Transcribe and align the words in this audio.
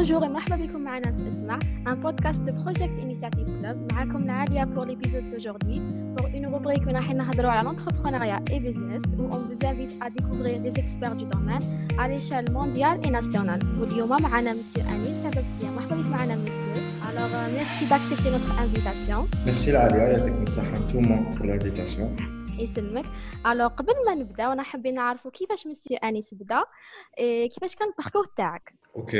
Bonjour 0.00 0.22
et 0.24 0.28
مرحبا 0.28 0.56
بكم 0.56 0.80
معنا 0.80 1.12
في 1.12 1.28
اسمع 1.28 1.58
un 1.88 1.98
podcast 2.06 2.40
de 2.48 2.50
Project 2.64 3.04
Initiative 3.04 3.46
Club 3.48 3.94
معكم 3.94 4.22
نعاليا 4.22 4.64
pour 4.74 4.84
l'épisode 4.86 5.26
d'aujourd'hui 5.30 5.80
pour 6.16 6.26
une 6.26 6.46
rubrique 6.46 6.86
où 6.88 6.94
راح 6.94 7.10
نهضروا 7.14 7.50
على 7.50 7.68
l'entrepreneuriat 7.68 8.50
et 8.52 8.60
business 8.68 9.04
où 9.04 9.30
on 9.30 9.40
vous 9.40 9.58
invite 9.66 9.92
à 10.04 10.08
découvrir 10.16 10.56
des 10.62 10.74
experts 10.82 11.16
du 11.20 11.24
domaine 11.32 11.62
à 12.02 12.08
l'échelle 12.08 12.48
mondiale 12.48 13.06
et 13.06 13.10
nationale 13.10 13.80
واليوم 13.80 14.22
معنا 14.22 14.52
مسيو 14.52 14.84
أنيس 14.84 15.08
سبكسية 15.08 15.70
مرحبا 15.76 15.96
بك 15.96 16.06
معنا 16.06 16.36
مسيو 16.36 16.86
Alors 17.08 17.34
merci 17.60 17.84
d'accepter 17.92 18.30
notre 18.30 18.52
invitation. 18.64 19.28
Merci 19.46 19.76
Alia, 19.76 19.96
يعطيكم 19.96 20.42
الصحة 20.42 20.74
نتوما 20.88 21.26
pour 21.34 21.44
l'invitation. 21.44 22.22
يسلمك 22.60 23.04
الو 23.46 23.66
قبل 23.68 23.92
ما 24.06 24.14
نبدا 24.14 24.48
وانا 24.48 24.62
حابين 24.62 24.94
نعرفوا 24.94 25.30
كيفاش 25.30 25.66
مسيو 25.66 25.96
انيس 25.96 26.34
بدا 26.34 26.60
كيفاش 27.48 27.76
كان 27.76 27.88
الباركور 27.88 28.24
تاعك 28.36 28.79
OK. 28.94 29.16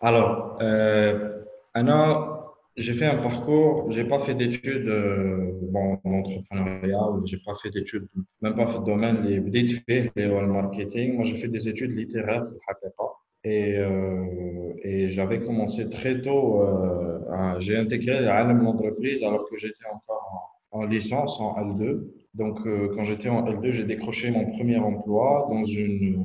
Alors, 0.00 0.58
euh, 0.60 1.42
Anna, 1.74 2.44
j'ai 2.76 2.94
fait 2.94 3.04
un 3.04 3.16
parcours, 3.22 3.90
j'ai 3.92 4.04
pas 4.04 4.20
fait 4.20 4.34
d'études 4.34 4.88
euh, 4.88 5.52
en 5.74 5.98
entrepreneuriat, 6.04 7.06
j'ai 7.24 7.38
pas 7.44 7.54
fait 7.62 7.70
d'études, 7.70 8.06
même 8.40 8.54
pas 8.54 8.64
dans 8.64 8.80
de 8.80 8.84
domaine, 8.86 9.22
les 9.24 9.66
fait, 9.86 10.10
les 10.16 10.26
marketing. 10.28 11.14
Moi, 11.14 11.24
j'ai 11.24 11.36
fait 11.36 11.48
des 11.48 11.68
études 11.68 11.94
littéraires, 11.96 12.44
et, 13.46 13.76
euh, 13.76 14.22
et 14.82 15.10
j'avais 15.10 15.40
commencé 15.44 15.88
très 15.90 16.20
tôt, 16.22 16.62
euh, 16.62 17.20
j'ai 17.58 17.76
intégré 17.76 18.20
l'entreprise 18.22 19.22
alors 19.22 19.46
que 19.48 19.56
j'étais 19.56 19.84
encore 19.92 20.56
en, 20.72 20.78
en, 20.82 20.86
licence, 20.86 21.38
en 21.40 21.54
L2. 21.58 22.00
Donc, 22.32 22.66
euh, 22.66 22.90
quand 22.96 23.04
j'étais 23.04 23.28
en 23.28 23.44
L2, 23.44 23.70
j'ai 23.70 23.84
décroché 23.84 24.30
mon 24.30 24.46
premier 24.46 24.78
emploi 24.78 25.46
dans 25.50 25.62
une 25.62 26.24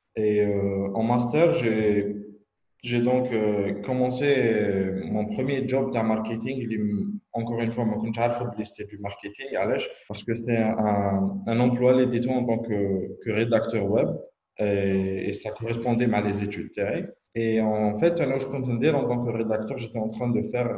Et 0.15 0.41
euh, 0.41 0.89
en 0.93 1.03
master, 1.03 1.53
j'ai 1.53 3.01
donc 3.01 3.31
euh, 3.31 3.81
commencé 3.81 4.25
euh, 4.35 5.01
mon 5.05 5.25
premier 5.25 5.67
job 5.67 5.91
dans 5.93 6.03
marketing. 6.03 6.67
Encore 7.33 7.61
une 7.61 7.71
fois, 7.71 7.85
je 8.03 8.07
ne 8.59 8.63
c'était 8.65 8.83
du 8.85 8.97
marketing 8.97 9.55
à 9.55 9.67
parce 10.09 10.23
que 10.23 10.35
c'était 10.35 10.57
un, 10.57 11.37
un, 11.47 11.59
emploi, 11.61 11.93
l'éditeur 11.93 12.33
en 12.33 12.43
tant 12.43 12.59
que, 12.59 13.21
que, 13.23 13.31
rédacteur 13.31 13.85
web 13.89 14.07
et, 14.59 15.31
ça 15.31 15.51
correspondait 15.51 16.13
à 16.13 16.21
les 16.21 16.43
études. 16.43 16.71
Et 17.33 17.61
en 17.61 17.97
fait, 17.97 18.19
alors 18.19 18.39
je 18.39 18.47
comptais 18.47 18.89
en 18.89 19.07
tant 19.07 19.23
que 19.23 19.29
rédacteur, 19.31 19.77
j'étais 19.77 19.97
en 19.97 20.09
train 20.09 20.27
de 20.29 20.41
faire 20.51 20.69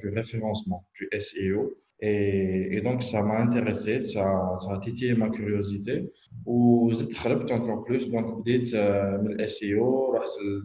du 0.00 0.08
référencement, 0.08 0.84
du 0.98 1.08
SEO. 1.18 1.74
Et, 2.00 2.76
et, 2.76 2.80
donc, 2.80 3.02
ça 3.02 3.22
m'a 3.22 3.38
intéressé, 3.40 4.00
ça, 4.00 4.56
ça 4.60 4.74
a 4.74 4.78
titillé 4.78 5.14
ma 5.14 5.30
curiosité. 5.30 6.08
Ou 6.46 6.92
j'ai 6.92 7.52
encore 7.52 7.84
plus, 7.84 8.08
donc, 8.08 8.46
euh, 8.46 9.18
le 9.22 9.46
SEO, 9.46 10.14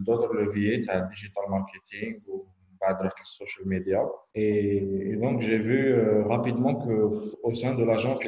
d'autres 0.06 0.32
leviers, 0.32 0.78
le 0.86 1.08
digital 1.10 1.44
marketing, 1.50 2.18
ou 2.28 2.46
les 2.88 3.08
social 3.24 3.66
media. 3.66 4.04
Et, 4.36 4.76
et 5.10 5.16
donc, 5.16 5.40
j'ai 5.40 5.58
vu 5.58 5.94
euh, 5.94 6.22
rapidement 6.24 6.76
qu'au 6.76 7.52
sein 7.54 7.74
de 7.74 7.82
l'agence, 7.82 8.20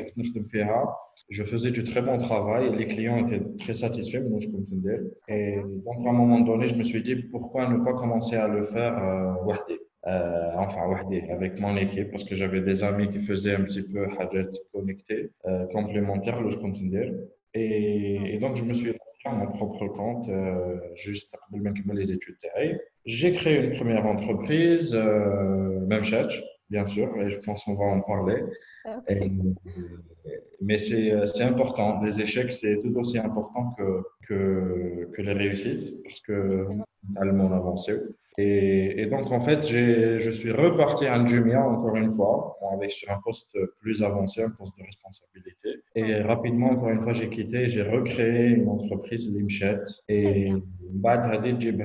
je 1.31 1.43
faisais 1.45 1.71
du 1.71 1.85
très 1.85 2.03
bon 2.03 2.19
travail, 2.19 2.75
les 2.77 2.87
clients 2.87 3.25
étaient 3.29 3.45
très 3.59 3.75
satisfaits, 3.75 4.23
moi 4.29 4.41
je 4.41 4.49
comprenais. 4.49 5.01
Et 5.29 5.57
donc, 5.85 6.05
à 6.05 6.09
un 6.11 6.13
moment 6.13 6.41
donné, 6.41 6.67
je 6.67 6.77
me 6.77 6.83
suis 6.83 7.03
dit, 7.03 7.15
pourquoi 7.15 7.69
ne 7.69 7.85
pas 7.85 7.93
commencer 7.93 8.35
à 8.37 8.49
le 8.49 8.65
faire 8.67 8.99
euh, 8.99 9.53
euh, 10.09 10.51
enfin 10.55 10.83
avec 11.31 11.59
mon 11.59 11.77
équipe 11.77 12.13
parce 12.13 12.23
que 12.23 12.37
j'avais 12.37 12.61
des 12.61 12.85
amis 12.85 13.11
qui 13.11 13.21
faisaient 13.21 13.57
un 13.57 13.63
petit 13.63 13.83
peu 13.83 14.07
Hadjet 14.21 14.47
connecté, 14.73 15.33
euh, 15.47 15.67
complémentaire, 15.69 16.41
le 16.41 16.49
je 16.51 16.59
Et, 17.55 18.35
et 18.35 18.39
donc, 18.39 18.57
je 18.57 18.65
me 18.65 18.73
suis 18.73 18.87
lancé 18.93 18.99
à 19.25 19.33
mon 19.35 19.49
propre 19.51 19.89
compte 19.89 20.29
euh, 20.29 20.77
juste 20.95 21.35
après 21.35 21.61
les 21.95 22.13
études 22.13 22.37
J'ai 23.05 23.33
créé 23.33 23.65
une 23.67 23.73
première 23.73 24.07
entreprise, 24.07 24.95
même 24.95 26.05
chat, 26.05 26.29
bien 26.71 26.87
sûr, 26.87 27.09
et 27.21 27.29
je 27.31 27.41
pense 27.41 27.65
qu'on 27.65 27.75
va 27.75 27.87
en 27.87 28.01
parler. 28.01 28.45
mais 30.61 30.79
c'est 30.79 31.43
important. 31.43 32.01
Les 32.05 32.21
échecs, 32.21 32.53
c'est 32.53 32.81
tout 32.81 32.97
aussi 32.97 33.19
important 33.19 33.75
que, 33.77 34.03
que, 34.29 35.09
que 35.15 35.23
les 35.23 35.33
réussites 35.33 35.97
parce 36.05 36.21
que 36.21 36.61
tellement 37.15 37.53
avancé. 37.53 37.97
Et, 38.39 39.07
donc, 39.07 39.33
en 39.33 39.41
fait, 39.41 39.67
je 39.67 40.31
suis 40.31 40.53
reparti 40.53 41.07
à 41.07 41.25
Jumia 41.25 41.67
encore 41.67 41.97
une 41.97 42.15
fois, 42.15 42.59
avec 42.73 42.93
sur 42.93 43.11
un 43.11 43.19
poste 43.25 43.49
plus 43.81 44.03
avancé, 44.03 44.43
un 44.43 44.51
poste 44.51 44.73
de 44.79 44.85
responsabilité. 44.85 45.83
Et 45.95 46.17
rapidement, 46.21 46.71
encore 46.73 46.91
une 46.91 47.01
fois, 47.01 47.15
j'ai 47.15 47.31
quitté, 47.31 47.71
j'ai 47.71 47.83
recréé 47.83 48.49
une 48.49 48.69
entreprise, 48.69 49.33
Limchet. 49.35 49.81
Et 50.09 50.53
Bad 50.83 51.31
Hadid 51.33 51.61
Jib 51.63 51.83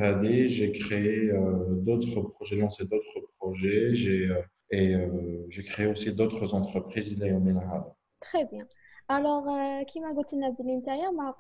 j'ai 0.48 0.74
créé 0.74 1.30
euh, 1.32 1.68
d'autres 1.70 2.20
projets, 2.22 2.58
lancé 2.58 2.84
d'autres 2.84 3.20
projets. 3.40 3.96
J'ai, 3.96 4.26
euh, 4.28 4.42
et 4.72 4.94
euh, 4.96 5.46
j'ai 5.50 5.64
créé 5.64 5.88
aussi 5.88 6.14
d'autres 6.14 6.54
entreprises, 6.54 7.18
Très 8.24 8.46
bien. 8.46 8.64
alors 9.08 9.42
dit, 9.48 9.86
كيما 9.86 10.14
m'a 10.14 10.22
لنا 10.34 10.50
بلي 10.60 10.78
نتايا 10.78 11.10
ما 11.10 11.34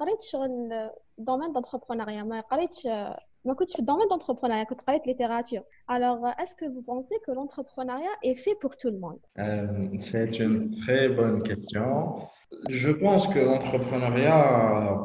dans 1.20 1.38
le 1.38 1.54
d'entrepreneuriat 1.54 2.24
دونتربرونيا 2.24 3.20
je 3.44 3.66
suis 3.66 3.82
dans 3.84 3.98
l'entrepreneuriat, 3.98 4.66
travaille 4.66 5.02
de 5.02 5.08
littérature. 5.08 5.64
Alors, 5.88 6.24
euh, 6.26 6.30
est-ce 6.42 6.56
que 6.56 6.66
vous 6.66 6.82
pensez 6.84 7.14
que 7.26 7.32
l'entrepreneuriat 7.32 8.16
est 8.24 8.36
fait 8.36 8.56
pour 8.62 8.76
tout 8.78 8.90
le 8.92 8.98
monde 9.00 9.20
euh, 9.40 9.68
C'est 10.00 10.38
une 10.40 10.76
très 10.82 11.08
bonne 11.10 11.42
question. 11.44 12.28
Je 12.70 12.92
pense 12.92 13.28
que 13.28 13.40
l'entrepreneuriat 13.40 14.98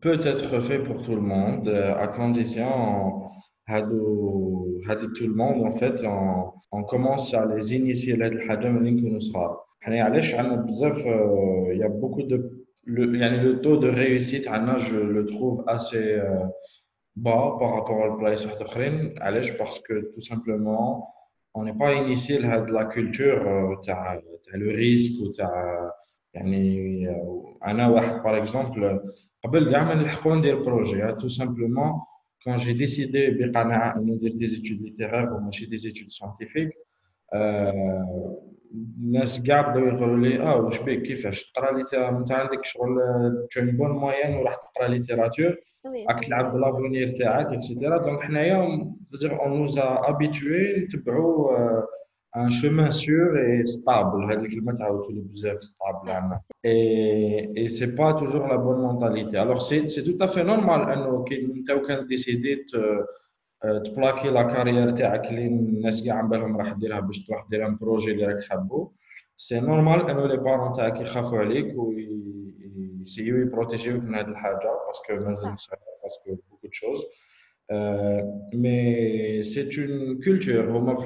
peut 0.00 0.20
être 0.26 0.60
fait 0.60 0.78
pour 0.78 1.02
tout 1.02 1.14
le 1.14 1.20
monde, 1.20 1.68
euh, 1.68 1.94
à 1.96 2.08
condition 2.08 3.20
que 3.68 5.02
tout 5.16 5.26
le 5.28 5.34
monde, 5.34 5.62
en 5.64 5.70
fait, 5.70 6.02
on, 6.04 6.52
commence 6.84 7.32
à 7.32 7.46
les 7.46 7.74
initier 7.76 8.16
là 8.16 8.28
il 8.28 8.34
y 8.34 10.04
a 11.84 11.88
beaucoup 11.88 12.22
de 12.24 12.50
le, 12.84 13.04
le 13.06 13.60
taux 13.60 13.76
de 13.78 13.88
réussite, 13.88 14.46
ah 14.50 14.78
je 14.78 14.98
le 14.98 15.24
trouve 15.26 15.62
assez 15.68 16.20
bah 17.16 17.56
par 17.60 17.74
rapport 17.76 17.98
aux 18.12 18.16
places 18.16 18.46
Khrim. 18.70 19.10
Parce 19.58 19.80
que 19.80 20.12
tout 20.14 20.20
simplement, 20.20 21.12
on 21.54 21.64
n'est 21.64 21.74
pas 21.76 21.92
initié 21.94 22.42
à 22.44 22.58
la 22.60 22.84
culture, 22.86 23.46
à 23.88 24.14
euh, 24.14 24.20
le 24.54 24.70
risque, 24.70 25.20
ou 25.22 25.32
يعني 26.34 27.08
انا 27.66 27.88
واحد 27.88 28.22
par 28.22 28.36
exemple 28.44 28.80
قبل 29.44 29.70
كاع 29.72 29.82
ما 29.84 30.12
ندير 30.36 30.64
projet 30.64 31.16
tout 31.18 31.28
simplement 31.36 31.92
quand 32.44 32.56
j'ai 32.56 32.72
décidé 32.72 33.30
بقناعه 33.38 33.96
انه 33.96 34.12
ندير 34.14 34.30
des 34.32 34.54
études 34.56 34.80
littéraires 34.82 35.28
j'ai 35.56 35.66
des 35.66 35.86
études 35.86 36.10
scientifiques 36.18 36.72
الناس 39.00 39.42
كاع 39.42 39.74
garde 39.74 40.00
de 40.00 40.02
لي 40.02 40.40
اه 40.40 40.56
واش 40.60 40.80
بك 40.82 41.02
كيفاش 41.02 41.52
تقرا 41.52 41.78
انت 42.18 42.32
عندك 42.32 42.64
شغل 42.64 42.98
tu 43.54 43.58
as 43.58 43.62
une 43.62 43.76
bonne 43.76 44.00
moyenne 44.04 44.34
وراح 44.36 44.56
تقرا 44.56 44.98
littérature 44.98 45.54
راك 46.08 46.24
تلعب 46.24 46.52
بلافونير 46.54 47.16
تاعك 47.18 47.46
اكسيتيرا 47.46 47.98
دونك 47.98 48.20
حنايا 48.20 48.92
تقدر 49.12 49.42
اون 49.42 49.58
نوزا 49.60 50.00
ابيتوي 50.08 50.80
نتبعو 50.80 51.56
ان 52.36 52.50
شومان 52.50 52.90
سور 52.90 53.40
اي 53.44 53.64
ستابل 53.64 54.24
هذه 54.24 54.38
الكلمه 54.44 54.78
تعاودتوا 54.78 55.12
لي 55.12 55.20
بزاف 55.20 55.62
ستابل 55.62 56.10
عندنا 56.10 56.40
اي 56.64 57.56
اي 57.58 57.68
سي 57.68 57.96
با 57.96 58.12
توجور 58.12 58.48
لا 58.48 58.56
بون 58.56 58.76
مونتاليتي 58.80 59.42
الوغ 59.42 59.58
سي 59.58 59.88
سي 59.88 60.02
تو 60.12 60.18
تافي 60.18 60.42
نورمال 60.42 60.80
انه 60.92 61.24
كي 61.24 61.42
انت 61.44 61.70
وكان 61.70 62.06
ديسيدي 62.06 62.64
تبلاكي 63.84 64.28
لا 64.28 64.42
كارير 64.42 64.90
تاعك 64.90 65.26
اللي 65.28 65.46
الناس 65.46 66.04
كاع 66.04 66.14
عم 66.18 66.28
بالهم 66.28 66.56
راح 66.58 66.72
ديرها 66.72 67.00
باش 67.00 67.26
تروح 67.26 67.46
دير 67.50 67.66
ان 67.66 67.76
بروجي 67.76 68.12
اللي 68.12 68.24
راك 68.26 68.42
حابو 68.48 68.92
سي 69.36 69.60
نورمال 69.60 70.10
انه 70.10 70.26
لي 70.26 70.36
بارون 70.36 70.76
تاعك 70.76 71.00
يخافو 71.00 71.36
عليك 71.36 71.72
وي 71.78 72.51
essayer 73.02 73.32
de 73.32 73.44
protéger 73.50 73.92
le 73.92 74.00
parce 74.10 75.02
que 75.06 75.12
beaucoup 76.32 76.66
de 76.68 76.72
choses. 76.72 77.04
Euh, 77.70 78.22
mais 78.54 79.42
c'est 79.42 79.76
une 79.76 80.18
culture. 80.20 80.64
moment, 80.70 80.96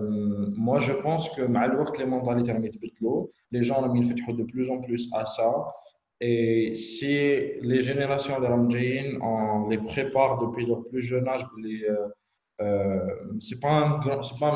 moi, 0.67 0.79
je 0.79 0.93
pense 1.05 1.23
que 1.35 1.41
les 1.41 2.05
mentalités 2.05 2.93
les 3.55 3.63
gens 3.67 3.79
ont 3.85 3.91
mis 3.95 4.05
de 4.39 4.43
plus 4.51 4.67
en 4.69 4.77
plus 4.85 5.09
à 5.13 5.25
ça. 5.25 5.51
Et 6.21 6.75
si 6.75 7.07
les 7.71 7.81
générations 7.89 8.35
de 8.39 8.45
Ramjain, 8.53 9.07
on 9.21 9.67
les 9.71 9.79
prépare 9.91 10.31
depuis 10.43 10.65
leur 10.65 10.81
plus 10.87 11.01
jeune 11.01 11.27
âge, 11.27 11.45
euh, 12.61 12.99
c'est 13.45 13.59
pas 13.59 13.73
un 13.83 13.99
grand, 13.99 14.23
c'est 14.23 14.39
pas, 14.39 14.51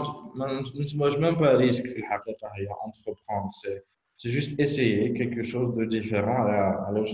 moi, 0.98 1.10
je 1.14 1.18
même 1.26 1.38
pas 1.38 1.50
à 1.56 1.58
risque, 1.58 1.86
entreprendre. 2.86 3.50
C'est, 4.18 4.30
juste 4.38 4.60
essayer 4.60 5.14
quelque 5.20 5.44
chose 5.44 5.76
de 5.76 5.86
différent 5.86 6.42
à, 6.56 6.86
à 6.88 6.92
l'autre 6.94 7.14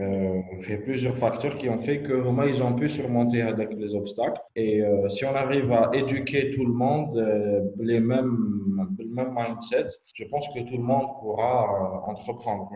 Euh, 0.00 0.40
il 0.66 0.70
y 0.70 0.74
a 0.74 0.78
plusieurs 0.78 1.16
facteurs 1.16 1.56
qui 1.56 1.68
ont 1.68 1.78
fait 1.78 2.00
que 2.00 2.14
ils 2.48 2.62
ont 2.62 2.74
pu 2.74 2.88
surmonter 2.88 3.42
avec 3.42 3.70
les 3.74 3.94
obstacles. 3.94 4.40
Et 4.56 4.82
euh, 4.82 5.08
si 5.08 5.24
on 5.24 5.34
arrive 5.34 5.70
à 5.72 5.90
éduquer 5.92 6.50
tout 6.54 6.64
le 6.64 6.72
monde, 6.72 7.16
euh, 7.18 7.60
les 7.78 8.00
mêmes, 8.00 8.88
le 8.98 9.08
même 9.14 9.32
mindset, 9.34 9.86
je 10.14 10.24
pense 10.24 10.46
que 10.54 10.60
tout 10.68 10.76
le 10.78 10.82
monde 10.92 11.08
pourra 11.20 11.64
euh, 11.64 12.12
entreprendre. 12.12 12.70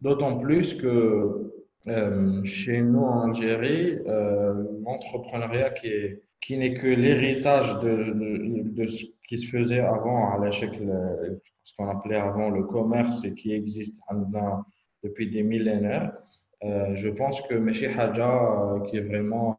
D'autant 0.00 0.36
plus 0.38 0.74
que 0.74 1.52
chez 2.44 2.80
nous 2.80 3.02
en 3.16 3.20
Algérie, 3.28 3.98
l'entrepreneuriat 4.86 5.70
qui 5.80 5.88
est 5.88 6.20
qui 6.40 6.58
n'est 6.58 6.74
que 6.74 6.86
l'héritage 6.86 7.70
de, 7.80 8.70
de, 8.78 8.86
ce 8.86 9.06
qui 9.26 9.38
se 9.38 9.46
faisait 9.48 9.78
avant 9.80 10.30
à 10.30 10.44
l'échec, 10.44 10.68
ce 11.62 11.72
qu'on 11.74 11.88
appelait 11.88 12.18
avant 12.30 12.50
le 12.50 12.64
commerce 12.64 13.24
et 13.24 13.34
qui 13.34 13.54
existe 13.54 13.96
depuis 15.02 15.30
des 15.30 15.42
millénaires. 15.42 16.12
جو 16.94 17.12
بونس 17.14 17.40
كو 17.40 17.54
ماشي 17.54 17.88
حاجه 17.88 18.26
كي 18.90 19.02
فريمون 19.02 19.54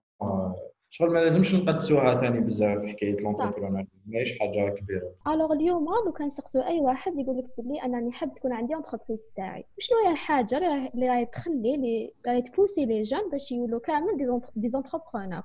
شغل 0.90 1.14
ما 1.14 1.20
لازمش 1.20 1.56
نقدسوها 1.56 2.18
ثاني 2.18 2.40
بزاف 2.40 2.86
حكايه 2.86 3.16
لونتربرونور 3.18 3.86
ماهيش 4.06 4.40
حاجه 4.40 4.70
كبيره 4.70 5.14
الوغ 5.28 5.54
اليوم 5.54 5.86
لو 6.06 6.12
كان 6.14 6.28
نسقسو 6.28 6.60
اي 6.62 6.80
واحد 6.82 7.12
يقول 7.20 7.38
لك 7.38 7.46
بلي 7.66 7.84
انني 7.86 8.12
حاب 8.12 8.34
تكون 8.36 8.54
عندي 8.54 8.74
اونتربريز 8.76 9.26
تاعي 9.36 9.64
شنو 9.80 9.98
هي 10.06 10.12
الحاجه 10.12 10.58
اللي 10.96 11.10
راهي 11.10 11.26
تخلي 11.26 11.76
اللي 11.76 12.14
راهي 12.28 12.42
تبوسي 12.42 12.86
لي 12.86 13.04
جون 13.04 13.30
باش 13.32 13.52
يولوا 13.52 13.80
كامل 13.80 14.42
دي 14.56 14.70
زونتربرونور 14.70 15.42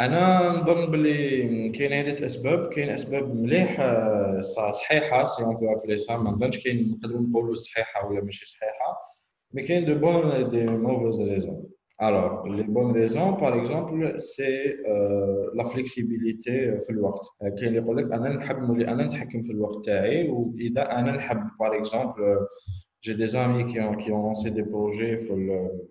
انا 0.00 0.48
نظن 0.62 0.86
بلي 0.90 1.68
كاين 1.68 1.92
عده 1.92 2.26
اسباب 2.26 2.68
كاين 2.72 2.88
اسباب 2.88 3.36
مليح 3.36 3.94
صحيحه 4.40 5.24
سي 5.24 5.44
اون 5.44 5.56
بو 5.56 5.72
ابلي 5.72 5.98
سا 5.98 6.16
ما 6.16 6.30
نظنش 6.30 6.58
كاين 6.64 6.90
نقدروا 6.90 7.20
نقولوا 7.20 7.54
صحيحه 7.54 8.06
ولا 8.08 8.24
ماشي 8.24 8.46
صحيحه 8.46 9.13
mais 9.54 9.64
y 9.68 9.72
a 9.72 9.80
de 9.82 9.94
bonnes 9.94 10.32
et 10.36 10.44
de 10.64 10.68
mauvaises 10.68 11.20
raisons. 11.20 11.62
Alors, 11.98 12.44
les 12.48 12.64
bonnes 12.64 12.90
raisons, 12.90 13.34
par 13.36 13.54
exemple, 13.56 14.16
c'est 14.18 14.76
euh, 14.88 15.50
la 15.54 15.64
flexibilité 15.66 16.72
في 16.86 16.90
euh, 16.90 17.90
euh, 20.80 21.48
par 21.58 21.74
exemple 21.74 22.22
j'ai 23.00 23.14
des 23.14 23.36
amis 23.36 23.66
qui 23.66 23.78
ont, 23.80 23.94
qui 23.96 24.10
ont 24.10 24.22
lancé 24.28 24.50
des 24.50 24.64
projets 24.64 25.18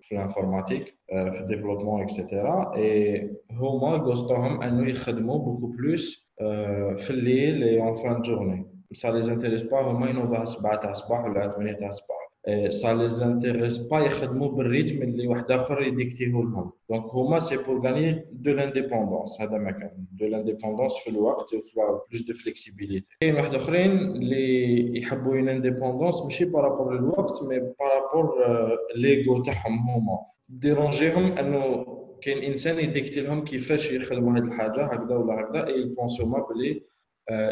sur 0.02 0.16
l'informatique, 0.18 0.98
le 1.12 1.46
développement, 1.48 2.00
etc. 2.02 2.20
Et 2.76 3.30
ils 3.52 3.64
ont 3.64 5.44
beaucoup 5.48 5.72
plus 5.78 6.04
في 6.98 7.10
الليل 7.12 7.64
et 7.64 7.80
en 7.80 7.96
fin 7.96 8.20
de 8.20 8.26
journée. 8.26 8.66
Ça 8.92 9.12
ne 9.12 9.20
les 9.20 9.30
intéresse 9.30 9.64
pas, 9.64 9.82
ne 9.84 10.14
vont 10.20 10.28
pas 10.28 10.46
se 10.48 10.58
الصباح 10.90 11.26
ولا 11.26 11.54
8 11.58 11.74
تاع 11.78 11.88
الصباح. 11.88 12.23
سا 12.72 12.94
ليز 12.94 13.22
انتيريس 13.22 13.78
با 13.78 14.00
يخدموا 14.00 14.48
بالريتم 14.52 15.02
اللي 15.02 15.28
واحد 15.28 15.52
اخر 15.52 15.82
يديكتيه 15.82 16.26
لهم 16.28 16.72
دونك 16.90 17.04
هما 17.14 17.40
سي 17.40 17.58
بور 17.64 17.80
غاني 17.86 18.26
دو 18.32 18.52
لانديبوندونس 18.54 19.42
هذا 19.42 19.58
ما 19.58 19.72
كان 19.72 20.06
دو 20.12 20.26
لانديبوندونس 20.26 20.94
في 21.04 21.10
الوقت 21.10 21.54
وفي 21.54 21.76
بلوس 22.10 22.22
دو 22.22 22.34
فليكسيبيليتي 22.34 23.08
كاين 23.22 23.36
واحد 23.36 23.56
اخرين 23.56 23.92
اللي 23.92 24.98
يحبوا 25.00 25.34
اون 25.36 25.50
انديبوندونس 25.50 26.22
ماشي 26.24 26.46
بارابور 26.46 27.00
للوقت 27.00 27.44
مي 27.44 27.60
بارابور 27.60 28.36
ليغو 28.96 29.42
تاعهم 29.44 29.90
هما 29.90 30.20
ديرونجيهم 30.50 31.32
انه 31.38 31.86
كاين 32.22 32.44
انسان 32.44 32.80
يديكتي 32.80 33.22
لهم 33.22 33.44
كيفاش 33.46 33.92
يخدموا 33.92 34.34
هذه 34.34 34.44
الحاجه 34.44 34.86
هكذا 34.86 35.16
ولا 35.16 35.42
هكذا 35.42 35.68
اي 35.68 35.82
يبونسو 35.82 36.26
ما 36.26 36.46
بلي 36.50 36.82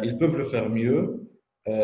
ils 0.03 0.13
بوف 0.15 0.35
لو 0.35 0.45
euh, 0.45 0.47
euh, 0.47 0.51
faire 0.51 0.67
ميو 0.67 1.21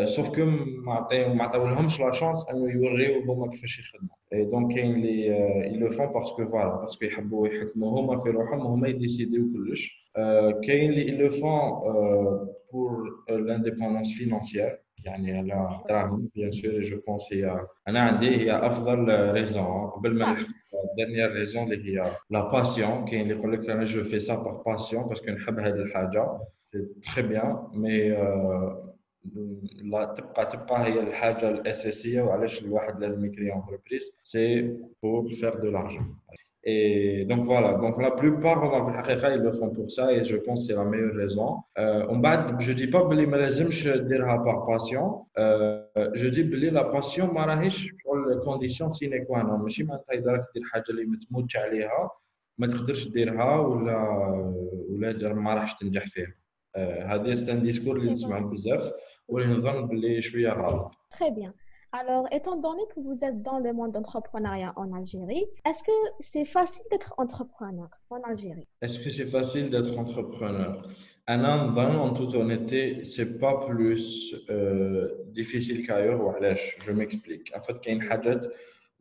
سوف 0.06 0.28
كو 0.34 0.44
ما 0.44 1.08
ما 1.34 1.44
عطاولهمش 1.44 2.00
لا 2.00 2.12
شانس 2.12 2.50
انه 2.50 2.72
يوريو 2.72 3.32
هما 3.32 3.50
كيفاش 3.50 3.78
يخدموا 3.78 4.48
دونك 4.50 4.74
كاين 4.74 4.94
اللي 4.94 5.78
لو 5.78 5.90
فون 5.90 6.06
باسكو 6.06 6.46
فوالا 6.48 6.68
باسكو 6.76 7.04
يحبوا 7.04 7.48
يحكموا 7.48 8.00
هما 8.00 8.22
في 8.22 8.30
روحهم 8.30 8.60
هما 8.60 8.88
يديسيديو 8.88 9.52
كلش 9.52 10.10
كاين 10.66 10.90
اللي 10.92 11.16
لو 11.18 11.30
فون 11.30 11.60
بور 12.72 13.04
لانديبوندونس 13.30 14.18
فينانسيير 14.18 14.78
يعني 15.04 15.38
على 15.52 15.80
دراهم 15.88 16.28
بيان 16.34 16.50
سور 16.50 16.82
جو 16.82 16.98
بونس 17.06 17.32
هي 17.32 17.60
انا 17.88 18.00
عندي 18.00 18.28
هي 18.36 18.66
افضل 18.66 19.30
ريزون 19.34 19.86
قبل 19.90 20.18
ما 20.18 20.36
الدنيير 20.90 21.32
ريزون 21.32 21.72
اللي 21.72 21.98
هي 22.00 22.10
لا 22.30 22.52
باسيون 22.52 23.04
كاين 23.04 23.20
اللي 23.20 23.34
يقول 23.34 23.52
لك 23.52 23.70
انا 23.70 23.84
جو 23.84 24.04
في 24.04 24.18
سا 24.18 24.34
باغ 24.34 24.62
باسيون 24.62 25.02
باسكو 25.04 25.30
نحب 25.30 25.58
هذه 25.58 25.74
الحاجه 25.74 26.38
سي 26.62 26.78
تري 27.14 27.28
بيان 27.28 27.56
مي 27.72 28.16
لا 29.82 30.04
تبقى 30.04 30.46
تبقى 30.46 30.80
هي 30.84 31.00
الحاجه 31.00 31.50
الاساسيه 31.50 32.22
وعلاش 32.22 32.62
الواحد 32.64 33.00
لازم 33.00 33.24
يكري 33.24 33.52
اونتربريز 33.52 34.10
سي 34.24 34.76
بور 35.02 35.28
فير 35.34 35.56
دو 35.60 35.70
لارجون 35.70 36.18
اي 36.66 37.24
دونك 37.24 37.44
فوالا 37.46 37.72
دونك 37.76 37.98
لا 37.98 38.14
بلوبار 38.14 38.58
هما 38.66 38.84
في 38.84 38.98
الحقيقه 39.12 39.32
يلو 39.32 39.52
فون 39.52 39.68
بور 39.68 39.88
سا 39.88 40.08
اي 40.08 40.22
جو 40.22 40.40
بونس 40.46 40.66
سي 40.66 40.72
لا 40.74 40.84
ميور 40.84 41.16
ريزون 41.16 41.62
ومن 41.80 42.22
بعد 42.22 42.58
جو 42.58 42.72
دي 42.72 42.86
با 42.86 43.02
بلي 43.02 43.26
ما 43.26 43.36
لازمش 43.36 43.88
ديرها 43.88 44.36
بار 44.36 44.56
باسيون 44.66 45.24
جو 45.98 46.28
دي 46.28 46.42
بلي 46.42 46.70
لا 46.70 46.92
باسيون 46.92 47.28
ما 47.30 47.44
راهيش 47.44 47.76
شغل 48.04 48.40
كونديسيون 48.44 48.90
سينيك 48.90 49.30
وانا 49.30 49.56
ماشي 49.56 49.84
معناتها 49.84 50.12
اذا 50.12 50.44
دير 50.54 50.62
حاجه 50.72 50.84
اللي 50.90 51.04
ما 51.04 51.18
تموتش 51.28 51.56
عليها 51.56 52.10
ما 52.58 52.66
تقدرش 52.66 53.08
ديرها 53.08 53.60
ولا 53.60 53.98
ولا 54.90 55.34
ما 55.34 55.54
راحش 55.54 55.74
تنجح 55.74 56.06
فيها 56.08 56.34
هذه 57.14 57.34
ستان 57.34 57.62
ديسكور 57.62 57.96
اللي 57.96 58.10
نسمعه 58.12 58.40
بزاف 58.40 58.92
Très 61.10 61.30
bien. 61.30 61.52
Alors, 61.92 62.26
étant 62.32 62.56
donné 62.56 62.82
que 62.94 63.00
vous 63.00 63.24
êtes 63.24 63.42
dans 63.42 63.58
le 63.58 63.72
monde 63.72 63.92
d'entrepreneuriat 63.92 64.72
en 64.76 64.92
Algérie, 64.92 65.44
est-ce 65.66 65.82
que 65.82 65.98
c'est 66.20 66.44
facile 66.44 66.84
d'être 66.90 67.14
entrepreneur 67.18 67.88
en 68.10 68.20
Algérie 68.30 68.66
Est-ce 68.82 68.98
que 69.00 69.10
c'est 69.10 69.30
facile 69.38 69.70
d'être 69.70 69.98
entrepreneur 69.98 70.72
ben 71.28 71.94
en 72.06 72.10
toute 72.14 72.32
honnêteté, 72.34 73.04
c'est 73.04 73.38
pas 73.38 73.54
plus 73.68 74.04
euh, 74.48 75.24
difficile 75.28 75.86
qu'ailleurs 75.86 76.22
Je 76.86 76.90
m'explique. 76.92 77.52
En 77.54 77.60
fait, 77.60 77.76
il 77.84 77.94
y 77.98 78.08
a 78.12 78.16
une 78.30 78.40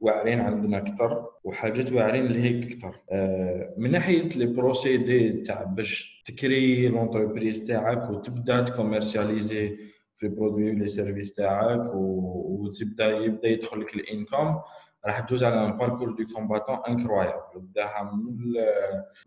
واعرين 0.01 0.39
عندنا 0.39 0.77
اكثر 0.77 1.25
وحاجات 1.43 1.91
واعرين 1.91 2.31
هيك 2.31 2.73
اكثر 2.73 2.99
أه 3.11 3.73
من 3.77 3.91
ناحيه 3.91 4.21
لي 4.21 4.45
بروسيدي 4.45 5.29
تاع 5.31 5.63
باش 5.63 6.23
تكري 6.25 6.87
لونتربريز 6.87 7.65
تاعك 7.67 8.09
وتبدا 8.09 8.65
commercialiser, 8.65 9.73
في 10.19 10.27
برودوي 10.27 10.71
لي 10.71 10.87
سيرفيس 10.87 11.33
تاعك 11.33 11.91
وتبدا 11.95 13.05
يبدا 13.05 13.47
يدخل 13.47 13.81
لك 13.81 13.95
الانكم 13.95 14.59
راح 15.05 15.19
تجوز 15.19 15.43
على 15.43 15.65
ان 15.67 15.77
باركور 15.77 16.11
دو 16.11 16.33
كومباتون 16.35 16.77
انكرويابل 16.87 17.37
بداها 17.55 18.11
من 18.13 18.35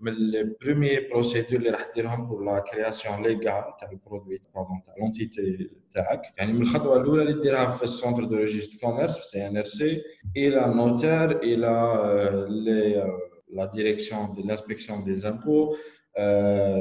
من 0.01 0.13
البرومي 0.13 1.01
بروسيدور 1.09 1.53
اللي 1.59 1.71
راح 1.71 1.89
ديرهم 1.95 2.27
بور 2.27 2.45
لا 2.45 2.59
كرياسيون 2.59 3.23
ليغال 3.23 3.43
تاع 3.81 3.91
البرودوي 3.93 4.39
تاع 4.39 4.67
لونتيتي 5.01 5.71
تاعك 5.95 6.23
يعني 6.39 6.53
من 6.53 6.63
الخطوه 6.63 6.97
الاولى 6.97 7.23
اللي 7.23 7.43
ديرها 7.43 7.67
في 7.71 7.83
السونتر 7.83 8.25
دو 8.25 8.37
ريجيست 8.37 8.81
كوميرس 8.81 9.19
في 9.19 9.27
سي 9.27 9.47
ان 9.47 9.57
ار 9.57 9.65
سي 9.65 10.03
الى 10.37 10.65
النوتير 10.67 11.31
الى 11.43 13.19
لا 13.53 13.65
ديريكسيون 13.65 14.33
دو 14.35 14.43
لانسبكسيون 14.47 15.05
دي 15.05 15.17
زامبو 15.17 15.75
euh, 16.19 16.81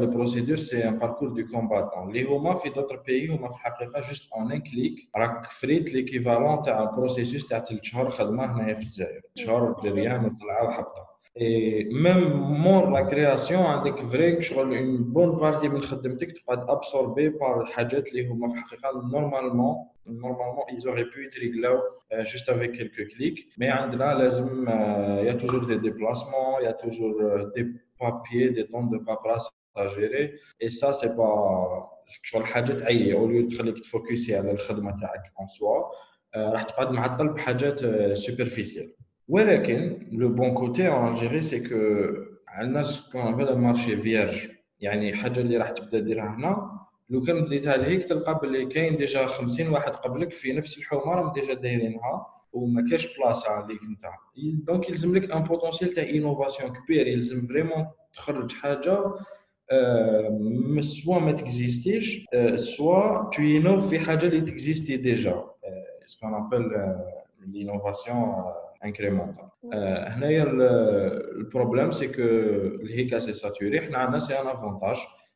les 0.00 0.08
procédure, 0.08 0.58
c'est 0.58 0.84
un 0.84 0.92
parcours 0.94 1.30
du 1.32 1.46
combattant. 1.46 2.06
Les 2.12 2.24
Homas 2.24 2.58
et 2.64 2.70
d'autres 2.70 3.02
pays, 3.02 3.30
ont 3.30 3.38
fait 3.38 4.02
juste 4.02 4.30
en 4.34 4.48
un 4.50 4.60
clic, 4.60 5.08
fait 5.50 5.66
l'équivalent 5.66 6.60
de 6.60 6.70
un 6.70 6.86
processus 6.88 7.46
Et 11.34 11.88
même 11.90 12.62
pour 12.62 12.90
la 12.90 13.02
création 13.04 13.60
a 13.68 13.82
une 14.72 14.98
bonne 14.98 15.38
partie 15.40 15.68
de 15.70 15.74
la 15.74 15.80
qui 16.16 16.24
est 16.26 16.62
absorbée 16.68 17.30
par 17.30 17.60
les 17.60 17.72
Hajjat, 17.76 18.02
les 18.12 18.28
normalement. 19.10 19.88
Normalement, 20.04 20.66
ils 20.76 20.88
auraient 20.88 21.04
pu 21.14 21.26
être 21.26 21.36
réglés 21.36 21.64
euh, 22.12 22.24
juste 22.24 22.48
avec 22.48 22.72
quelques 22.72 23.06
clics. 23.10 23.46
Mais 23.56 23.68
là, 23.68 23.88
il 24.20 25.24
y 25.24 25.28
a 25.28 25.34
toujours 25.36 25.64
des 25.64 25.78
déplacements, 25.78 26.58
il 26.60 26.64
y 26.64 26.66
a 26.66 26.72
toujours 26.72 27.14
euh, 27.20 27.52
des 27.54 27.68
papiers, 28.06 28.46
des 28.56 28.66
tonnes 28.72 28.90
de 28.96 29.00
paperasse 29.08 29.48
à 29.82 29.84
gérer. 29.96 30.24
Et 30.64 30.70
ça, 30.78 30.88
c'est 30.98 31.12
pas. 31.22 31.32
شغل 32.22 32.46
حاجه 32.46 32.72
تعيا 32.72 33.14
او 33.14 33.28
ليو 33.28 33.48
تخليك 33.48 33.78
تفوكسي 33.80 34.36
على 34.36 34.50
الخدمه 34.50 34.96
تاعك 35.00 35.32
اون 35.38 35.48
سوا 35.48 35.84
راح 36.36 36.62
تقعد 36.62 36.90
معطل 36.92 37.28
بحاجات 37.28 37.80
سوبرفيسيال 38.14 38.94
ولكن 39.28 40.08
لو 40.12 40.28
بون 40.28 40.52
كوتي 40.54 40.88
اون 40.88 41.08
الجيري 41.08 41.40
سي 41.40 41.68
كو 41.68 41.78
عندنا 42.48 42.82
سكون 42.82 43.20
افيل 43.20 43.54
مارشي 43.56 43.96
فيرج 43.96 44.48
يعني 44.80 45.14
حاجه 45.16 45.40
اللي 45.40 45.56
راح 45.56 45.70
تبدا 45.70 45.98
ديرها 46.00 46.34
هنا 46.36 46.80
لو 47.10 47.20
كان 47.20 47.44
بديتها 47.44 47.76
لهيك 47.76 48.04
تلقى 48.04 48.38
بلي 48.42 48.66
كاين 48.66 48.96
ديجا 48.96 49.26
50 49.26 49.68
واحد 49.68 49.92
قبلك 49.92 50.32
في 50.32 50.52
نفس 50.52 50.78
الحومه 50.78 51.14
راهم 51.14 51.32
ديجا 51.32 51.54
دايرينها 51.54 52.26
وما 52.52 52.86
كاش 52.90 53.18
بلاصه 53.18 53.50
عليك 53.50 53.78
انت 53.82 54.04
دونك 54.66 54.88
يلزم 54.88 55.14
لك 55.16 55.30
ان 55.30 55.42
بوتونسيال 55.42 55.92
تاع 55.94 56.08
انوفاسيون 56.08 56.72
كبير 56.72 57.06
يلزم 57.06 57.46
فريمون 57.46 57.86
تخرج 58.16 58.52
حاجه 58.52 59.02
سوا 60.80 61.18
ما 61.18 61.32
تكزيستيش 61.32 62.26
سوا 62.54 63.30
تو 63.30 63.42
انوف 63.42 63.88
في 63.88 63.98
حاجه 63.98 64.26
اللي 64.26 64.40
تكزيستي 64.40 64.96
ديجا 64.96 65.44
سكو 66.06 66.28
نابل 66.28 66.96
l'innovation 67.42 68.16
انكريمونتال 68.84 69.44
هنايا 70.12 70.42
البروبليم 70.50 71.90
سي 71.90 72.08
كو 72.08 72.22
الهيكا 72.22 73.18
سي 73.18 73.32
ساتوري 73.34 73.80
حنا 73.80 73.98
عندنا 73.98 74.18
سي 74.18 74.34
ان 74.38 74.46
افونتاج 74.46 74.96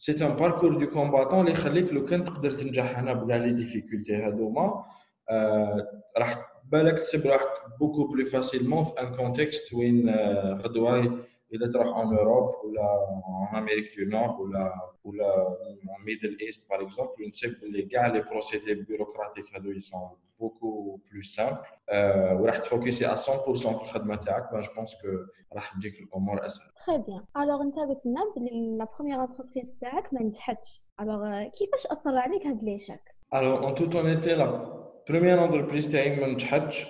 سي 0.00 0.24
ان 0.26 0.36
باركور 0.36 0.76
دو 0.78 0.86
كومباتون 0.86 1.40
اللي 1.40 1.50
يخليك 1.52 1.92
لو 1.92 2.04
كان 2.04 2.24
تقدر 2.24 2.52
تنجح 2.52 2.98
هنا 2.98 3.12
بكاع 3.12 3.36
لي 3.36 3.52
ديفيكولتي 3.52 4.16
هذوما 4.16 4.84
آه، 5.30 5.86
راح 6.18 6.52
بالك 6.64 6.98
تسيب 6.98 7.26
روحك 7.26 7.46
بوكو 7.80 8.06
بلو 8.06 8.26
فاسيلمون 8.26 8.84
في 8.84 8.90
ان 9.00 9.16
كونتكست 9.16 9.74
وين 9.74 10.08
آه، 10.08 10.52
غدوه 10.64 11.24
et 11.52 11.58
d'être 11.58 11.76
en 12.02 12.06
Europe 12.12 12.50
ou 12.64 12.70
en 12.78 13.46
Amérique 13.62 13.90
du 13.98 14.06
Nord 14.06 14.32
ou, 14.40 14.46
ou 15.04 15.10
en 15.94 15.98
Middle 16.06 16.36
East, 16.46 16.66
par 16.68 16.80
exemple, 16.80 17.14
une 17.24 17.32
les 17.74 17.84
gars, 17.86 18.08
les 18.08 18.22
procédés 18.22 18.76
bureaucratiques, 18.76 19.50
sont 19.80 20.08
beaucoup 20.38 21.00
plus 21.08 21.24
simples. 21.24 21.68
Euh, 21.92 22.34
vas 22.40 22.58
te 22.64 22.68
focuser 22.68 23.04
à 23.04 23.14
100% 23.14 23.54
sur 23.56 23.70
le 23.72 23.78
travail 24.16 24.18
ben, 24.52 24.60
je 24.60 24.70
pense 24.76 24.94
que 25.02 25.10
tu 25.50 25.56
vas 25.56 25.62
te 25.80 25.80
dire 25.80 26.60
Très 26.86 26.98
bien. 27.00 27.20
Alors, 27.34 27.60
tu 27.74 27.80
as 27.82 27.86
dit 27.86 28.08
la 28.82 28.86
première 28.86 29.18
entreprise 29.20 29.78
تاعك 29.80 30.12
ما 30.12 30.22
نجحتش. 30.22 30.68
Alors, 31.00 31.48
كيفاش 31.50 31.86
أثر 31.86 32.16
عليك 32.18 32.46
هذا 32.46 32.60
l'échec 32.66 33.00
Alors, 33.36 33.62
en 33.66 33.72
toute 33.74 33.94
honnêteté, 33.94 34.34
la 34.36 34.76
première 35.10 35.40
entreprise 35.46 35.92
تاعي 35.92 36.20
ما 36.20 36.26
نجحتش 36.26 36.84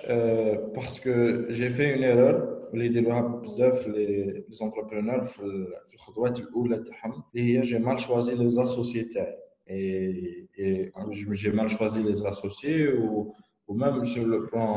parce 0.75 0.99
que 0.99 1.45
j'ai 1.49 1.69
fait 1.69 1.95
une 1.95 2.03
erreur 2.03 2.60
les 2.73 2.89
développeurs, 2.89 3.89
les 3.97 4.61
entrepreneurs, 4.61 5.25
les 5.43 5.97
خطوات 5.97 6.39
الاولى 6.39 6.77
تاعهم 6.83 7.23
اللي 7.35 7.57
هي 7.59 7.63
j'ai 7.63 7.79
mal 7.79 7.99
choisi 7.99 8.33
les 8.35 8.59
associés 8.59 9.07
et 9.07 10.47
et 10.57 10.91
hein, 10.95 11.05
j'ai 11.39 11.51
mal 11.51 11.67
choisi 11.67 11.99
les 12.09 12.25
associés 12.31 12.81
ou 12.93 13.33
ou 13.67 13.73
même 13.83 14.03
sur 14.03 14.25
le 14.33 14.39
plan 14.49 14.69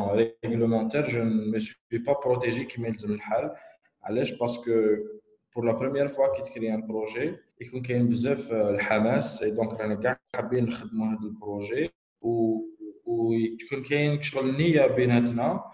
réglementaire, 0.43 1.07
je 1.15 1.21
ne 1.21 1.45
me 1.53 1.59
suis 1.59 1.79
pas 2.09 2.15
protégé 2.27 2.61
comme 2.67 2.87
il 2.87 3.15
le 3.15 3.19
hal. 3.31 3.57
علاش 4.03 4.35
parce 4.39 4.59
que 4.59 5.05
pour 5.53 5.65
la 5.65 5.75
première 5.75 6.11
fois 6.11 6.27
qu'il 6.35 6.45
crée 6.45 6.71
un 6.71 6.81
projet, 6.83 7.39
il 7.61 7.69
euh, 7.75 7.89
y 7.89 7.93
a 7.95 8.03
بزاف 8.03 8.49
d'enthousiasme 8.49 9.47
et 9.47 9.53
donc 9.53 9.73
on 9.73 9.91
a 9.91 9.97
quand 10.05 10.17
حابين 10.37 10.65
نخدموا 10.65 11.07
هذا 11.07 11.19
البروجي 11.23 11.85
il 11.85 11.91
و 13.07 13.33
يكون 13.33 13.83
كاين 13.83 14.23
شغل 14.23 14.57
نيه 14.57 14.87
بيناتنا 14.87 15.74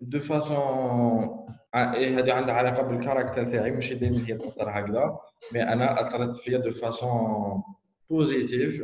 دو 0.00 0.18
فاسون 0.18 1.28
هذه 1.74 2.32
عندها 2.32 2.54
علاقه 2.54 2.82
بالكاركتر 2.82 3.44
تاعي 3.44 3.70
ماشي 3.70 3.94
دائما 3.94 4.18
هي 4.28 4.36
تاثر 4.36 4.70
هكذا 4.70 5.18
مي 5.52 5.62
انا 5.62 6.06
اثرت 6.08 6.36
فيا 6.36 6.58
دو 6.58 6.70
فاسون 6.70 7.18
بوزيتيف 8.10 8.82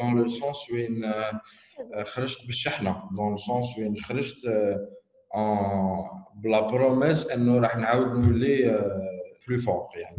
دون 0.00 0.20
لو 0.20 0.26
سونس 0.26 0.70
وين 0.70 1.12
خرجت 2.06 2.46
بالشحنه 2.46 3.02
دون 3.12 3.30
لو 3.30 3.36
سونس 3.36 3.78
وين 3.78 3.96
خرجت 4.00 4.46
بلا 6.34 6.60
بروميس 6.60 7.30
انه 7.30 7.58
راح 7.58 7.76
نعاود 7.76 8.06
نولي 8.08 8.86
بلو 9.48 9.58
فور 9.58 9.86
يعني 9.96 10.16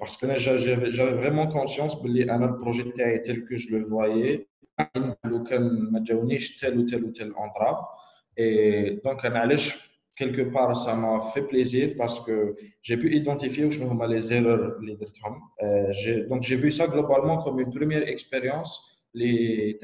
باسكو 0.00 0.26
انا 0.26 0.36
جافي 0.36 0.90
فريمون 0.92 1.46
كونسيونس 1.52 1.94
باللي 1.94 2.24
انا 2.34 2.46
البروجي 2.46 2.82
تاعي 2.82 3.18
تيل 3.18 3.46
كو 3.48 3.54
جو 3.54 3.78
لو 3.78 3.88
فوايي 3.88 4.46
لو 5.24 5.42
كان 5.44 5.62
ما 5.92 6.04
جاونيش 6.06 6.56
تال 6.56 6.78
وتال 6.78 7.04
وتال 7.04 7.34
اونطراف 7.34 7.76
Et 8.36 9.00
donc, 9.02 9.22
quelque 10.14 10.42
part, 10.42 10.76
ça 10.76 10.94
m'a 10.94 11.20
fait 11.32 11.42
plaisir 11.42 11.94
parce 11.96 12.20
que 12.20 12.54
j'ai 12.82 12.96
pu 12.98 13.14
identifier 13.14 13.64
où 13.64 13.70
les 14.08 14.32
erreurs. 14.32 14.74
Euh, 15.62 16.28
donc, 16.28 16.42
j'ai 16.42 16.56
vu 16.56 16.70
ça 16.70 16.86
globalement 16.86 17.42
comme 17.42 17.60
une 17.60 17.72
première 17.72 18.06
expérience. 18.08 19.00
Les 19.14 19.78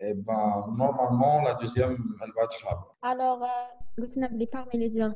eh 0.08 0.14
ben 0.14 0.48
normalement 0.82 1.42
la 1.42 1.52
deuxième 1.62 1.98
elle 2.24 2.32
va 2.34 2.42
être 2.46 2.60
là. 2.64 2.78
Alors, 3.02 3.40
euh, 4.00 4.46
parmi 4.50 4.76
les 4.82 4.98
erreurs 4.98 5.14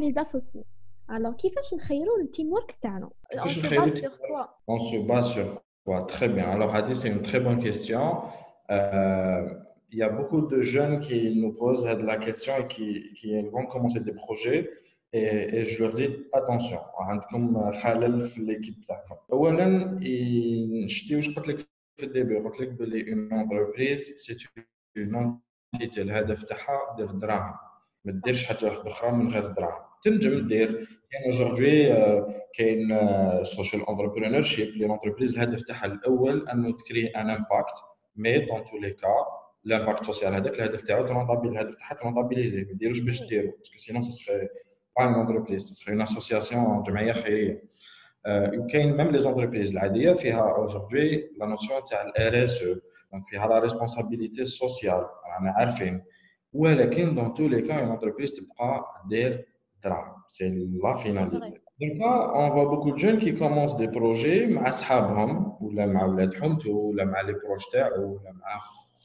les 0.00 0.18
associés. 0.18 0.64
الوغ 1.10 1.32
كيفاش 1.36 1.74
نخيروا 1.74 2.18
التيم 2.20 2.52
ورك 2.52 2.74
تاعنا 2.82 3.10
اون 3.38 3.48
سو 3.48 3.66
باز 3.70 3.98
سور 3.98 4.10
كوا 4.26 4.44
اون 4.68 4.78
سو 4.78 5.02
با 5.06 5.20
سور 5.20 5.58
كوا 5.84 6.00
تري 6.00 6.28
بيان 6.28 6.52
الوغ 6.56 6.70
هذه 6.78 6.92
سي 6.92 7.08
اون 7.12 7.22
تري 7.22 7.38
بون 7.40 7.62
كيستيون 7.62 8.12
Il 9.94 9.98
y 9.98 10.02
a 10.02 10.08
beaucoup 10.16 10.40
de 10.52 10.58
jeunes 10.72 10.98
qui 11.06 11.18
nous 11.40 11.52
posent 11.62 11.84
la 12.12 12.16
question 12.26 12.52
et 12.62 12.66
qui, 12.74 12.88
qui 13.18 13.28
vont 13.54 13.66
commencer 13.74 14.00
des 14.08 14.14
projets. 14.24 14.60
Et, 15.12 15.56
et, 15.56 15.62
je 15.64 15.76
leur 15.82 15.92
dis 15.92 16.08
attention 16.32 16.78
عندكم 16.98 17.70
خلل 17.70 18.22
في 18.22 18.40
ليكيب 18.40 18.74
تاعكم 18.88 19.14
اولا 19.32 19.98
شتي 20.88 21.16
واش 21.16 21.36
قلت 21.36 21.48
لك 21.48 21.58
في 21.96 22.06
الديبي 22.06 22.36
قلت 22.38 22.60
لك 22.60 22.68
بلي 22.68 23.12
اون 23.12 23.32
اونتربريز 23.32 24.14
سي 24.16 24.38
اون 24.98 25.40
الهدف 25.98 26.44
تاعها 26.44 26.96
دير 26.96 27.10
الدراهم 27.10 27.54
ما 28.04 28.20
ديرش 28.24 28.44
حاجه 28.44 28.82
اخرى 28.88 29.12
من 29.12 29.28
غير 29.32 29.46
الدراهم 29.46 29.91
تنجم 30.02 30.48
دير 30.48 30.68
euh, 30.68 30.88
كاين 31.12 31.42
اجوردي 31.42 31.88
كاين 32.54 32.88
سوشيال 33.44 33.88
انتربرونور 33.88 34.42
شيب 34.42 34.68
لي 34.76 34.86
لونتربريز 34.86 35.34
الهدف 35.34 35.62
تاعها 35.62 35.86
الاول 35.86 36.48
انه 36.48 36.76
تكري 36.76 37.06
ان 37.06 37.30
امباكت 37.30 37.74
مي 38.16 38.38
دون 38.38 38.64
تو 38.64 38.76
لي 38.78 38.90
كا 38.90 39.08
الامباكت 39.66 40.04
سوسيال 40.04 40.34
هذاك 40.34 40.52
الهدف 40.54 40.82
تاعو 40.82 41.04
ترونطابيل 41.06 41.52
الهدف 41.52 41.74
تاعها 41.74 41.94
ترونطابيليزي 41.94 42.64
ما 42.64 42.72
ديروش 42.72 43.00
باش 43.00 43.22
ديرو 43.22 43.50
باسكو 43.50 43.78
سي 43.78 44.00
سسخي 44.02 44.38
با 44.98 45.04
اون 45.04 45.14
انتربريز 45.14 45.70
سسخي 45.70 45.92
ان 45.92 46.02
اسوسياسيون 46.02 46.82
جمعيه 46.82 47.12
خيريه 47.12 47.62
وكاين 48.28 48.96
ميم 48.96 49.08
لي 49.10 49.18
زونتربريز 49.18 49.72
العاديه 49.72 50.12
فيها 50.12 50.64
اجوردي 50.64 51.28
لا 51.38 51.46
نوسيون 51.46 51.80
تاع 51.90 52.02
الار 52.02 52.44
اس 52.44 52.62
او 52.62 52.74
دونك 53.12 53.28
فيها 53.28 53.46
لا 53.48 53.58
ريسبونسابيلتي 53.58 54.44
سوسيال 54.44 55.06
رانا 55.36 55.54
عارفين 55.58 56.02
ولكن 56.52 57.14
دون 57.14 57.34
تو 57.34 57.46
لي 57.46 57.60
كا 57.62 57.80
اون 57.80 57.90
انتربريز 57.90 58.32
تبقى 58.32 58.84
دير 59.08 59.51
C'est 60.28 60.52
la 60.82 60.94
finalité. 60.94 61.36
Donc 61.80 61.92
là, 62.00 62.32
on 62.34 62.50
voit 62.50 62.66
beaucoup 62.66 62.92
de 62.92 62.98
jeunes 62.98 63.18
qui 63.18 63.34
commencent 63.36 63.76
des 63.76 63.88
projets 63.88 64.44
avec 64.44 64.58
ashabhom 64.70 65.54
ou 65.60 65.68
avec 65.78 66.34
ou 66.66 66.94
avec 67.00 67.26
les 67.28 67.34
proches 67.42 67.68
ou 67.74 68.16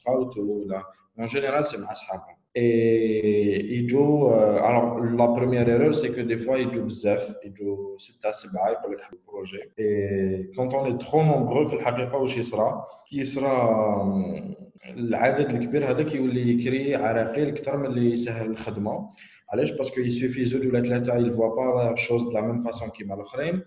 avec 0.06 0.36
ou 0.36 0.64
en 1.24 1.26
général 1.26 1.66
c'est 1.66 1.76
avec 1.76 1.88
ashabhom. 1.90 2.34
Et 2.54 3.74
ils 3.74 3.88
jouent 3.88 4.28
alors 4.68 4.98
la 5.20 5.28
première 5.38 5.68
erreur 5.68 5.92
c'est 5.94 6.12
que 6.16 6.20
des 6.20 6.38
fois 6.38 6.58
ils 6.60 6.72
jouent 6.72 6.86
bzaf, 6.86 7.22
ils 7.44 7.54
jouent 7.54 7.96
c'est 7.98 8.24
assez 8.26 8.48
bas 8.54 8.74
pour 8.80 8.90
le 8.90 8.98
projet. 9.26 9.62
Et 9.76 10.50
quand 10.56 10.72
on 10.74 10.86
est 10.86 10.98
trop 10.98 11.22
nombreux, 11.24 11.64
في 11.68 11.74
الحقيقة 11.76 12.18
وش 12.18 12.36
يصرى؟ 12.36 12.84
يصرى 13.12 13.74
العدد 14.96 15.50
الكبير 15.50 15.90
هذا 15.90 16.02
كيولي 16.02 16.50
يكري 16.60 16.96
عراقيل 16.96 17.48
اكثر 17.48 17.76
من 17.76 17.86
اللي 17.86 18.12
يسهل 18.12 18.50
الخدمه 18.50 19.10
علاش 19.50 19.72
باسكو 19.72 20.00
يسوفي 20.00 20.44
زوج 20.44 20.66
ولا 20.66 20.82
ثلاثه 20.82 21.14
يلفوا 21.16 21.48
با 21.56 21.94
شوز 21.96 22.28
لا 22.34 22.40
ميم 22.40 22.58
فاسون 22.58 22.90
كيما 22.90 23.14
الاخرين 23.14 23.62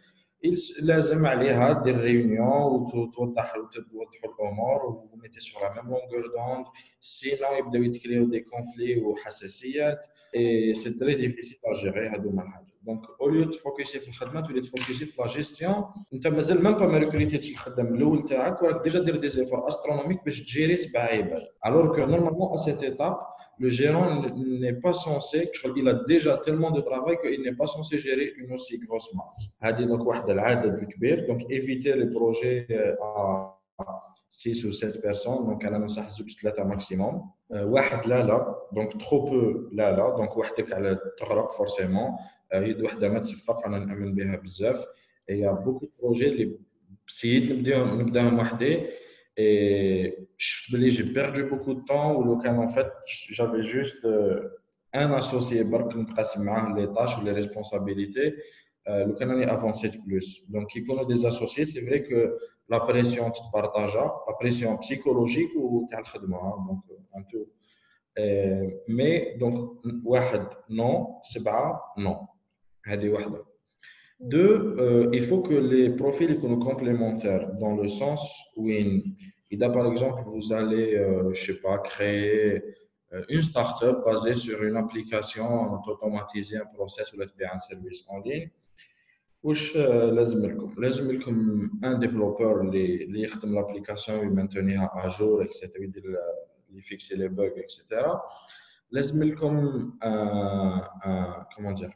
لازم 0.82 1.26
عليها 1.26 1.84
دير 1.84 2.02
ريونيون 2.02 2.52
وتوضح 2.52 3.56
وتوضحوا 3.58 4.30
الامور 4.46 4.86
وميتي 5.14 5.40
سور 5.40 5.62
لا 5.64 5.74
ميم 5.82 5.86
لونغور 5.92 6.28
دوند 6.28 6.66
سينو 7.00 7.52
يبداو 7.60 7.84
يتكريو 7.84 8.26
دي 8.30 8.40
كونفلي 8.40 9.02
وحساسيات 9.02 10.06
اي 10.36 10.74
سي 10.74 10.90
تري 11.00 11.16
ديفيسيل 11.16 11.58
ا 11.66 11.74
جيري 11.84 12.08
هادوما 12.08 12.44
الحاجات 12.44 12.68
دونك 12.86 13.02
اوليو 13.22 13.46
تفوكسي 13.50 14.00
في 14.00 14.08
الخدمه 14.08 14.42
تولي 14.42 14.62
تفوكسي 14.62 15.06
في 15.06 15.22
لا 15.22 15.28
جيستيون 15.28 15.86
انت 16.14 16.28
مازال 16.28 16.64
ميم 16.64 16.74
با 16.76 16.86
ما 16.88 16.98
ريكريتيتش 16.98 17.52
الخدام 17.52 17.94
الاول 17.96 18.24
تاعك 18.28 18.62
وراك 18.62 18.84
ديجا 18.84 19.00
دير 19.00 19.16
دي 19.16 19.30
زيفور 19.30 19.68
استرونوميك 19.68 20.24
باش 20.26 20.42
تجيري 20.42 20.78
سبع 20.78 21.00
عباد 21.00 21.44
الوغ 21.66 21.96
كو 21.96 22.06
نورمالمون 22.06 22.54
ا 22.54 22.58
سيت 22.58 22.84
ايتاب 22.84 23.18
le 23.60 23.70
gérant 23.70 24.24
n'est 24.36 24.74
pas 24.74 24.94
censé, 24.94 25.52
il 25.76 25.88
a 25.88 25.94
déjà 26.08 26.38
tellement 26.38 26.72
de 26.72 26.82
travail 26.82 27.18
qu'il 27.24 27.42
n'est 27.42 27.54
pas 27.56 27.68
censé 27.68 28.00
gérer 28.00 28.34
une 28.38 28.52
aussi 28.54 28.80
grosse 28.80 29.14
masse. 29.14 29.50
Donc, 29.86 31.42
éviter 31.50 31.94
les 31.96 32.08
projets 32.08 32.66
euh, 32.72 32.96
à 33.04 33.56
6 34.30 34.66
ou 34.66 34.72
7 34.72 35.02
personnes, 35.02 35.46
donc 35.46 35.64
elle 35.66 35.74
a 35.74 36.62
un 36.62 36.66
maximum. 36.66 37.22
واحد 37.52 38.08
لا 38.08 38.24
لا 38.24 38.56
donc, 38.76 38.98
ترو 39.04 39.20
بو 39.26 39.42
لا 39.72 39.92
لا 39.98 40.10
دونك 40.16 40.38
وحدك 40.38 40.74
على 40.74 41.00
تغرق 41.18 41.52
forcément 41.52 42.10
يد 42.54 42.82
euh, 42.82 44.76
il 45.30 45.38
y 45.40 45.46
a 45.46 45.54
beaucoup 45.54 45.86
de 45.86 45.92
projets 46.00 46.58
si 47.08 47.52
on 47.54 48.16
a 48.20 48.22
un 48.22 48.38
وحدي 48.40 48.80
et 49.38 50.28
j'ai 50.38 51.14
perdu 51.14 51.44
beaucoup 51.44 51.74
de 51.74 51.82
temps 51.82 52.16
où 52.20 52.36
en 52.44 52.70
fait, 52.70 52.88
j'avais 53.30 53.64
juste 53.64 54.04
euh, 54.06 54.50
un 54.94 55.12
associé 55.14 55.64
les 55.64 56.88
tâches 56.94 57.18
ou 57.18 57.24
les 57.24 57.32
responsabilités. 57.32 58.36
Euh, 58.88 59.06
le 59.06 59.48
avancé 59.48 59.90
de 59.90 59.98
plus. 60.04 60.44
Donc, 60.50 60.74
il 60.74 60.86
connaît 60.88 61.06
des 61.06 61.24
associés. 61.24 61.66
C'est 61.66 61.82
vrai 61.82 62.02
que 62.02 62.36
la 62.68 62.80
pression 62.80 63.30
te 63.30 63.38
partage, 63.54 63.96
hein. 63.96 64.12
la 64.28 64.34
pression 64.34 64.76
psychologique 64.78 65.52
ou 65.56 65.88
hein, 65.94 66.20
donc 66.22 66.82
un 67.14 67.22
euh, 67.22 67.24
peu. 68.74 68.78
Mais 68.88 69.36
donc, 69.40 69.82
non, 70.68 71.20
c'est 71.22 71.44
pas 71.44 71.94
non. 71.96 72.22
C'est 72.84 72.98
deux, 74.24 74.76
euh, 74.78 75.10
il 75.14 75.24
faut 75.24 75.42
que 75.42 75.54
les 75.54 75.90
profils 75.90 76.40
soient 76.40 76.58
complémentaires 76.64 77.52
dans 77.56 77.76
le 77.76 77.88
sens 77.88 78.52
où 78.56 78.70
il, 78.70 79.64
a, 79.64 79.70
par 79.70 79.88
exemple, 79.88 80.22
vous 80.28 80.54
allez, 80.54 80.96
euh, 80.96 81.34
je 81.34 81.46
sais 81.54 81.60
pas, 81.60 81.80
créer 81.80 82.62
euh, 83.14 83.24
une 83.30 83.42
startup 83.42 84.04
basée 84.06 84.36
sur 84.36 84.62
une 84.64 84.78
application 84.78 85.74
automatiser 85.88 86.58
un 86.58 86.66
process 86.68 87.12
ou 87.14 87.22
un 87.24 87.58
service 87.60 88.06
en 88.10 88.20
ligne. 88.20 88.52
ou 89.44 89.54
un 91.82 91.98
développeur 91.98 92.58
un 92.60 92.72
l'application 92.72 93.52
l'application 93.52 94.16
et 94.22 94.48
اللي 94.58 94.76
a 94.78 95.02
à 95.04 95.10
jour, 95.10 95.42
etc. 95.42 95.72
lui 96.70 96.82
fixer 96.84 97.16
les 97.16 97.24
les 97.24 97.30
bugs, 97.30 97.56
les 97.56 97.64
comme 97.64 97.64
اكسيتيرا 97.64 98.22
un, 98.96 98.98
لكم 98.98 99.96
comment 101.56 101.74
dire 101.74 101.92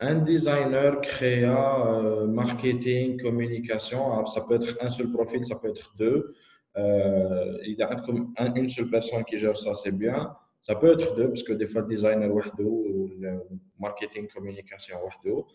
un 0.00 0.20
designer 0.20 1.00
créa, 1.00 1.60
euh, 1.88 2.24
marketing, 2.28 3.20
communication, 3.20 4.12
ah, 4.12 4.24
ça 4.26 4.42
peut 4.42 4.54
être 4.54 4.78
un 4.80 4.88
seul 4.88 5.10
profil, 5.10 5.44
ça 5.44 5.56
peut 5.56 5.70
être 5.70 5.92
deux. 5.98 6.34
Euh, 6.76 7.58
il 7.66 7.74
y 7.76 7.82
a 7.82 7.96
comme 7.96 8.32
une 8.54 8.68
seule 8.68 8.88
personne 8.88 9.24
qui 9.24 9.36
gère 9.38 9.56
ça, 9.56 9.74
c'est 9.74 9.90
bien. 9.90 10.30
Ça 10.60 10.76
peut 10.76 10.92
être 10.92 11.16
deux, 11.16 11.26
parce 11.28 11.42
que 11.42 11.52
des 11.52 11.66
fois, 11.66 11.82
designer 11.82 12.30
ou 12.58 13.10
le 13.20 13.40
marketing, 13.80 14.28
communication 14.32 14.98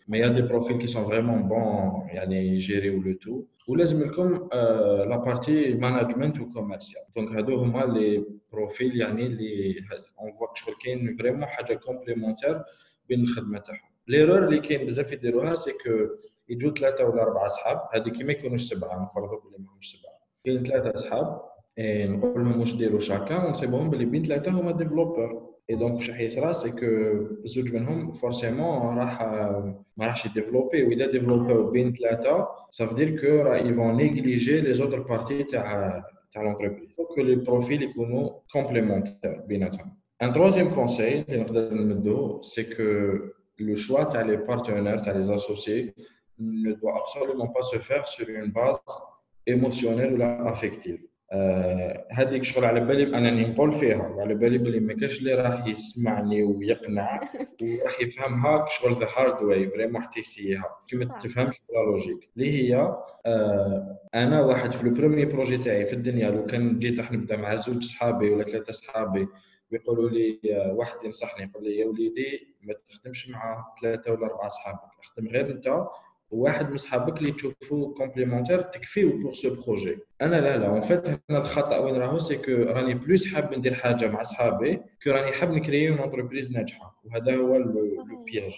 Mais 0.08 0.18
il 0.18 0.20
y 0.20 0.24
a 0.24 0.28
des 0.30 0.42
profils 0.42 0.76
qui 0.76 0.88
sont 0.88 1.04
vraiment 1.04 1.38
bons, 1.38 2.02
il 2.12 2.16
y 2.16 2.18
a 2.18 2.26
les 2.26 2.58
gérer 2.58 2.90
ou 2.90 3.00
le 3.00 3.16
tout. 3.16 3.48
Ou 3.66 3.76
les 3.76 3.94
comme 4.14 4.48
euh, 4.52 5.06
la 5.06 5.18
partie 5.18 5.74
management 5.74 6.38
ou 6.40 6.46
commercial. 6.52 7.02
Donc, 7.16 7.30
les 7.32 7.42
profils, 8.50 9.06
on 10.18 10.30
voit 10.32 10.52
que 10.52 10.60
je 10.60 11.16
vraiment 11.22 11.46
complémentaire. 11.94 12.62
بين 13.08 13.20
الخدمه 13.22 13.58
تاعهم 13.58 13.93
ليرور 14.08 14.44
اللي 14.44 14.60
كاين 14.60 14.86
بزاف 14.86 15.12
يديروها 15.12 15.54
سي 15.54 15.70
كو 15.72 16.08
يجوا 16.48 16.70
ثلاثه 16.70 17.04
ولا 17.04 17.22
اربعه 17.22 17.46
صحاب 17.48 17.80
هذه 17.94 18.08
كي 18.08 18.24
ما 18.24 18.32
يكونوش 18.32 18.62
سبعه 18.74 19.02
نفرضوا 19.04 19.38
بلي 19.48 19.58
ما 19.58 19.68
سبعه 19.80 20.12
كاين 20.44 20.62
ثلاثه 20.64 20.96
صحاب 20.98 21.42
نقول 21.78 22.40
لهم 22.44 22.60
واش 22.60 22.74
ديروا 22.74 23.00
شاكا 23.00 23.44
ونصيبهم 23.44 23.90
بلي 23.90 24.04
بين 24.04 24.26
ثلاثه 24.26 24.50
هما 24.50 24.72
ديفلوبر 24.72 25.42
اي 25.70 25.74
دونك 25.76 25.94
واش 25.94 26.10
راح 26.10 26.20
يصرى 26.20 26.52
سي 26.52 26.70
كو 26.70 27.12
زوج 27.44 27.72
منهم 27.74 28.12
فورسيمون 28.12 28.98
راح 28.98 29.22
ما 29.96 30.06
راحش 30.06 30.26
يديفلوبي 30.26 30.82
واذا 30.84 31.10
ديفلوباو 31.10 31.70
بين 31.70 31.92
ثلاثه 31.94 32.48
سافو 32.70 32.94
دير 32.94 33.20
كو 33.20 33.26
راه 33.26 33.56
يفون 33.56 33.96
نيغليجي 33.96 34.60
لي 34.60 34.74
زوتر 34.74 35.00
بارتي 35.02 35.42
تاع 35.42 35.90
تاع 36.32 36.42
لونتربريز 36.42 36.96
دونك 36.96 37.18
لي 37.28 37.34
بروفيل 37.36 37.82
يكونوا 37.82 38.30
كومبليمونتير 38.52 39.40
بيناتهم 39.48 39.96
ان 40.22 40.32
تروزيام 40.32 40.74
كونساي 40.74 41.24
اللي 41.28 41.40
نقدر 41.42 41.74
نمدو 41.74 42.42
سي 42.42 42.74
كو 42.76 43.18
le 43.58 43.76
choix 43.76 44.06
tu 44.06 44.16
as 44.16 44.24
les 44.24 44.38
partenaires, 44.38 45.00
tu 45.02 45.08
as 45.08 45.12
les 45.14 45.30
associés, 45.30 45.94
ne 46.38 46.72
doit 46.72 46.96
absolument 47.00 47.48
pas 47.48 47.62
se 47.62 47.78
faire 47.78 48.06
sur 48.06 48.28
une 48.28 48.50
base 48.50 48.78
émotionnelle 49.46 50.20
ou 50.20 50.48
affective. 50.48 51.00
Euh, 51.32 51.36
هذيك 52.12 52.44
شغل 52.44 52.64
على 52.64 52.80
بالي 52.80 53.16
انني 53.18 53.46
نقول 53.48 53.72
فيها 53.72 54.14
على 54.20 54.34
بالي 54.34 54.58
بلي 54.58 54.80
ما 54.80 54.94
كاش 54.94 55.18
اللي 55.18 55.34
راح 55.34 55.66
يسمعني 55.66 56.42
ويقنع 56.42 57.20
وراح 57.62 58.00
يفهمها 58.00 58.66
شغل 58.68 58.92
ذا 59.00 59.06
هارد 59.16 59.42
واي 59.42 59.70
فريمون 59.70 60.02
حتى 60.02 60.20
يسيها 60.20 60.64
كي 60.88 60.96
ما 60.96 61.04
تفهمش 61.18 61.54
بلا 61.68 61.78
لوجيك 61.78 62.30
اللي 62.36 62.50
هي 62.52 62.76
آه 63.26 63.98
انا 64.14 64.40
واحد 64.40 64.72
في 64.72 64.84
لو 64.86 64.94
بروميي 64.94 65.24
بروجي 65.24 65.58
تاعي 65.58 65.86
في 65.86 65.92
الدنيا 65.92 66.30
لو 66.30 66.46
كان 66.46 66.78
جيت 66.78 66.98
راح 67.00 67.12
نبدا 67.12 67.36
مع 67.36 67.54
زوج 67.54 67.84
صحابي 67.84 68.30
ولا 68.30 68.44
ثلاثه 68.44 68.72
صحابي 68.72 69.28
ويقولوا 69.74 70.10
لي 70.10 70.40
آه، 70.52 70.72
واحد 70.72 71.04
ينصحني 71.04 71.44
يقول 71.50 71.64
لي 71.64 71.78
يا 71.78 71.86
وليدي 71.86 72.48
ما 72.62 72.74
تخدمش 72.88 73.28
مع 73.28 73.64
ثلاثه 73.82 74.12
ولا 74.12 74.26
اربعه 74.26 74.48
صحابك 74.48 74.80
اخدم 75.02 75.28
غير 75.28 75.50
انت 75.50 75.84
وواحد 76.30 76.70
من 76.70 76.76
صحابك 76.76 77.18
اللي 77.18 77.32
تشوفوا 77.32 77.94
كومبليمونتير 77.94 78.62
تكفيو 78.62 79.18
بور 79.18 79.32
سو 79.32 79.62
بروجي 79.62 79.98
انا 80.22 80.36
لا 80.36 80.56
لا 80.56 80.66
اون 80.66 80.80
فات 80.80 81.08
هنا 81.08 81.38
الخطا 81.38 81.78
وين 81.78 81.94
راهو 81.94 82.18
سي 82.18 82.36
كو 82.38 82.52
راني 82.62 82.94
بلوس 82.94 83.34
حاب 83.34 83.54
ندير 83.54 83.74
حاجه 83.74 84.10
مع 84.10 84.22
صحابي 84.22 84.80
كو 85.02 85.10
راني 85.10 85.32
حاب 85.32 85.50
نكريي 85.52 85.88
اون 85.88 85.98
انتربريز 85.98 86.52
ناجحه 86.52 87.00
وهذا 87.04 87.36
هو 87.36 87.56
لو 87.56 88.24
بياج 88.24 88.54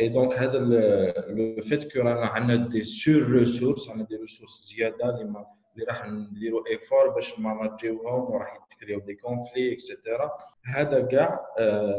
اي 0.00 0.08
دونك 0.08 0.32
هذا 0.38 0.58
لو 0.58 1.56
فيت 1.60 1.92
كو 1.92 1.98
رانا 1.98 2.26
عندنا 2.26 2.68
دي 2.68 2.82
سور 2.82 3.22
ريسورس 3.22 3.90
عندنا 3.90 4.06
دي 4.06 4.16
ريسورس 4.16 4.74
زياده 4.76 5.20
اللي 5.20 5.44
اللي 5.76 5.84
راح 5.88 6.06
نديروا 6.06 6.66
ايفور 6.70 7.08
باش 7.08 7.38
نمانجيوهم 7.38 8.32
وراح 8.34 8.68
يتكريو 8.72 9.00
دي 9.00 9.14
كونفلي 9.14 9.72
اكسيتيرا 9.72 10.30
هذا 10.76 11.00
كاع 11.00 11.40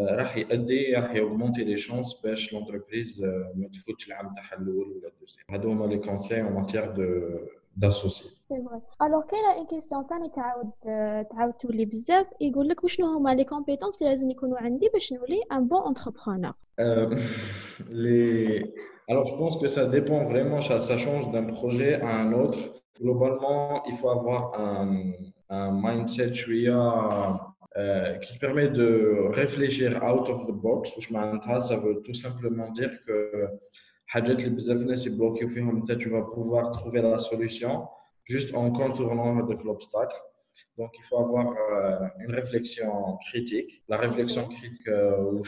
راح 0.09 0.37
يؤدي 0.37 0.93
راح 0.93 1.15
يومونتي 1.15 1.63
لي 1.63 1.77
شونس 1.77 2.13
باش 2.23 2.53
لونتربريز 2.53 3.23
ما 3.55 3.67
تفوتش 3.73 4.07
العام 4.07 4.33
تاعها 4.35 4.61
الاول 4.61 4.87
ولا 4.91 5.07
الدوزيام 5.13 5.45
هادو 5.51 5.69
هما 5.71 5.85
لي 5.85 5.97
كونساي 5.99 6.41
اون 6.41 6.51
ماتيير 6.53 6.91
دو 6.91 7.37
d'associer. 7.81 8.25
سي 8.43 8.63
فري 8.65 8.81
الوغ 9.07 9.23
كاينه 9.25 9.51
اون 9.57 9.65
كيسيون 9.67 10.07
ثاني 10.09 10.29
تعاود 10.29 10.71
تعاود 11.27 11.53
تولي 11.53 11.85
بزاف 11.85 12.27
يقول 12.41 12.67
لك 12.67 12.83
وشنو 12.83 13.07
هما 13.07 13.29
لي 13.35 13.43
كومبيتونس 13.43 14.01
اللي 14.01 14.09
لازم 14.13 14.29
يكونوا 14.31 14.57
عندي 14.57 14.89
باش 14.93 15.13
نولي 15.13 15.41
ان 15.51 15.67
بون 15.67 15.81
اونتربرونور 15.81 16.53
لي 17.89 18.73
Alors, 19.11 19.27
je 19.31 19.35
pense 19.41 19.55
que 19.61 19.67
ça 19.75 19.83
dépend 19.97 20.19
vraiment, 20.33 20.59
ça, 20.67 20.75
ça 20.89 20.95
change 21.05 21.25
d'un 21.33 21.45
projet 21.59 21.91
à 22.07 22.11
un 22.23 22.29
autre. 22.43 22.61
Globalement, 23.01 23.83
il 23.87 23.95
faut 23.97 24.09
avoir 24.09 24.57
un, 24.59 25.11
mindset 25.49 26.31
euh, 27.77 28.13
qui 28.19 28.37
permet 28.39 28.69
de 28.69 29.27
réfléchir 29.31 30.01
out 30.03 30.29
of 30.29 30.47
the 30.47 30.51
box. 30.51 30.95
Ça 31.67 31.77
veut 31.77 32.01
tout 32.05 32.13
simplement 32.13 32.69
dire 32.71 32.91
que 33.05 33.47
tu 35.97 36.09
vas 36.09 36.21
pouvoir 36.21 36.71
trouver 36.71 37.01
la 37.01 37.17
solution 37.17 37.87
juste 38.23 38.55
en 38.55 38.71
contournant 38.71 39.35
l'obstacle. 39.41 40.15
Donc, 40.77 40.91
il 40.97 41.03
faut 41.09 41.19
avoir 41.19 41.47
euh, 41.47 42.25
une 42.25 42.33
réflexion 42.41 42.91
critique. 43.27 43.69
La 43.87 43.97
réflexion 43.97 44.43
mhm. 44.45 44.53
critique, 44.57 44.87
euh, 44.87 45.41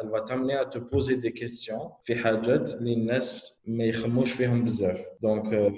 elle 0.00 0.10
va 0.14 0.20
t'amener 0.28 0.54
à 0.54 0.66
te 0.66 0.78
poser 0.78 1.16
des 1.16 1.32
questions. 1.32 1.82
Donc, 5.28 5.44
euh, 5.52 5.70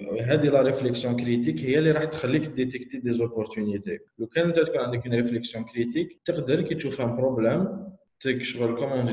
la 0.52 0.62
réflexion 0.70 1.14
critique, 1.14 1.62
elle 1.64 1.92
va 1.92 2.06
te 2.06 2.48
détecter 2.62 2.98
des 3.06 3.16
opportunités. 3.26 3.98
Le 4.18 4.26
candidat 4.26 4.64
tu 4.72 4.78
as 4.78 5.00
une 5.04 5.14
réflexion 5.22 5.62
critique, 5.64 6.10
tu 6.24 6.30
as 6.32 7.00
un 7.04 7.08
problème, 7.20 7.92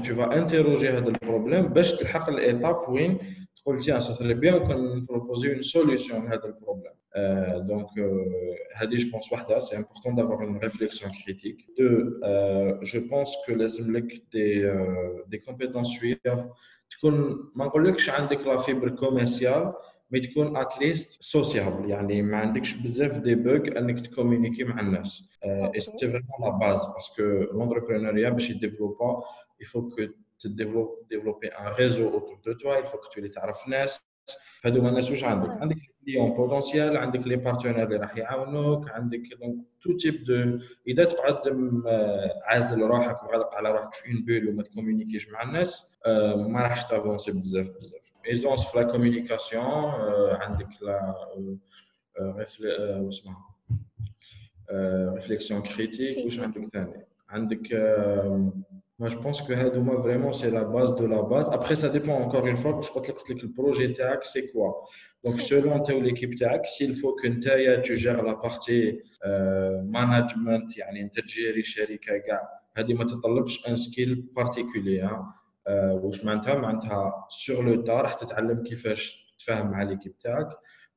tu 0.05 0.13
vas 0.19 0.29
interroger 0.41 0.91
le 0.93 1.11
problème, 1.27 1.73
pour 1.73 1.83
tu 1.83 2.03
l'étape 2.35 2.81
où 2.87 2.97
cest 3.65 3.99
ça 4.07 4.13
serait 4.13 4.35
bien 4.35 4.59
qu'on 4.59 4.77
nous 4.95 5.05
propose 5.05 5.43
une 5.45 5.63
solution 5.63 6.17
à 6.29 6.33
ce 6.33 6.49
problème. 6.63 6.93
Euh، 7.15 7.59
donc, 7.71 7.87
euh، 7.97 8.23
je 9.01 9.05
pense 9.11 9.29
que 9.29 9.61
c'est 9.65 9.77
important 9.83 10.11
d'avoir 10.17 10.39
une 10.41 10.57
réflexion 10.67 11.07
critique. 11.21 11.61
Deux, 11.77 12.19
euh، 12.23 12.75
je 12.91 12.99
pense 13.11 13.31
que 13.45 13.51
les 13.61 13.71
élèves 13.79 14.75
des 15.31 15.39
compétences 15.47 15.91
suivantes, 15.91 16.49
je 16.89 16.97
suis 17.97 18.11
un 18.11 18.27
fait 18.27 18.43
la 18.51 18.57
fibre 18.65 18.89
commerciale, 19.03 19.65
mais 20.11 20.21
je 20.21 20.29
suis 20.29 20.39
au 20.41 20.51
moins 20.51 20.65
sociable. 21.35 21.83
Je 21.87 22.13
suis 22.15 23.03
en 23.03 23.11
fait 23.13 23.21
des 23.27 23.35
bugs 23.45 23.63
et 23.69 23.77
en 23.79 23.85
de 24.01 24.07
communiquer 24.17 24.63
avec 24.65 25.07
les 25.43 25.67
Et 25.75 25.79
c'est 25.79 26.07
vraiment 26.13 26.39
la 26.47 26.51
base 26.63 26.83
parce 26.93 27.09
que 27.15 27.25
l'entrepreneuriat, 27.57 28.31
je 28.37 28.53
ne 28.53 28.59
développe 28.65 28.97
pas, 29.03 29.15
il 29.59 29.65
faut 29.71 29.83
que. 29.93 30.03
تديفلوبي 30.39 31.47
ان 31.47 31.73
ريزو 31.79 32.09
اوتور 32.09 32.39
دو 32.45 32.53
توا 32.53 32.81
il 32.81 32.85
faut 32.85 32.97
que 32.99 33.19
tu 33.19 33.23
les 33.27 33.33
تعرف 33.35 33.67
ناس 33.67 34.05
فهذوما 34.61 34.89
الناس 34.89 35.09
واش 35.11 35.23
عندك 35.23 35.49
عندك 35.49 35.75
كليون 36.05 36.29
بوتونسيال 36.31 36.97
عندك 36.97 37.19
لي 37.27 37.35
بارتنير 37.35 37.83
اللي 37.83 37.97
راح 37.97 38.17
يعاونوك 38.17 38.89
عندك 38.89 39.19
دونك 39.41 39.65
تو 39.81 39.97
تيب 39.97 40.23
دو 40.23 40.59
اذا 40.87 41.03
تقعد 41.03 41.37
عازل 42.43 42.81
روحك 42.81 43.23
وغلق 43.23 43.53
على 43.53 43.71
روحك 43.71 43.93
في 43.93 44.11
اون 44.13 44.25
بول 44.25 44.49
وما 44.49 44.63
تكومونيكيش 44.63 45.29
مع 45.29 45.43
الناس 45.43 45.97
ما 46.45 46.61
راحش 46.61 46.83
تافونسي 46.83 47.31
بزاف 47.31 47.69
بزاف 47.69 48.13
ايزونس 48.29 48.67
في 48.67 48.77
لا 48.77 48.83
كومونيكاسيون 48.83 49.63
عندك 50.31 50.67
لا 50.81 51.15
اسمها 53.09 53.49
ريفليكسيون 55.13 55.61
كريتيك 55.61 56.25
واش 56.25 56.39
عندك 56.39 56.69
ثاني 56.73 57.05
عندك 57.29 57.73
Moi, 59.03 59.09
je 59.09 59.17
pense 59.17 59.41
que 59.41 59.51
Hadouma, 59.51 59.95
vraiment, 59.95 60.31
c'est 60.31 60.49
la 60.49 60.63
base 60.63 60.95
de 60.95 61.03
la 61.05 61.21
base. 61.23 61.49
Après, 61.51 61.75
ça 61.75 61.89
dépend 61.89 62.13
encore 62.21 62.45
une 62.47 62.55
fois, 62.55 62.79
je 62.81 62.87
crois 62.87 63.01
que 63.01 63.11
le 63.11 63.51
projet 63.51 63.91
TAC, 63.91 64.23
c'est 64.23 64.47
quoi 64.53 64.81
Donc, 65.25 65.41
selon 65.41 65.73
l'équipe 66.01 66.33
TAC, 66.39 66.65
s'il 66.65 66.95
faut 66.95 67.11
que 67.13 67.27
tu 67.81 67.97
gères 67.97 68.23
la 68.23 68.35
partie 68.35 69.01
management, 69.97 70.77
يعني 70.77 71.01
انت 71.01 71.19
تجيري 71.19 71.59
الشركه 71.59 72.17
كاع 72.17 72.49
هذه 72.77 72.93
ما 72.93 73.03
تتطلبش 73.03 73.67
ان 73.67 73.75
سكيل 73.75 74.15
بارتيكولي 74.35 75.09
واش 75.91 76.25
معناتها 76.25 76.55
معناتها 76.55 77.25
سور 77.29 77.65
لو 77.65 77.81
تا 77.81 77.93
راح 78.01 78.13
تتعلم 78.13 78.63
كيفاش 78.63 79.33
تتفاهم 79.37 79.71
مع 79.71 79.83
ليكيب 79.83 80.17
تاعك 80.17 80.47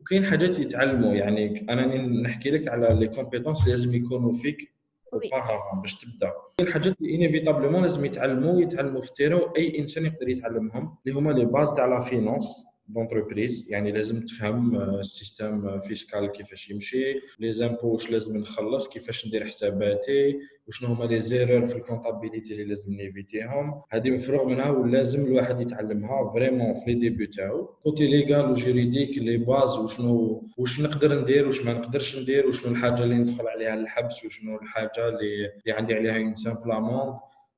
وكاين 0.00 0.26
حاجات 0.26 0.58
يتعلموا 0.58 1.14
يعني 1.14 1.66
انا 1.70 1.96
نحكي 2.22 2.50
لك 2.50 2.68
على 2.68 2.88
لي 3.00 3.08
كومبيتونس 3.08 3.68
لازم 3.68 3.94
يكونوا 3.94 4.32
فيك 4.32 4.75
وباها 5.16 5.80
باش 5.82 5.94
تبدا 5.94 6.32
الحاجات 6.60 6.96
اللي 7.00 7.14
انيفيتابلومون 7.14 7.82
لازم 7.82 8.04
يتعلموا 8.04 8.60
يتعلموا 8.62 9.00
في 9.00 9.12
تيرو 9.14 9.38
اي 9.56 9.78
انسان 9.78 10.06
يقدر 10.06 10.28
يتعلمهم 10.28 10.94
اللي 11.06 11.18
هما 11.18 11.30
لي 11.32 11.44
باز 11.44 11.72
تاع 11.72 11.86
لا 11.86 12.00
فينونس 12.00 12.66
دونتربريز 12.94 13.66
يعني 13.68 13.92
لازم 13.92 14.20
تفهم 14.20 14.76
آه، 14.76 15.00
السيستم 15.00 15.66
آه، 15.66 15.78
فيسكال 15.80 16.26
كيفاش 16.32 16.70
يمشي 16.70 17.14
لي 17.38 17.52
زامبو 17.52 17.88
واش 17.88 18.10
لازم 18.10 18.36
نخلص 18.36 18.88
كيفاش 18.88 19.26
ندير 19.26 19.44
حساباتي 19.46 20.38
وشنو 20.68 20.88
هما 20.88 21.04
لي 21.04 21.20
زيرور 21.20 21.66
في 21.66 21.76
الكونطابيليتي 21.76 22.52
اللي 22.52 22.64
لازم 22.64 22.92
نيفيتيهم 22.94 23.82
هذه 23.90 24.10
مفروغ 24.10 24.48
منها 24.48 24.70
ولازم 24.70 25.24
الواحد 25.26 25.60
يتعلمها 25.60 26.32
فريمون 26.32 26.74
في 26.74 26.80
لي 26.86 26.94
ديبي 26.94 27.26
تاعو 27.26 27.64
كوتي 27.82 28.06
ليغال 28.06 28.50
وجيريديك 28.50 29.18
لي 29.18 29.36
باز 29.36 29.78
وشنو 29.78 30.46
واش 30.56 30.80
نقدر 30.80 31.20
ندير 31.20 31.46
واش 31.46 31.60
ما 31.62 31.72
نقدرش 31.72 32.16
ندير 32.18 32.46
من 32.46 32.70
الحاجه 32.70 33.02
اللي 33.02 33.14
ندخل 33.14 33.46
عليها 33.48 33.74
الحبس 33.74 34.24
وشنو 34.24 34.56
الحاجه 34.60 35.08
اللي, 35.08 35.46
اللي 35.60 35.72
عندي 35.72 35.94
عليها 35.94 36.18
اون 36.18 36.34
سامبل 36.34 36.72
اموند 36.72 37.14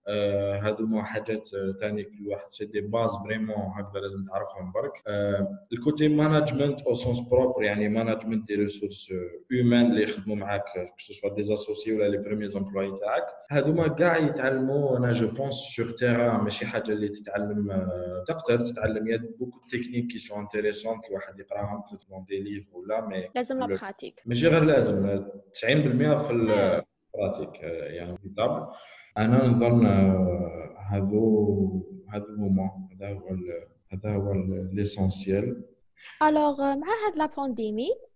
آه، 0.09 0.57
هادو 0.59 0.87
مو 0.87 1.03
حاجات 1.03 1.49
ثاني 1.81 2.01
آه، 2.01 2.05
كل 2.05 2.29
واحد 2.29 2.44
سي 2.53 2.66
دي 2.66 2.81
باز 2.81 3.11
فريمون 3.25 3.57
هكذا 3.77 4.01
لازم 4.01 4.25
تعرفهم 4.25 4.73
برك 4.73 4.92
آه، 5.07 5.49
الكوتي 5.73 6.09
مانجمنت 6.09 6.83
او 6.83 6.94
سونس 6.94 7.21
بروبر 7.21 7.62
يعني 7.62 7.88
مانجمنت 7.88 8.49
دي 8.49 8.55
ريسورس 8.55 9.12
هيومان 9.53 9.87
اللي 9.90 10.03
يخدموا 10.03 10.37
معاك 10.37 10.62
سوا 10.99 11.35
دي 11.35 11.40
اسوسيي 11.55 11.92
ولا 11.97 12.09
لي 12.09 12.18
بريمير 12.18 12.57
امبلوي 12.57 12.99
تاعك 12.99 13.25
هادو 13.51 13.73
ما 13.73 13.88
كاع 13.88 14.16
يتعلموا 14.18 14.97
انا 14.99 15.12
جو 15.12 15.29
بونس 15.29 15.55
سور 15.77 15.90
تيرا 15.90 16.37
ماشي 16.38 16.66
حاجه 16.66 16.92
اللي 16.92 17.09
تتعلم 17.09 17.88
تقدر 18.29 18.64
تتعلم 18.64 19.09
يا 19.09 19.16
بوكو 19.38 19.61
تكنيك 19.73 20.07
كي 20.07 20.18
سو 20.18 20.40
انتريسونت 20.40 21.05
الواحد 21.11 21.38
يقراهم 21.40 21.83
تتمون 21.92 22.25
دي 22.29 22.40
ليف 22.40 22.75
ولا 22.75 23.07
مي 23.07 23.25
لازم 23.35 23.59
لا 23.61 23.66
براتيك 23.66 24.14
ماشي 24.27 24.49
غير 24.49 24.64
لازم 24.64 25.25
90% 25.55 25.57
في 25.57 26.31
البراتيك 26.31 27.62
نعم. 27.62 27.94
يعني 27.94 28.18
انا 29.18 29.46
نظن 29.46 29.87
آه، 29.87 30.70
هذو 30.90 31.66
هذو 32.11 32.24
هما 32.38 32.70
هذا 32.96 33.09
هو 33.12 33.35
هذا 33.92 34.14
هو 34.16 34.33
ليسونسيال 34.72 35.64
الوغ 36.22 36.62
آه، 36.72 36.76
مع 36.76 36.87
هاد 37.07 37.18
لا 37.18 37.26
بانديمي 37.26 37.87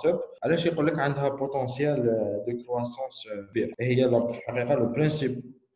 ستارت 0.00 0.14
اب 0.14 0.20
علاش 0.44 0.66
يقول 0.66 0.86
لك 0.86 0.98
عندها 0.98 1.28
بوتونسيال 1.28 2.02
دو 2.48 2.62
كرواسونس 2.64 3.24
كبير 3.50 3.74
هي 3.80 3.96
في 4.08 4.38
الحقيقه 4.48 4.74
لو 4.74 5.10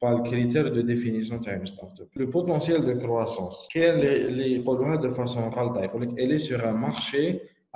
par 0.05 0.15
le 0.19 0.23
critère 0.31 0.69
de 0.77 0.81
définition 0.93 1.37
d'une 1.45 1.67
startup. 1.67 2.09
Le 2.25 2.29
potentiel 2.39 2.81
de 2.91 2.95
croissance, 3.05 3.57
qu'elle 3.73 4.05
est 4.49 5.07
de 5.07 5.09
façon 5.19 5.41
elle 6.23 6.33
est 6.37 6.45
sur 6.49 6.61
un 6.71 6.77
marché 6.89 7.23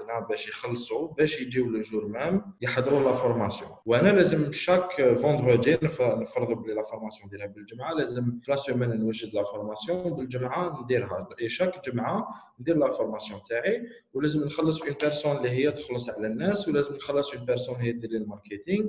باش 0.19 0.47
يخلصوا 0.47 1.07
باش 1.13 1.41
يجيو 1.41 1.65
لو 1.69 1.79
جور 1.79 2.07
مام 2.07 2.53
يحضروا 2.61 3.03
لا 3.03 3.11
فورماسيون 3.13 3.71
وانا 3.85 4.09
لازم 4.09 4.51
شاك 4.51 5.13
فوندرودي 5.15 5.77
نفرض 5.83 6.57
بلي 6.63 6.73
لا 6.73 6.83
فورماسيون 6.83 7.27
نديرها 7.27 7.45
بالجمعه 7.47 7.93
لازم 7.93 8.39
في 8.43 8.51
لا 8.51 8.57
سيمين 8.57 8.89
نوجد 8.99 9.33
لا 9.33 9.43
فورماسيون 9.43 10.13
بالجمعه 10.13 10.81
نديرها 10.83 11.27
اي 11.41 11.49
شاك 11.49 11.89
جمعه 11.89 12.27
ندير 12.59 12.77
لا 12.77 12.89
فورماسيون 12.91 13.39
تاعي 13.49 13.87
ولازم 14.13 14.45
نخلص 14.45 14.81
اون 14.81 14.95
بيرسون 15.01 15.37
اللي 15.37 15.49
هي 15.49 15.71
تخلص 15.71 16.09
على 16.09 16.27
الناس 16.27 16.67
ولازم 16.67 16.95
نخلص 16.95 17.33
اون 17.33 17.45
بيرسون 17.45 17.75
هي 17.75 17.91
دير 17.91 18.09
لي 18.11 18.17
الماركتينغ 18.17 18.87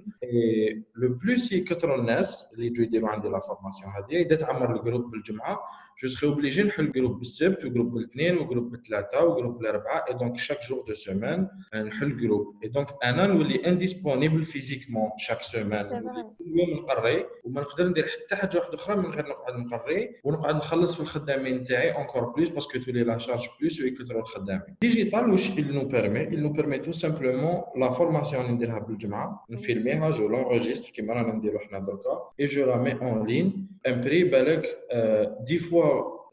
لو 0.96 1.08
بلوس 1.14 1.52
يكثروا 1.52 1.96
الناس 1.96 2.52
اللي 2.54 2.66
يجوا 2.66 2.84
يديروا 2.84 3.08
عندي 3.08 3.28
لا 3.28 3.40
فورماسيون 3.40 3.92
هذه 3.92 4.22
اذا 4.26 4.36
تعمر 4.36 4.76
الجروب 4.76 5.10
بالجمعه 5.10 5.60
جو 6.02 6.08
سخي 6.08 6.26
اوبليجي 6.26 6.62
نحل 6.62 6.92
جروب 6.92 7.20
السبت 7.20 7.64
وجروب 7.64 7.96
الاثنين 7.96 8.38
وجروب 8.38 8.74
الثلاثه 8.74 9.24
وجروب 9.24 9.60
الاربعه 9.60 10.04
اي 10.08 10.14
دونك 10.14 10.38
شاك 10.38 10.58
جور 10.68 10.84
دو 10.88 10.94
سيمين 10.94 11.48
نحل 11.74 12.16
جروب 12.20 12.54
اي 12.64 12.68
دونك 12.68 12.86
انا 13.04 13.26
نولي 13.26 13.66
انديسبونيبل 13.66 14.44
فيزيكمون 14.44 15.10
شاك 15.18 15.42
سيمين 15.42 15.82
كل 16.38 16.46
يوم 16.60 16.70
نقري 16.78 17.24
وما 17.44 17.60
نقدر 17.60 17.88
ندير 17.88 18.06
حتى 18.26 18.36
حاجه 18.36 18.58
واحده 18.58 18.74
اخرى 18.74 18.96
من 18.96 19.06
غير 19.06 19.26
نقعد 19.28 19.54
نقري 19.56 20.10
ونقعد 20.24 20.56
نخلص 20.56 20.94
في 20.94 21.00
الخدامين 21.00 21.64
تاعي 21.64 21.92
اونكور 21.92 22.24
بلوس 22.24 22.48
باسكو 22.48 22.78
تولي 22.78 23.02
لا 23.02 23.18
شارج 23.18 23.46
بلوس 23.60 23.80
ويكثروا 23.80 24.20
الخدامين 24.20 24.74
ديجيتال 24.80 25.30
واش 25.30 25.50
اللي 25.58 25.72
نو 25.72 25.84
بيرمي 25.84 26.20
اللي 26.22 26.40
نو 26.40 26.48
بيرمي 26.52 26.78
تو 26.78 26.92
سامبلومون 26.92 27.62
لا 27.76 27.90
فورماسيون 27.90 28.42
اللي 28.44 28.54
نديرها 28.56 28.78
بالجمعه 28.78 29.44
نفيلميها 29.50 30.10
جو 30.10 30.28
لونجيستر 30.28 30.90
كيما 30.92 31.14
رانا 31.14 31.32
نديرو 31.34 31.58
حنا 31.58 31.78
دركا 31.78 32.30
اي 32.40 32.44
جو 32.44 32.64
لا 32.66 32.76
مي 32.76 32.92
اون 32.92 33.26
لين 33.26 33.66
ان 33.88 34.00
بري 34.04 34.24
بالك 34.24 34.78
10 35.50 35.56
فوا 35.58 35.81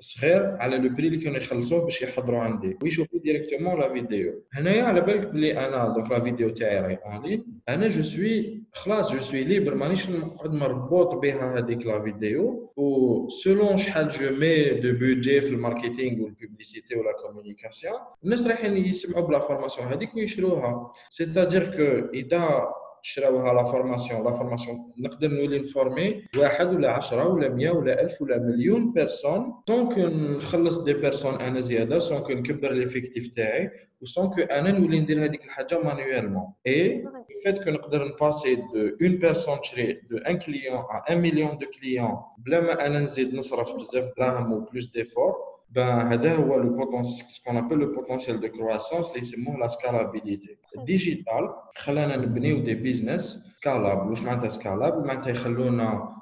صغير 0.02 0.56
على 0.60 0.78
لو 0.78 0.96
بري 0.96 1.08
اللي 1.08 1.18
كانوا 1.18 1.38
يخلصوه 1.38 1.84
باش 1.84 2.02
يحضروا 2.02 2.40
عندي 2.40 2.78
ويشوفوا 2.84 3.20
ديريكتومون 3.20 3.80
لا 3.80 3.94
فيديو 3.94 4.44
هنايا 4.54 4.84
على 4.84 5.02
بالك 5.02 5.28
بلي 5.28 5.68
انا 5.68 5.94
دوك 5.96 6.12
لا 6.12 6.20
فيديو 6.20 6.50
تاعي 6.50 6.80
راهي 6.80 6.96
اون 7.06 7.26
لين 7.26 7.46
انا 7.70 7.88
جو 7.88 8.02
سوي 8.02 8.64
خلاص 8.74 9.14
جو 9.14 9.20
سوي 9.20 9.44
ليبر 9.44 9.76
مانيش 9.76 10.10
نقعد 10.10 10.54
مربوط 10.54 11.16
بها 11.16 11.58
هذيك 11.60 11.86
لا 11.86 12.02
فيديو 12.04 12.74
و 12.76 13.28
سولون 13.30 13.78
شحال 13.78 14.10
جو 14.10 14.30
مي 14.36 14.70
دو 14.70 14.94
بودجي 15.00 15.42
في 15.42 15.54
الماركتينغ 15.54 16.22
والبوبليسيتي 16.24 16.96
ولا 16.96 17.12
كومونيكاسيون 17.24 17.94
الناس 18.24 18.48
رايحين 18.48 18.78
يسمعوا 18.78 19.28
بلا 19.28 19.40
فورماسيون 19.40 19.88
هذيك 19.88 20.16
ويشروها 20.16 20.92
سيتادير 21.10 21.76
كو 21.76 22.10
اذا 22.14 22.64
شراوها 23.02 23.54
لا 23.54 23.64
فورماسيون 23.64 24.24
لا 24.24 24.32
فورماسيون 24.32 24.94
نقدر 25.00 25.28
نولي 25.28 25.60
نفورمي 25.60 26.24
واحد 26.38 26.68
ولا 26.74 26.92
10 26.92 27.28
ولا 27.28 27.50
100 27.50 27.70
ولا 27.70 28.02
1000 28.02 28.22
ولا 28.22 28.38
مليون 28.40 28.94
بيرسون 28.94 29.54
سون 29.68 29.96
كو 29.96 30.02
نخلص 30.38 30.84
دي 30.84 30.94
بيرسون 30.94 31.36
انا 31.36 31.60
زياده 31.60 32.00
سون 32.00 32.20
كو 32.20 32.34
نكبر 32.34 32.72
ليفيكتيف 32.74 33.36
تاعي 33.36 33.72
وسون 34.02 34.30
كو 34.30 34.42
انا 34.42 34.72
نولي 34.72 35.00
ندير 35.00 35.20
هذيك 35.24 35.46
الحاجه 35.46 35.80
مانويلمون 35.84 36.54
اي 36.68 37.06
فات 37.46 37.64
كو 37.64 37.70
نقدر 37.72 38.06
نباسي 38.06 38.56
دو 38.56 38.64
اون 38.78 39.16
بيرسون 39.18 39.62
تشري 39.62 39.94
دو 40.10 40.18
ان 40.18 40.40
كليون 40.40 40.78
ا 40.78 41.02
ان 41.12 41.22
مليون 41.22 41.58
دو 41.58 41.68
كليون 41.80 42.12
بلا 42.38 42.60
ما 42.60 42.86
انا 42.88 43.00
نزيد 43.00 43.36
نصرف 43.36 43.76
بزاف 43.76 44.06
دراهم 44.18 44.54
و 44.54 44.60
بلوس 44.60 44.86
ديفور 44.92 45.49
ben, 45.72 46.10
le 46.10 47.04
ce 47.04 47.44
qu'on 47.46 47.56
appelle 47.58 47.78
le 47.78 47.92
potentiel 47.92 48.40
de 48.40 48.48
croissance, 48.48 49.12
c'est 49.14 49.38
la 49.60 49.70
scalabilité. 49.70 50.58
Le 50.74 50.84
digital, 50.84 51.44
خلانا 51.78 52.16
نبنيو 52.18 52.60
des 52.66 52.76
business 52.84 53.38
scalables. 53.62 54.08
واش 54.10 54.24
معناتها 54.24 54.50
scalable؟ 54.50 55.06
معناتها 55.08 55.30
يخلونا 55.30 56.19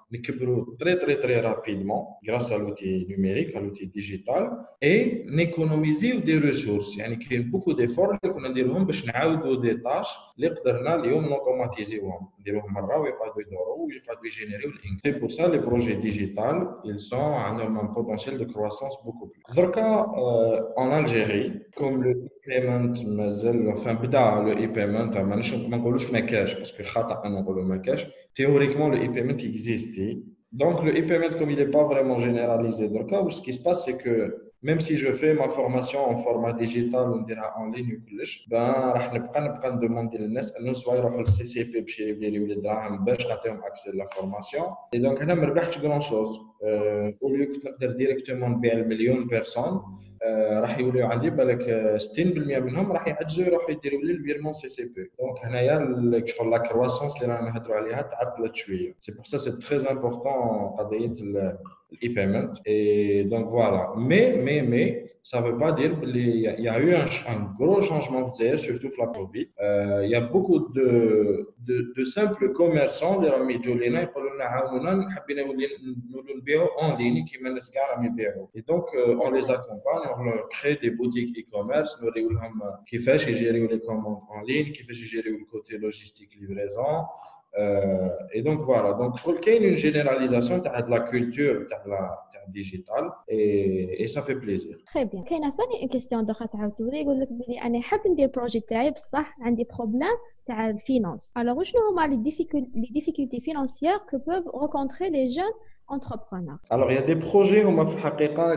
très 0.80 0.98
très 1.00 1.20
très 1.20 1.41
rapidement 1.41 2.17
grâce 2.24 2.52
à 2.52 2.58
l'outil 2.58 3.06
numérique, 3.10 3.54
à 3.56 3.60
l'outil 3.60 3.88
digital 3.88 4.41
et 4.82 5.26
économiser 5.38 6.20
des 6.22 6.38
ressources. 6.39 6.96
Il 6.96 7.02
y 7.02 7.38
a 7.38 7.41
beaucoup 7.54 7.74
d'efforts 7.74 8.13
que 8.24 8.28
nous 8.41 8.54
devons 8.54 8.84
faire 8.93 9.60
des 9.63 9.76
tâches 9.88 10.15
que 10.39 10.48
sont 10.48 10.54
automatisées 10.54 12.00
les 12.00 12.00
automatiser. 12.00 12.02
Nous 12.02 12.46
devons 12.46 12.67
faire 12.74 13.02
des 13.04 13.43
choses 13.43 13.54
pour 13.54 14.24
nous 14.24 14.30
générer 14.39 14.67
C'est 15.04 15.20
pour 15.20 15.30
ça 15.30 15.48
que 15.48 15.52
les 15.54 15.60
projets 15.62 15.96
digitales 15.96 16.62
ils 16.86 17.13
ont 17.13 17.36
un 17.82 17.86
potentiel 17.88 18.38
de 18.38 18.46
croissance 18.46 18.96
beaucoup 19.04 19.28
plus. 19.28 19.41
Euh, 19.58 20.62
en 20.78 20.91
Algérie, 20.91 21.52
comme 21.78 22.02
le 22.04 22.13
Payment, 22.50 23.06
مازال 23.06 23.56
je 23.76 23.90
بدا 23.90 24.56
لو 24.60 24.74
parce 24.74 25.46
que 25.46 25.54
نقولوش 25.70 26.12
ما 26.14 26.20
كاش 26.20 26.54
باسكو 26.54 26.84
خطا 26.84 27.22
انا 27.26 27.40
نقولو 27.42 27.62
ما 27.64 27.78
كاش 27.78 28.06
théoriquement 28.42 28.96
existe. 29.52 30.26
Donc 30.62 30.76
le 30.86 30.92
e-payment, 31.02 31.34
comme 31.40 31.50
il 31.56 31.58
n'est 31.60 31.72
pas 31.78 31.86
vraiment 31.94 32.18
généralisé 32.28 32.84
dans 32.94 33.00
le 33.06 33.06
cas, 33.12 33.22
ce 33.38 33.42
qui 33.46 33.54
se 33.58 33.62
passe, 33.66 33.80
c'est 33.86 33.98
que 34.04 34.14
même 34.68 34.80
si 34.86 34.94
je 35.04 35.10
fais 35.20 35.34
ma 35.42 35.50
formation 35.58 36.00
en 36.12 36.16
format 36.26 36.54
digital 36.64 37.06
ou 37.14 37.18
en 37.62 37.66
ligne, 37.76 37.94
ben, 38.52 38.70
je 39.14 39.20
pas 39.64 39.72
demander 39.84 40.18
les 40.36 40.66
gens 40.66 40.78
soit 40.82 41.12
le 41.22 41.26
CCP 41.36 41.74
chez 41.94 42.10
à 42.70 43.28
la 44.02 44.08
formation. 44.16 44.66
Et 44.96 45.00
donc, 45.04 45.16
je 45.20 45.26
ne 45.26 45.54
pas 45.58 45.78
grand-chose. 45.86 46.34
Euh, 46.38 47.24
au 47.26 47.30
lieu 47.36 47.48
de 47.82 47.88
directement 48.02 48.50
un 48.74 48.86
million 48.92 49.16
de 49.24 49.28
personnes, 49.38 49.78
آه، 50.23 50.60
راح 50.60 50.80
يوليو 50.80 51.06
عندي 51.08 51.30
بالك 51.30 51.93
60% 51.97 52.19
منهم 52.60 52.91
راح 52.91 53.08
يعجزوا 53.08 53.45
يروحوا 53.45 53.71
يديروا 53.71 54.01
لي 54.01 54.12
الفيرمون 54.12 54.53
سي 54.53 54.69
سي 54.69 54.84
بي 54.95 55.12
دونك 55.19 55.45
هنايا 55.45 56.23
شغل 56.25 56.51
لا 56.51 56.58
كرواسونس 56.58 57.21
اللي 57.23 57.34
رانا 57.36 57.49
نهضروا 57.49 57.75
عليها 57.75 58.01
تعطلت 58.01 58.56
شويه 58.56 58.95
سي 58.99 59.12
بور 59.12 59.25
سا 59.25 59.38
سي 59.38 59.51
تري 59.67 59.91
امبورطون 59.91 60.67
قضيه 60.80 61.06
الاي 61.08 61.58
بيمنت 62.15 62.53
اي 62.67 63.23
دونك 63.23 63.49
فوالا 63.49 63.93
مي 63.95 64.30
مي 64.32 64.62
مي 64.62 65.01
ça 65.30 65.42
ne 65.42 65.50
veut 65.52 65.58
pas 65.58 65.74
dire 65.74 66.00
qu'il 66.00 66.16
y 66.66 66.70
a 66.70 66.80
eu 66.80 66.96
un, 66.96 67.06
gros 67.60 67.82
changement, 67.82 68.24
surtout 68.34 68.90
la 68.98 69.08
COVID. 69.08 69.48
Euh, 69.62 70.02
il 70.06 70.12
y 70.12 70.16
a 70.16 70.22
beaucoup 70.22 70.60
de, 70.78 70.90
de, 71.68 71.78
de 71.98 72.04
simples 72.18 72.48
commerçants, 72.54 73.16
les 73.22 73.28
amis 73.28 73.60
qui 73.60 73.70
ils 73.70 74.08
nous 76.12 76.24
en 76.86 76.96
ligne 76.96 77.26
qui 77.26 77.38
ligne. 77.44 78.32
Et 78.56 78.62
donc, 78.62 78.86
euh, 78.96 79.18
on 79.22 79.30
les 79.32 79.46
accompagne, 79.52 80.04
on 80.18 80.24
leur 80.30 80.48
crée 80.48 80.78
des 80.82 80.92
boutiques 80.92 81.36
e-commerce, 81.42 81.92
qui 82.88 82.98
fait 83.06 83.20
gérer 83.44 83.68
les 83.74 83.82
commandes 83.82 84.22
en 84.34 84.40
ligne, 84.50 84.72
qui 84.72 84.84
fait 84.88 84.94
gérer 85.13 85.32
le 85.32 85.44
côté 85.52 85.78
logistique, 85.78 86.30
livraison. 86.40 87.02
Euh, 87.60 88.08
et 88.34 88.42
donc, 88.44 88.62
voilà. 88.62 88.94
Donc, 88.94 89.18
je 89.18 89.24
trouve 89.24 89.42
qu'il 89.42 89.54
y 89.62 89.66
a 89.66 89.68
une 89.72 89.76
généralisation 89.88 90.60
de 90.60 90.70
la 90.96 91.02
culture, 91.02 91.56
de 91.72 91.90
la 91.90 92.04
et 93.28 94.06
ça 94.08 94.22
fait 94.22 94.36
plaisir. 94.40 94.78
Très 94.86 95.04
bien. 95.06 95.24
Quelqu'un 95.24 95.48
a 95.48 95.80
une 95.84 95.90
question 95.90 96.22
de 96.24 96.28
la 96.28 96.36
que 96.36 96.48
faire 100.86 101.00
mais 101.00 101.18
Alors, 101.44 101.58
où 101.58 101.64
sont 101.66 102.08
les 102.10 102.18
difficultés 102.98 103.42
financières 103.42 104.02
que 104.10 104.18
peuvent 104.18 104.48
rencontrer 104.54 105.10
les 105.10 105.30
jeunes 105.30 105.58
entrepreneurs 105.90 106.60
Alors, 106.70 106.90
il 106.92 106.96
y 106.96 106.98
a 106.98 107.02
des 107.02 107.18
projets 107.18 107.64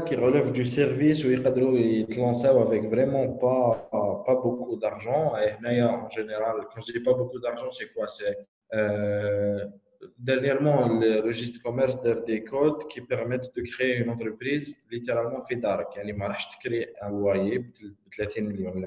qui 0.07 0.15
relèvent 0.27 0.53
du 0.53 0.65
service 0.65 1.25
où 1.25 1.31
ils 1.31 1.43
peuvent 1.43 1.59
être 1.59 2.59
avec 2.69 2.85
vraiment 2.95 3.27
pas 3.31 4.35
beaucoup 4.43 4.77
d'argent. 4.77 5.33
Et 5.37 5.49
en 5.83 6.09
général, 6.09 6.57
quand 6.73 6.81
je 6.81 6.93
dis 6.93 7.01
pas 7.01 7.15
beaucoup 7.15 7.41
d'argent, 7.41 7.71
c'est 7.71 7.93
quoi 7.93 8.07
euh, 8.73 9.65
dernièrement, 10.19 10.89
le 10.99 11.21
registre 11.21 11.63
commerce 11.63 12.01
des 12.27 12.43
codes 12.45 12.87
qui 12.89 13.01
permettent 13.03 13.55
de 13.55 13.63
créer 13.63 13.97
une 13.97 14.11
entreprise 14.11 14.81
littéralement 14.91 15.41
fait 15.43 15.57
d'arc. 15.57 15.97
Yani, 15.97 16.13
ma 16.15 16.35
créer 16.63 16.91
un 17.03 17.11
loyer, 17.11 17.65
30 18.17 18.37
millions 18.49 18.75
de 18.75 18.87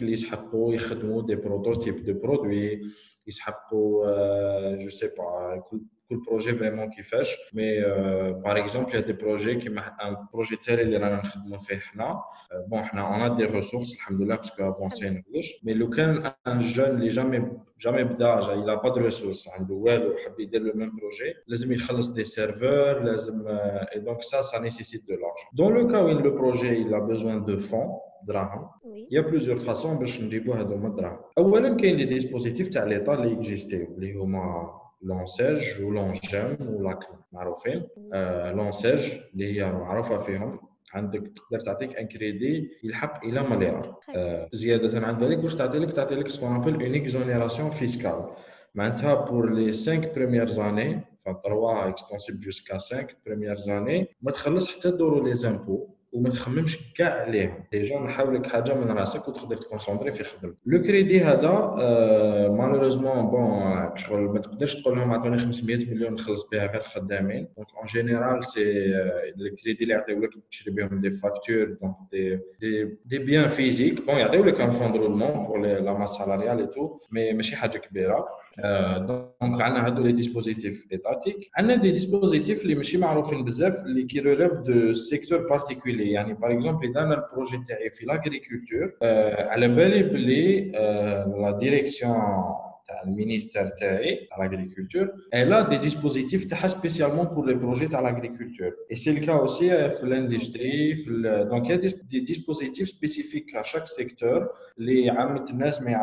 ils 0.07 0.17
s'appoie, 0.19 0.73
il 0.73 0.97
demande 0.99 1.27
des 1.27 1.37
prototypes 1.37 2.03
de 2.03 2.13
produits, 2.13 2.93
il 3.27 3.33
s'appoie, 3.33 4.07
euh, 4.07 4.75
je 4.79 4.89
sais 4.89 5.13
pas, 5.13 5.55
pour 5.69 5.79
projets 6.25 6.51
projet 6.51 6.51
vraiment 6.51 6.89
qui 6.89 7.03
fait. 7.03 7.25
Mais 7.53 7.79
euh, 7.79 8.33
par 8.33 8.57
exemple, 8.57 8.89
il 8.91 8.95
y 8.95 8.97
a 8.97 9.01
des 9.01 9.13
projets 9.13 9.57
qui 9.57 9.69
un 9.69 10.13
projet 10.33 10.57
tel 10.61 10.77
il 10.87 10.93
est 10.93 10.97
en 10.97 11.21
train 11.21 11.39
de 11.45 11.49
nous 11.49 11.61
faire 11.61 11.81
euh, 11.99 12.57
Bon, 12.67 12.81
on 12.93 13.21
a 13.25 13.29
des 13.37 13.45
ressources, 13.45 13.95
la 14.09 14.35
parce 14.35 14.41
parce 14.41 14.51
que 14.57 14.61
avancer 14.63 15.07
un 15.07 15.13
peu. 15.15 15.39
Mais 15.63 15.73
le 15.73 15.87
cas 15.87 16.35
un 16.43 16.59
jeune, 16.59 17.01
il 17.01 17.09
jamais 17.11 17.41
jamais 17.77 18.03
bidage, 18.03 18.49
hein, 18.49 18.59
il 18.61 18.69
a 18.69 18.77
pas 18.77 18.89
de 18.91 19.01
ressources 19.01 19.47
à 19.47 19.51
il 19.59 19.65
veut 19.65 20.15
faire 20.17 20.61
le 20.61 20.73
même 20.73 20.93
projet. 20.97 21.33
Il 21.47 21.55
a 21.55 21.57
besoin 21.65 22.25
serveurs, 22.25 22.97
il 23.03 23.07
a 23.09 23.11
besoin 23.13 23.85
et 23.95 23.99
donc 24.01 24.21
ça, 24.23 24.43
ça 24.43 24.59
nécessite 24.59 25.07
de 25.07 25.13
l'argent. 25.13 25.47
Dans 25.53 25.69
le 25.69 25.85
cas 25.85 26.03
où 26.03 26.13
le 26.17 26.35
projet 26.35 26.81
il 26.81 26.93
a 26.93 26.99
besoin 26.99 27.37
de 27.37 27.55
fonds, 27.55 28.01
drahams. 28.27 28.67
يا 29.11 29.21
بلوزيور 29.21 29.57
فاسون 29.59 29.97
باش 29.97 30.21
نجيبو 30.21 30.53
هذا 30.53 30.75
الدراهم 30.75 31.19
اولا 31.37 31.75
كاين 31.75 31.95
لي 31.97 32.05
ديسبوزيتيف 32.05 32.69
تاع 32.69 33.03
طال 33.07 33.27
لي 33.27 33.33
اكزيستيو 33.33 33.85
اللي 33.95 34.13
هما 34.13 34.71
لونسيرج 35.01 35.81
ولونجام 35.81 36.57
ولاكن 36.69 37.07
معروفين 37.31 37.83
آه 38.13 38.51
لونسيرج 38.53 39.11
اللي 39.33 39.55
هي 39.55 39.71
معروفه 39.71 40.17
فيهم 40.17 40.59
عندك 40.93 41.23
تقدر 41.35 41.59
تعطيك 41.65 41.95
ان 41.97 42.07
كريدي 42.07 42.69
يلحق 42.83 43.25
الى 43.25 43.43
مليار 43.43 43.99
آه 44.15 44.49
زياده 44.53 44.99
عن 44.99 45.23
ذلك 45.23 45.43
واش 45.43 45.55
تعطي 45.55 45.79
لك 45.79 45.95
تعطي 45.95 46.15
لك 46.15 46.27
سكون 46.29 46.55
ابل 46.55 46.83
اون 46.85 46.95
اكزونيراسيون 46.95 47.69
فيسكال 47.69 48.25
معناتها 48.75 49.15
بور 49.15 49.53
لي 49.53 49.71
5 49.71 50.13
بريميير 50.15 50.47
زاني 50.47 50.99
فان 51.19 51.35
3 51.43 51.87
اكستنسيب 51.87 52.39
جوسكا 52.39 52.73
5 52.77 53.07
بريميير 53.25 53.55
زاني 53.55 54.07
ما 54.21 54.31
تخلص 54.31 54.67
حتى 54.77 54.91
دورو 54.91 55.27
لي 55.27 55.33
زامبو 55.33 55.87
وما 56.11 56.29
تخممش 56.29 56.93
كاع 56.93 57.21
عليه 57.21 57.67
ديجا 57.71 57.99
نحاولك 57.99 58.47
حاجه 58.47 58.73
من 58.73 58.91
راسك 58.97 59.27
وتقدر 59.27 59.57
تكونسونطري 59.57 60.11
في 60.11 60.23
خدمتك 60.23 60.57
لو 60.65 60.81
كريدي 60.81 61.19
هذا 61.21 61.49
مالوريزمون 62.57 63.07
آه، 63.11 63.21
بون 63.85 63.97
شغل 63.97 64.19
ما 64.21 64.39
تقدرش 64.39 64.75
تقول 64.81 64.99
لهم 64.99 65.13
عطوني 65.13 65.37
500 65.37 65.77
مليون 65.93 66.13
نخلص 66.13 66.49
بها 66.49 66.67
غير 66.71 66.81
خدامين 66.81 67.47
دونك 67.57 67.67
اون 67.77 67.85
جينيرال 67.85 68.45
سي 68.45 68.61
الكريدي 69.41 69.83
اللي 69.83 69.93
يعطيولك 69.93 70.29
تشري 70.51 70.73
بهم 70.73 71.01
دي 71.01 71.11
فاكتور 71.11 71.77
دونك 71.81 71.95
دي 72.59 72.87
دي, 73.05 73.17
بيان 73.19 73.47
فيزيك 73.49 74.05
بون 74.05 74.15
يعطيولك 74.15 74.61
ان 74.61 74.69
فون 74.69 74.91
دو 74.91 75.07
بور 75.47 75.59
لا 75.59 75.93
ماس 75.93 76.09
سالاريال 76.09 76.59
اي 76.59 76.67
تو 76.67 76.99
مي 77.11 77.33
ماشي 77.33 77.55
حاجه 77.55 77.77
كبيره 77.77 78.27
Euh, 78.63 78.99
donc, 79.05 79.27
on 79.39 79.57
a 79.59 79.91
tous 79.91 80.03
les 80.03 80.13
dispositifs 80.13 80.83
étatiques. 80.89 81.49
On 81.57 81.69
a 81.69 81.77
des 81.77 81.91
dispositifs, 81.91 82.63
les 82.63 82.75
machines 82.75 83.05
qui 84.09 84.19
relèvent 84.19 84.63
de 84.63 84.93
secteurs 84.93 85.45
particuliers. 85.47 86.19
Par 86.39 86.51
exemple, 86.51 86.87
dans 86.93 87.05
le 87.07 87.17
projet 87.31 87.57
de 87.57 88.07
l'agriculture, 88.07 88.89
elle 89.01 90.77
a 90.79 91.25
la 91.43 91.53
direction... 91.53 92.13
Euh, 92.91 92.95
le 93.05 93.11
ministère 93.13 93.71
de 93.79 94.39
l'agriculture, 94.39 95.07
elle 95.31 95.51
a 95.53 95.63
des 95.63 95.79
dispositifs 95.79 96.45
spécialement 96.67 97.25
pour 97.25 97.45
les 97.45 97.55
projets 97.55 97.93
à 97.95 98.01
l'agriculture. 98.01 98.71
Et 98.89 98.95
c'est 98.95 99.13
le 99.13 99.21
cas 99.25 99.37
aussi 99.37 99.69
avec 99.69 99.97
euh, 100.03 100.07
l'industrie. 100.07 101.03
Donc, 101.51 101.67
il 101.67 101.71
y 101.71 101.73
a 101.73 101.77
des 102.15 102.21
dispositifs 102.21 102.89
spécifiques 102.89 103.53
à 103.55 103.63
chaque 103.63 103.87
secteur. 103.87 104.49
Les 104.77 105.09
amitnes, 105.09 105.65
mais 105.83 105.95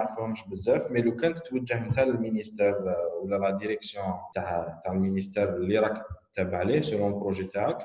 mais 0.90 1.02
le 1.02 1.12
quand 1.12 1.32
tu 1.44 1.54
le 1.56 2.18
ministère 2.18 2.76
euh, 2.86 2.92
ou 3.22 3.28
la 3.28 3.52
direction 3.52 4.02
le 4.36 4.98
ministère, 5.08 5.58
l'Irak. 5.58 5.98
تتبع 6.38 6.58
عليه 6.58 6.80
سيلون 6.80 7.12
بروجي 7.12 7.44
تاعك 7.44 7.78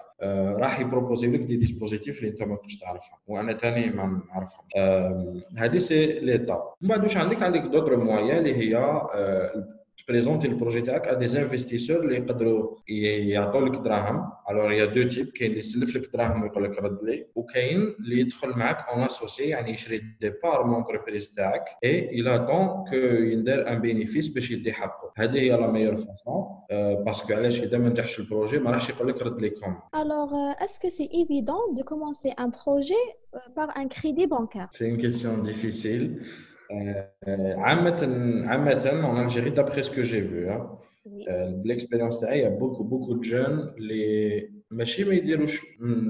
راح 0.62 0.80
يبروبوزي 0.80 1.28
لك 1.28 1.39
دي 1.39 1.56
ديسبوزيتيف 1.58 2.18
اللي 2.20 2.30
انت 2.30 2.44
ما 2.44 2.56
كنتش 2.56 2.76
تعرفها 2.80 3.18
وانا 3.28 3.54
ثاني 3.58 3.89
ما 3.89 4.22
نعرفهمش 4.28 4.72
euh, 4.76 5.62
هذه 5.62 5.78
سي 5.78 6.06
ليتاب 6.20 6.63
من 6.82 6.89
بعد 6.89 7.04
واش 7.04 7.18
عندك 7.18 7.44
عندك 7.44 7.62
دوتر 7.62 7.96
موايا 7.98 8.38
اللي 8.38 8.56
هي 8.56 8.78
euh, 9.02 9.83
Je 9.97 10.06
présente 10.12 10.43
le 10.45 10.58
projet 10.58 10.84
à 10.89 11.15
des 11.23 11.32
investisseurs 11.43 12.03
qui 12.10 12.19
peuvent 12.21 12.73
y 12.88 13.36
apporter 13.36 13.69
le 13.75 13.79
draham. 13.88 14.19
Alors, 14.47 14.69
il 14.73 14.79
y 14.79 14.82
a 14.82 14.88
deux 14.88 15.08
types. 15.08 15.32
Il 15.39 15.43
y 15.43 15.51
a 15.51 15.53
les 15.53 15.62
qui 15.62 15.93
le 15.93 16.10
draham 16.13 16.38
et 16.45 16.60
le 16.60 16.69
crédit, 16.75 17.23
Ou 17.36 17.45
il 17.56 18.17
y 18.17 18.27
a 18.63 18.93
en 18.95 19.01
associé, 19.03 19.45
يعني 19.49 19.71
يشري 19.71 20.01
des 20.21 20.32
parts 20.32 20.65
mon 20.67 20.77
entreprise 20.77 21.34
tac 21.36 21.65
et 21.82 22.10
il 22.12 22.27
attend 22.27 22.84
que 22.91 23.34
ait 23.49 23.67
un 23.73 23.79
bénéfice 23.79 24.29
pour 24.29 24.41
يدي 24.51 24.73
حقه. 24.73 25.12
C'est 25.17 25.29
هي 25.32 25.51
la 25.58 25.67
meilleure 25.67 25.97
façon 25.99 26.38
euh, 26.71 26.95
parce 27.06 27.21
que 27.25 27.32
علاش 27.34 27.62
إذا 27.62 27.77
ما 27.77 27.89
نجحش 27.89 28.19
البروجي 28.19 28.58
ما 28.60 28.71
راحش 28.71 28.89
يقول 28.89 29.08
لك 29.10 29.21
رد 29.21 29.41
le 29.41 29.45
Alors, 29.93 30.34
euh, 30.34 30.63
est-ce 30.65 30.79
que 30.79 30.89
c'est 30.89 31.10
évident 31.12 31.62
de 31.77 31.84
commencer 31.84 32.34
un 32.38 32.49
projet 32.49 33.03
euh, 33.36 33.39
par 33.56 33.77
un 33.77 33.88
crédit 33.88 34.27
bancaire? 34.27 34.67
C'est 34.71 34.88
une 34.89 34.97
question 35.08 35.38
difficile. 35.38 36.23
Euh, 36.71 38.45
en 38.45 39.15
Algérie, 39.17 39.52
d'après 39.52 39.84
ce 39.84 39.91
que 39.91 40.04
j'ai 40.04 40.21
vu, 40.21 40.49
hein. 40.49 40.62
euh, 41.30 41.52
l'expérience, 41.63 42.23
il 42.32 42.38
y 42.39 42.43
a 42.43 42.49
beaucoup 42.49 43.15
de 43.15 43.23
jeunes. 43.23 43.73
Mais 43.80 44.49
je 44.71 44.76
ne 44.76 44.86
sais 44.86 45.06
pas, 45.06 45.13
ils 45.13 45.38
hmm, 45.80 46.10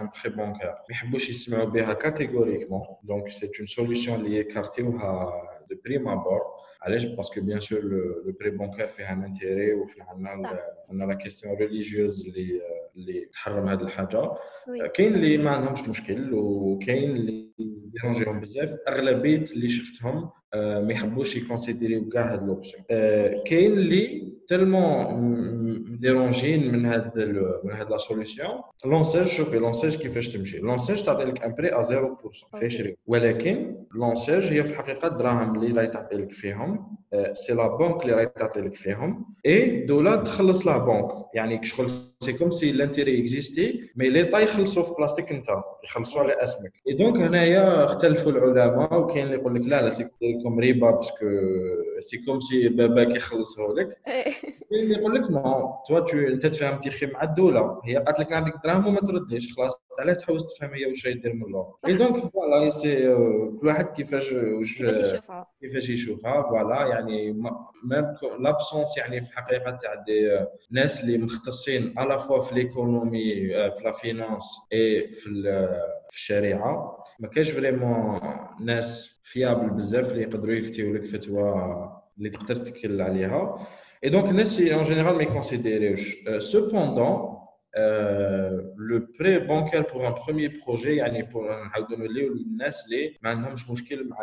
Un 0.00 0.06
prêt 0.08 0.30
bancaire. 0.30 1.98
catégoriquement. 1.98 2.98
Donc, 3.04 3.30
c'est 3.30 3.58
une 3.58 3.66
solution 3.66 4.20
liée 4.22 4.38
à 4.38 4.40
écartée 4.40 4.82
de 4.84 5.74
prime 5.84 6.06
abord. 6.08 6.58
Allez, 6.84 6.98
je 6.98 7.08
pense 7.14 7.30
que 7.30 7.40
bien 7.40 7.60
sûr, 7.60 7.80
le 7.80 8.34
prêt 8.38 8.50
bancaire 8.50 8.90
fait 8.90 9.04
un 9.04 9.22
intérêt. 9.22 9.72
On 10.88 11.00
a 11.00 11.06
la 11.06 11.14
question 11.16 11.54
religieuse. 11.54 12.24
Euh, 12.36 12.60
اللي 12.96 13.26
تحرم 13.32 13.68
هذه 13.68 13.80
الحاجه 13.80 14.18
آه، 14.18 14.38
كاين 14.94 15.14
اللي 15.14 15.38
ما 15.38 15.50
عندهمش 15.50 15.82
مشكل 15.88 16.30
وكاين 16.34 17.16
اللي 17.16 17.52
ديرونجيهم 17.92 18.40
بزاف 18.40 18.70
اغلبيه 18.88 19.44
اللي 19.52 19.68
شفتهم 19.68 20.30
آه، 20.54 20.80
ما 20.80 20.92
يحبوش 20.92 21.36
يكونسيديريو 21.36 22.08
كاع 22.08 22.32
هاد 22.32 22.46
لوبسيون 22.46 22.82
آه، 22.90 23.42
كاين 23.46 23.72
اللي 23.72 24.32
تيلمون 24.52 25.14
مديرونجين 25.92 26.72
من 26.72 26.86
هاد 26.86 27.18
من 27.64 27.70
هاد 27.72 27.90
لا 27.90 27.96
سوليسيون 27.96 28.48
لونسيج 28.84 29.26
شوفي 29.26 29.58
لونسيج 29.58 29.96
كيفاش 29.96 30.28
تمشي 30.28 30.58
لونسيج 30.58 31.02
تعطي 31.02 31.24
لك 31.24 31.42
ان 31.44 31.54
بري 31.58 31.68
ا 31.74 31.82
0% 31.82 32.66
شريك 32.66 32.98
ولكن 33.06 33.76
لونسيج 33.94 34.52
هي 34.52 34.64
في 34.64 34.70
الحقيقه 34.70 35.08
الدراهم 35.08 35.54
اللي 35.58 35.76
راهي 35.76 35.86
تعطي 35.86 36.16
لك 36.16 36.32
فيهم 36.32 36.96
سي 37.32 37.54
لا 37.54 37.66
بونك 37.76 38.02
اللي 38.02 38.12
راهي 38.12 38.26
تعطي 38.26 38.60
لك 38.60 38.74
فيهم 38.74 39.24
اي 39.46 39.84
دولا 39.86 40.16
تخلص 40.16 40.66
لا 40.66 40.78
بونك 40.78 41.08
يعني 41.34 41.58
كشغل 41.58 41.90
سي 42.20 42.32
كوم 42.38 42.50
سي 42.50 42.72
لانتيري 42.72 43.20
اكزيستي 43.20 43.80
مي 43.96 44.08
ليطا 44.08 44.38
يخلصوا 44.38 44.82
في 44.82 44.94
بلاستيك 44.98 45.32
انت 45.32 45.46
يخلصوا 45.84 46.20
على 46.22 46.42
اسمك 46.42 46.72
اي 46.88 46.94
دونك 46.94 47.16
هنايا 47.16 47.84
اختلفوا 47.84 48.32
العلماء 48.32 49.00
وكاين 49.00 49.24
اللي 49.24 49.36
يقول 49.36 49.54
لك 49.54 49.60
لا 49.62 49.82
لا 49.82 49.88
سي 49.88 50.06
كوم 50.44 50.58
ريبا 50.60 50.90
باسكو 50.90 51.26
سي 52.00 52.18
كوم 52.26 52.40
سي 52.40 52.68
باباك 52.68 53.16
يخلصه 53.16 53.62
لك 53.76 53.98
اللي 54.72 54.94
يقول 54.94 55.14
لك 55.14 55.30
نو 55.30 55.74
توا 55.88 56.28
انت 56.28 56.46
تفهم 56.46 56.80
تيخي 56.80 57.06
مع 57.06 57.22
الدوله 57.22 57.80
هي 57.84 57.96
قالت 57.96 58.18
لك 58.20 58.32
عندك 58.32 58.52
دراهم 58.64 58.86
وما 58.86 59.00
تردليش 59.00 59.54
خلاص 59.56 59.82
علاش 60.00 60.16
تحوس 60.16 60.46
تفهم 60.54 60.74
هي 60.74 60.86
واش 60.86 61.06
دير 61.08 61.34
من 61.34 61.42
الاخر 61.42 61.76
اي 61.86 61.94
دونك 61.96 62.22
فوالا 62.24 62.70
كل 63.60 63.66
واحد 63.66 63.84
كيفاش 63.86 64.32
واش 64.32 64.74
كيفاش 65.60 65.88
يشوفها 65.88 66.42
فوالا 66.42 66.86
يعني 66.86 67.32
ميم 67.84 68.14
لابسونس 68.38 68.96
يعني 68.98 69.20
في 69.20 69.28
الحقيقه 69.28 69.70
تاع 69.70 69.94
دي 69.94 70.38
euh, 70.38 70.42
ناس 70.70 71.04
اللي 71.04 71.18
مختصين 71.18 71.94
على 71.96 72.18
فوا 72.18 72.40
في 72.40 72.54
ليكونومي 72.54 73.34
euh, 73.48 73.74
في 73.78 73.84
لا 73.84 73.92
فينونس 73.92 74.44
اي 74.72 75.10
في 75.12 75.28
euh, 75.28 76.08
في 76.10 76.16
الشريعه 76.16 76.98
ما 77.18 77.28
كاش 77.28 77.50
فريمون 77.50 78.20
ناس 78.60 79.20
فيابل 79.24 79.70
بزاف 79.70 80.10
اللي 80.12 80.22
يقدروا 80.22 80.54
يفتيو 80.54 80.92
لك 80.94 81.04
فتوى 81.04 81.98
اللي 82.18 82.30
تقدر 82.30 82.56
تكل 82.56 83.02
عليها 83.02 83.66
Et 84.04 84.10
donc, 84.10 84.24
en 84.26 84.82
général, 84.82 85.14
mais 85.16 85.26
considéré. 85.26 85.94
Euh, 86.26 86.40
cependant, 86.40 87.38
euh, 87.76 88.60
le 88.76 89.12
prêt 89.12 89.38
bancaire 89.40 89.86
pour 89.86 90.04
un 90.06 90.12
premier 90.12 90.50
projet 90.50 90.94
يعني 90.96 91.22
pour 91.24 91.42
نعاودوا 91.50 91.96
نوليو 91.96 92.34
للناس 92.34 92.84
اللي 92.86 93.16
ما 93.22 93.30
عندهمش 93.30 93.70
مشكل 93.70 94.08
مع 94.08 94.16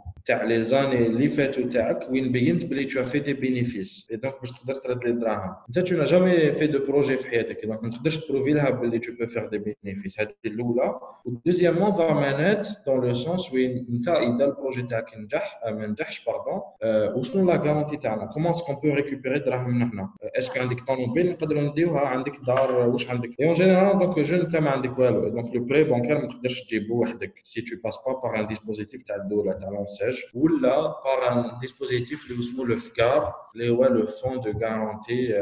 تاع 0.25 0.43
لي 0.43 0.61
زاني 0.61 1.05
اللي 1.07 1.27
فاتوا 1.27 1.67
تاعك 1.69 2.09
وين 2.11 2.31
بينت 2.31 2.65
بلي 2.65 2.85
تو 2.85 3.03
في 3.03 3.19
دي 3.19 3.33
بينيفيس 3.33 4.07
اي 4.11 4.17
دونك 4.17 4.35
باش 4.41 4.51
تقدر 4.51 4.73
ترد 4.73 5.03
لي 5.03 5.11
دراهم 5.11 5.55
انت 5.69 5.79
تو 5.79 5.95
نا 5.97 6.03
جامي 6.05 6.51
في 6.51 6.67
دو 6.67 6.85
بروجي 6.87 7.17
في 7.17 7.27
حياتك 7.27 7.65
دونك 7.65 7.83
ما 7.83 7.89
تقدرش 7.89 8.17
تبروفي 8.17 8.51
لها 8.53 8.69
بلي 8.69 8.99
تو 8.99 9.11
بو 9.19 9.25
فير 9.25 9.47
دي 9.57 9.75
بينيفيس 9.83 10.19
هذه 10.21 10.27
الاولى 10.45 10.99
ودوزيامون 11.25 11.89
ضمانات 11.89 12.67
دون 12.87 13.05
لو 13.05 13.13
سونس 13.13 13.53
وين 13.53 13.87
انت 13.93 14.07
اذا 14.07 14.45
البروجي 14.45 14.81
تاعك 14.81 15.17
نجح 15.17 15.59
آه، 15.65 15.71
ما 15.71 15.87
نجحش 15.87 16.25
باردون 16.25 16.61
آه، 16.83 17.15
وشنو 17.17 17.45
لا 17.45 17.55
غارونتي 17.55 17.97
تاعنا 17.97 18.25
كومون 18.25 18.53
سكون 18.53 18.75
بو 18.75 18.89
ريكوبيري 18.93 19.43
من 19.57 19.81
هنا 19.81 20.09
اسكو 20.39 20.59
عندك 20.59 20.79
طوموبيل 20.87 21.29
نقدروا 21.31 21.61
نديوها 21.61 21.99
عندك 21.99 22.31
دار 22.47 22.83
آه، 22.83 22.87
واش 22.87 23.09
عندك 23.09 23.41
اون 23.41 23.53
جينيرال 23.53 23.99
دونك 23.99 24.19
جو 24.19 24.35
انت 24.35 24.55
ما 24.55 24.69
عندك 24.69 24.99
والو 24.99 25.29
دونك 25.29 25.55
لو 25.55 25.63
بري 25.65 25.83
بونكير 25.83 26.21
ما 26.21 26.27
تقدرش 26.27 26.61
تجيبو 26.61 27.01
وحدك 27.01 27.33
سي 27.43 27.61
تو 27.61 27.75
باس 27.83 27.95
با 28.07 28.13
بار 28.13 28.39
ان 28.39 28.47
ديسبوزيتيف 28.47 29.03
تاع 29.03 29.15
الدوله 29.15 29.51
تاع 29.51 29.69
لونسير 29.69 30.10
ou 30.33 30.47
là 30.47 30.95
par 31.03 31.21
un 31.35 31.59
dispositif 31.61 32.19
le 32.29 32.35
usmo 32.41 32.63
le 32.71 32.75
FGAR, 32.85 33.21
le 33.53 33.65
le 33.99 34.05
fonds 34.17 34.39
de 34.47 34.51
garantie 34.63 35.23
euh, 35.31 35.41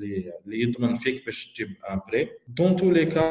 les 0.00 0.20
les 0.46 0.72
fait 1.02 1.14
que 1.24 1.64
un 1.92 1.98
prêt 2.06 2.24
dans 2.58 2.72
tous 2.80 2.90
les 2.98 3.08
cas 3.08 3.30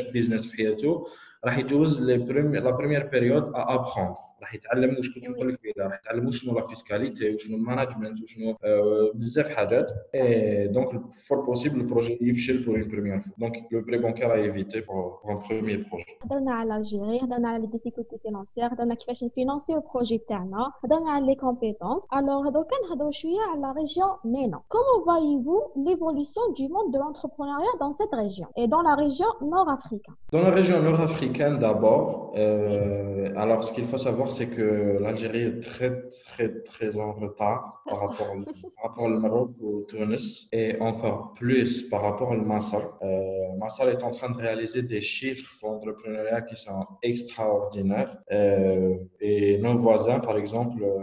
business 0.09 0.45
feature 0.47 1.03
la 1.43 2.73
première 2.73 3.09
période 3.09 3.51
à 3.53 3.73
rah 4.41 4.53
yet3almouch 4.53 5.07
wach 5.13 5.25
n9ol 5.29 5.49
lik 5.49 5.65
ila 5.71 5.87
rah 5.87 5.97
yet3almouch 5.97 6.39
chno 6.41 6.53
la 6.57 6.63
fiscalité 6.71 7.29
chno 7.41 7.57
le 7.57 7.63
management 7.63 8.17
chno 8.29 8.55
bzaf 9.21 9.49
hadjat 9.57 9.87
et 10.21 10.69
donc 10.75 10.93
le 10.93 10.99
fort 11.27 11.43
possible 11.45 11.79
le 11.81 11.87
projet 11.93 12.17
il 12.21 12.29
échoue 12.29 12.63
pour 12.65 12.75
une 12.75 12.89
première 12.95 13.21
fois 13.23 13.33
donc 13.43 13.53
le 13.69 13.83
pré-bancaire 13.87 14.29
préconquela 14.33 14.47
éviter 14.49 14.81
pour 14.81 15.21
un 15.33 15.37
premier 15.47 15.77
projet 15.89 16.13
on 16.23 16.27
a 16.27 16.29
parlé 16.29 16.59
à 16.61 16.65
l'Algérie 16.71 17.19
on 17.25 17.31
a 17.31 17.39
parlé 17.45 17.55
à 17.57 17.59
les 17.65 17.73
difficultés 17.77 18.17
financières 18.25 18.71
on 18.73 18.81
a 18.81 18.85
parlé 18.87 18.97
comment 19.05 19.33
financer 19.39 19.73
le 19.79 19.83
projet 19.91 20.19
تاعنا 20.29 20.63
on 20.83 20.87
a 20.87 20.89
parlé 21.05 21.23
à 21.23 21.27
les 21.29 21.35
compétences 21.47 22.05
alors 22.17 22.43
dor 22.55 22.65
kan 22.71 22.79
nhadrou 22.89 23.11
chwia 23.19 23.43
à 23.53 23.55
la 23.65 23.71
région 23.79 24.07
médina 24.33 24.59
comment 24.73 24.97
voyez-vous 25.09 25.61
l'évolution 25.85 26.43
du 26.59 26.65
monde 26.73 26.89
de 26.93 26.97
l'entrepreneuriat 27.03 27.75
dans 27.83 27.93
cette 27.99 28.15
région 28.23 28.47
et 28.61 28.65
dans 28.73 28.83
la 28.89 28.93
région 29.03 29.29
nord 29.55 29.69
africaine 29.77 30.17
dans 30.35 30.43
la 30.49 30.53
région 30.59 30.77
nord 30.87 31.01
africaine 31.09 31.55
d'abord 31.65 32.05
euh, 32.15 33.43
alors 33.43 33.61
ce 33.67 33.71
qu'il 33.75 33.87
faut 33.91 34.01
savoir 34.09 34.27
c'est 34.31 34.49
que 34.55 34.97
l'Algérie 34.99 35.43
est 35.51 35.59
très, 35.69 35.91
très, 36.25 36.47
très 36.71 36.97
en 36.97 37.11
retard 37.13 37.81
par 37.87 37.99
rapport, 38.05 38.29
au, 38.35 38.43
par 38.79 38.83
rapport 38.89 39.03
au 39.03 39.07
Maroc 39.25 39.51
Tunis 39.89 40.47
et 40.51 40.79
encore 40.79 41.33
plus 41.35 41.83
par 41.89 42.01
rapport 42.01 42.29
au 42.31 42.37
Massar. 42.37 42.83
Euh, 42.83 43.59
Massar 43.59 43.89
est 43.89 44.01
en 44.03 44.11
train 44.11 44.29
de 44.31 44.37
réaliser 44.37 44.81
des 44.81 45.01
chiffres 45.01 45.51
d'entrepreneuriat 45.61 46.41
qui 46.41 46.55
sont 46.55 46.85
extraordinaires. 47.03 48.17
Euh, 48.31 48.95
et 49.19 49.57
nos 49.59 49.75
voisins, 49.77 50.19
par 50.19 50.37
exemple, 50.37 50.81
euh, 50.83 50.95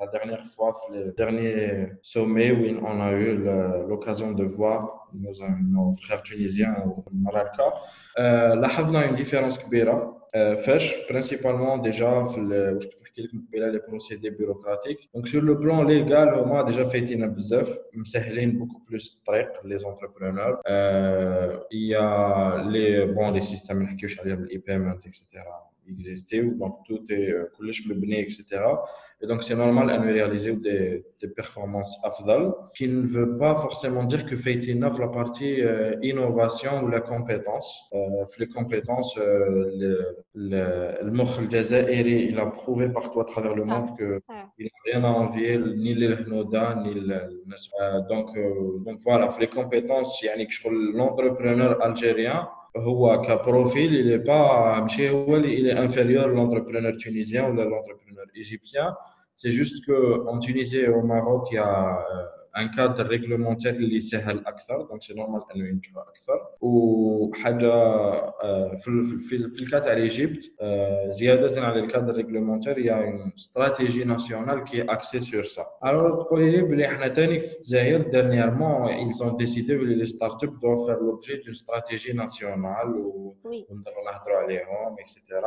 la 0.00 0.06
dernière 0.08 0.44
fois, 0.44 0.72
le 0.92 1.12
dernier 1.16 1.88
sommet 2.02 2.50
où 2.52 2.62
on 2.90 3.00
a 3.00 3.12
eu 3.12 3.36
l'occasion 3.88 4.32
de 4.32 4.44
voir 4.44 5.08
nos, 5.14 5.32
nos, 5.74 5.92
frères 6.02 6.22
tunisiens 6.22 6.74
au 6.86 7.02
Maroc, 7.14 7.48
euh, 8.18 8.54
là, 8.56 8.68
on 8.86 8.94
a 8.94 9.06
une 9.06 9.14
différence 9.14 9.58
kbira. 9.58 9.98
Euh, 10.36 10.56
Fèche 10.58 10.94
principalement 11.08 11.78
déjà 11.78 12.12
le 12.48 12.78
les 13.76 13.80
procédés 13.88 14.30
bureaucratiques. 14.40 15.02
Donc, 15.14 15.26
sur 15.32 15.40
le 15.50 15.54
plan 15.58 15.82
légal, 15.94 16.28
on 16.44 16.54
a 16.54 16.62
déjà 16.70 16.84
fait 16.84 16.98
une 17.14 17.22
abzef, 17.22 17.66
beaucoup 18.60 18.80
plus 18.88 19.04
très 19.26 19.46
les 19.64 19.80
entrepreneurs. 19.90 20.60
Euh, 20.68 21.56
il 21.70 21.86
y 21.92 21.94
a 21.94 22.62
les, 22.72 23.06
bon, 23.16 23.32
des 23.32 23.40
systèmes, 23.52 23.82
les 24.50 24.58
paiements, 24.58 24.96
etc 25.02 25.22
exister 25.88 26.42
ou 26.44 26.52
donc 26.54 26.78
tout 26.86 27.02
est 27.10 27.30
euh, 27.30 27.50
collège 27.56 27.86
mebné 27.86 28.20
etc 28.22 28.42
et 29.22 29.26
donc 29.26 29.42
c'est 29.42 29.54
normal 29.56 29.88
à 29.90 29.98
nous 29.98 30.12
réaliser 30.12 30.54
des, 30.56 31.04
des 31.22 31.28
performances 31.28 31.98
afdal 32.04 32.52
qui 32.74 32.86
ne 32.88 33.00
veut 33.06 33.38
pas 33.38 33.54
forcément 33.54 34.04
dire 34.04 34.24
que 34.26 34.36
fait 34.36 34.60
off 34.82 34.98
la 34.98 35.08
partie 35.08 35.60
euh, 35.62 35.94
innovation 36.02 36.72
ou 36.84 36.88
la 36.88 37.00
compétence 37.00 37.68
euh, 37.94 38.24
les 38.38 38.48
compétences 38.56 39.16
euh, 39.18 40.16
le 40.34 40.96
le 41.06 41.10
mokhl 41.18 41.44
il 42.30 42.38
a 42.38 42.46
prouvé 42.60 42.84
partout 42.98 43.20
à 43.20 43.24
travers 43.32 43.54
le 43.60 43.64
monde 43.72 43.88
ah, 43.92 43.96
que 43.98 44.20
ah. 44.28 44.46
il 44.58 44.66
n'a 44.72 44.80
rien 44.90 45.00
à 45.04 45.12
envier 45.22 45.52
ni 45.82 45.92
les 46.00 46.12
hnoda 46.24 46.64
ni 46.82 46.92
le 47.10 47.18
donc 48.10 48.28
donc 48.86 48.98
voilà 49.08 49.26
les 49.42 49.50
compétences 49.58 50.14
l'entrepreneur 50.98 51.72
algérien 51.88 52.38
هو 52.76 53.24
profil 53.44 53.92
il 54.00 54.08
n'est 54.08 54.24
pas 54.24 54.78
ماشي 54.82 55.08
il 55.58 55.66
est 55.68 55.76
inférieur 55.84 56.28
l'entrepreneur 56.28 56.92
tunisien 56.96 57.44
ou 57.48 57.52
l'entrepreneur 57.54 58.26
égyptien 58.34 58.94
c'est 59.34 59.50
juste 59.50 59.86
que 59.86 59.98
en 60.32 60.38
Tunisie 60.38 60.78
et 60.78 60.88
au 60.88 61.02
Maroc 61.02 61.48
il 61.52 61.54
y 61.54 61.58
a 61.58 61.98
euh, 62.10 62.45
ان 62.58 62.68
كادر 62.70 63.06
ريغلومونتير 63.06 63.74
اللي 63.74 64.00
سهل 64.00 64.38
اكثر 64.46 64.82
دونك 64.82 65.02
سي 65.02 65.14
نورمال 65.14 65.40
انه 65.56 65.64
ينجحوا 65.68 66.02
اكثر 66.02 66.46
وحاجه 66.60 67.72
آه، 67.72 68.74
في 68.76 69.18
في, 69.28 69.48
في 69.54 69.62
الكا 69.62 69.78
تاع 69.78 69.92
ليجيبت 69.92 70.54
آه، 70.60 71.08
زياده 71.10 71.60
على 71.62 71.80
الكادر 71.80 72.12
ريغلومونتير 72.16 72.78
يعني 72.78 73.04
يا 73.06 73.10
اون 73.12 73.32
استراتيجي 73.38 74.04
ناسيونال 74.04 74.64
كي 74.64 74.82
اكسي 74.82 75.20
سور 75.20 75.42
سا 75.42 75.66
الوغ 75.84 76.22
تقولي 76.22 76.50
لي 76.50 76.62
بلي 76.62 76.88
حنا 76.88 77.08
تاني 77.08 77.40
في 77.40 77.56
الجزائر 77.56 78.10
ديرنييرمون 78.10 78.86
ils 79.12 79.16
ont 79.18 79.36
décidé 79.44 79.70
لي 79.72 80.04
les 80.06 80.08
startups 80.08 80.56
doivent 80.60 80.90
لوبجي 80.90 81.36
دون 81.44 81.54
d'une 81.98 82.14
ناسيونال 82.16 82.88
و 82.96 83.36
نقدروا 83.46 84.10
نهضروا 84.12 84.38
عليهم 84.38 84.96
etc. 85.00 85.42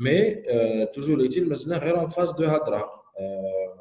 مي 0.00 0.34
توجور 0.86 1.28
est 1.30 1.38
مازلنا 1.48 1.78
غير 1.78 2.00
اون 2.00 2.08
فاز 2.08 2.32
دو 2.32 2.44
هضره 2.44 2.99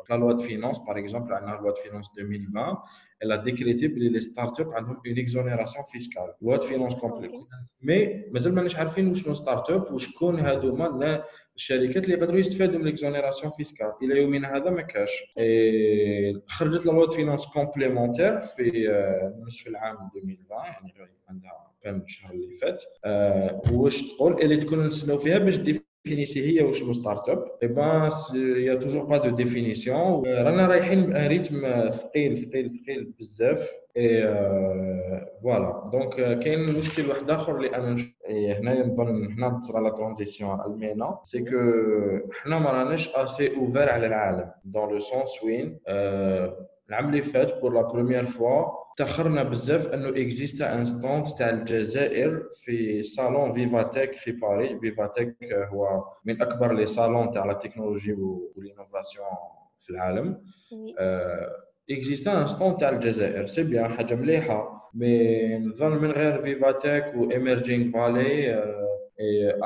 la 0.10 0.18
loi 0.18 0.34
de 0.36 0.42
finances, 0.44 0.82
par 0.86 0.98
exemple, 0.98 1.32
la 1.32 1.58
loi 1.62 1.72
de 1.72 1.78
finances 1.80 2.12
2020, 2.18 2.82
elle 3.22 3.32
a 3.32 3.38
décrété 3.38 3.92
que 3.92 4.00
les 4.00 4.22
startups 4.22 4.64
ont 4.64 4.96
une 5.04 5.18
exonération 5.18 5.84
fiscale. 5.92 6.30
La 6.42 6.46
loi 6.56 6.58
de 6.58 6.64
finances 6.64 6.96
complexe. 6.96 7.34
Mais, 7.82 8.28
mais 8.32 8.40
nous 8.46 8.52
ne 8.52 8.68
savons 8.68 9.14
pas 9.26 9.34
startups 9.34 9.92
ou 9.92 9.98
شكون 9.98 10.40
هذوما 10.40 11.24
الشركات 11.56 12.04
اللي 12.04 12.16
يقدروا 12.16 12.40
يستفادوا 12.40 12.80
من 12.80 12.86
ليكزونيراسيون 12.86 13.52
فيسكال 13.52 13.92
الى 14.02 14.22
يومنا 14.22 14.56
هذا 14.58 14.70
ما 14.70 14.82
كاش 14.82 15.10
خرجت 16.48 16.86
لا 16.86 16.92
لوا 16.92 17.06
دو 17.06 17.12
فينانس 17.12 17.46
كومبليمونتير 17.46 18.40
في 18.40 18.64
نصف 19.46 19.68
العام 19.68 19.98
2020 20.16 20.64
يعني 20.64 20.92
عندها 21.30 21.52
كان 21.84 22.02
الشهر 22.02 22.32
اللي 22.34 22.56
فات 22.56 22.84
واش 23.74 24.02
تقول 24.14 24.42
اللي 24.42 24.58
تكون 24.58 24.86
نستناو 24.86 25.18
فيها 25.18 25.38
باش 25.38 25.58
دي 25.58 25.89
كنيسي 26.06 26.48
هي 26.60 26.64
واش 26.64 26.82
هو 26.82 26.94
ستارت 26.94 27.30
اب 27.30 27.46
اي 27.64 27.68
با 27.68 28.10
يا 28.36 28.76
توجور 28.76 29.04
با 29.04 29.18
دو 29.18 29.30
ديفينيسيون 29.36 30.26
رانا 30.26 30.68
رايحين 30.68 31.06
بان 31.06 31.28
ريتم 31.28 31.90
ثقيل 31.90 32.38
ثقيل 32.38 32.72
ثقيل 32.74 33.14
بزاف 33.20 33.70
اي 33.98 34.22
فوالا 35.44 35.90
دونك 35.92 36.16
كاين 36.40 36.74
مشكل 36.74 37.10
واحد 37.10 37.30
اخر 37.30 37.56
اللي 37.58 37.76
انا 37.76 37.96
هنايا 38.60 38.86
نظن 38.88 39.32
حنا 39.32 39.60
تصرى 39.60 39.84
لا 39.84 39.90
ترانزيسيون 39.90 40.60
علمينا 40.60 41.20
سي 41.24 41.40
كو 41.40 42.32
حنا 42.34 42.60
ما 42.60 42.70
راناش 42.70 43.16
اسي 43.16 43.56
اوفر 43.56 43.90
على 43.90 44.08
العالم 44.08 44.52
دون 44.66 44.90
لو 44.90 45.00
سونس 45.00 45.44
وين 45.44 45.78
العام 46.90 47.06
اللي 47.06 47.22
فات 47.22 47.62
بور 47.62 47.74
لا 47.74 47.82
بروميير 47.82 48.26
فوا 48.26 48.70
تاخرنا 48.98 49.44
بزاف 49.44 49.88
انه 49.88 50.10
اكزيست 50.10 50.62
ان 50.62 50.86
ستوند 50.86 51.26
تاع 51.28 51.50
الجزائر 51.50 52.44
في 52.64 53.04
صالون 53.04 53.52
فيفاتيك 53.52 54.14
في 54.14 54.32
باريس 54.32 54.80
فيفاتيك 54.80 55.54
هو 55.54 56.04
من 56.26 56.42
اكبر 56.42 56.74
لي 56.74 56.86
صالون 56.86 57.32
تاع 57.32 57.46
لا 57.46 57.54
تكنولوجي 57.54 58.14
والانوفاسيون 58.56 59.26
في 59.80 59.90
العالم 59.90 60.42
اكزيست 61.92 62.28
ان 62.28 62.46
ستوند 62.46 62.78
تاع 62.78 62.90
الجزائر 62.90 63.46
سي 63.46 63.64
بيان 63.64 63.92
حاجه 63.92 64.16
مليحه 64.16 64.90
مي 64.94 65.58
نظن 65.58 65.92
من 65.92 66.12
غير 66.12 66.42
فيفاتيك 66.42 67.06
واميرجينغ 67.16 67.92
فالي 67.94 68.60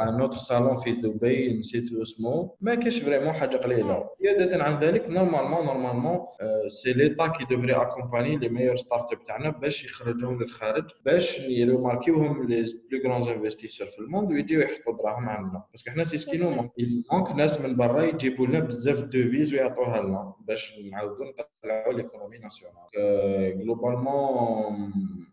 ان 0.07 0.21
اوتر 0.21 0.37
سالون 0.37 0.75
في 0.75 0.91
دبي 0.91 1.53
نسيت 1.59 1.93
اسمه 2.01 2.51
ما 2.61 2.75
كاش 2.75 2.99
فريمون 2.99 3.33
حاجه 3.33 3.57
قليله 3.57 4.09
زياده 4.21 4.63
عن 4.63 4.83
ذلك 4.83 5.09
نورمالمون 5.09 5.65
نورمالمون 5.65 6.19
سي 6.67 6.93
ليتا 6.93 7.27
كي 7.27 7.45
دوفري 7.49 7.73
اكومباني 7.75 8.37
لي 8.37 8.49
ميور 8.49 8.75
ستارت 8.75 9.13
اب 9.13 9.23
تاعنا 9.23 9.49
باش 9.49 9.85
يخرجهم 9.85 10.41
للخارج 10.41 10.85
باش 11.05 11.41
ماركيوهم 11.69 12.47
لي 12.47 12.61
بلو 12.91 13.01
غران 13.03 13.27
انفستيسور 13.29 13.87
في 13.87 13.99
الموند 13.99 14.31
ويجيو 14.31 14.61
يحطوا 14.61 14.97
دراهم 14.97 15.29
عندنا 15.29 15.63
باسكو 15.71 15.91
حنا 15.91 16.03
سي 16.03 16.17
سكي 16.17 16.37
نومون 16.37 16.69
ناس 17.37 17.61
من 17.61 17.75
برا 17.75 18.03
يجيبوا 18.03 18.47
لنا 18.47 18.59
بزاف 18.59 19.03
دوفيز 19.03 19.53
ويعطوها 19.53 20.01
لنا 20.01 20.33
باش 20.47 20.73
نعاودوا 20.91 21.25
نطلعوا 21.25 21.93
ليكونومي 21.93 22.37
ناسيونال 22.37 23.59
جلوبالمون 23.59 25.32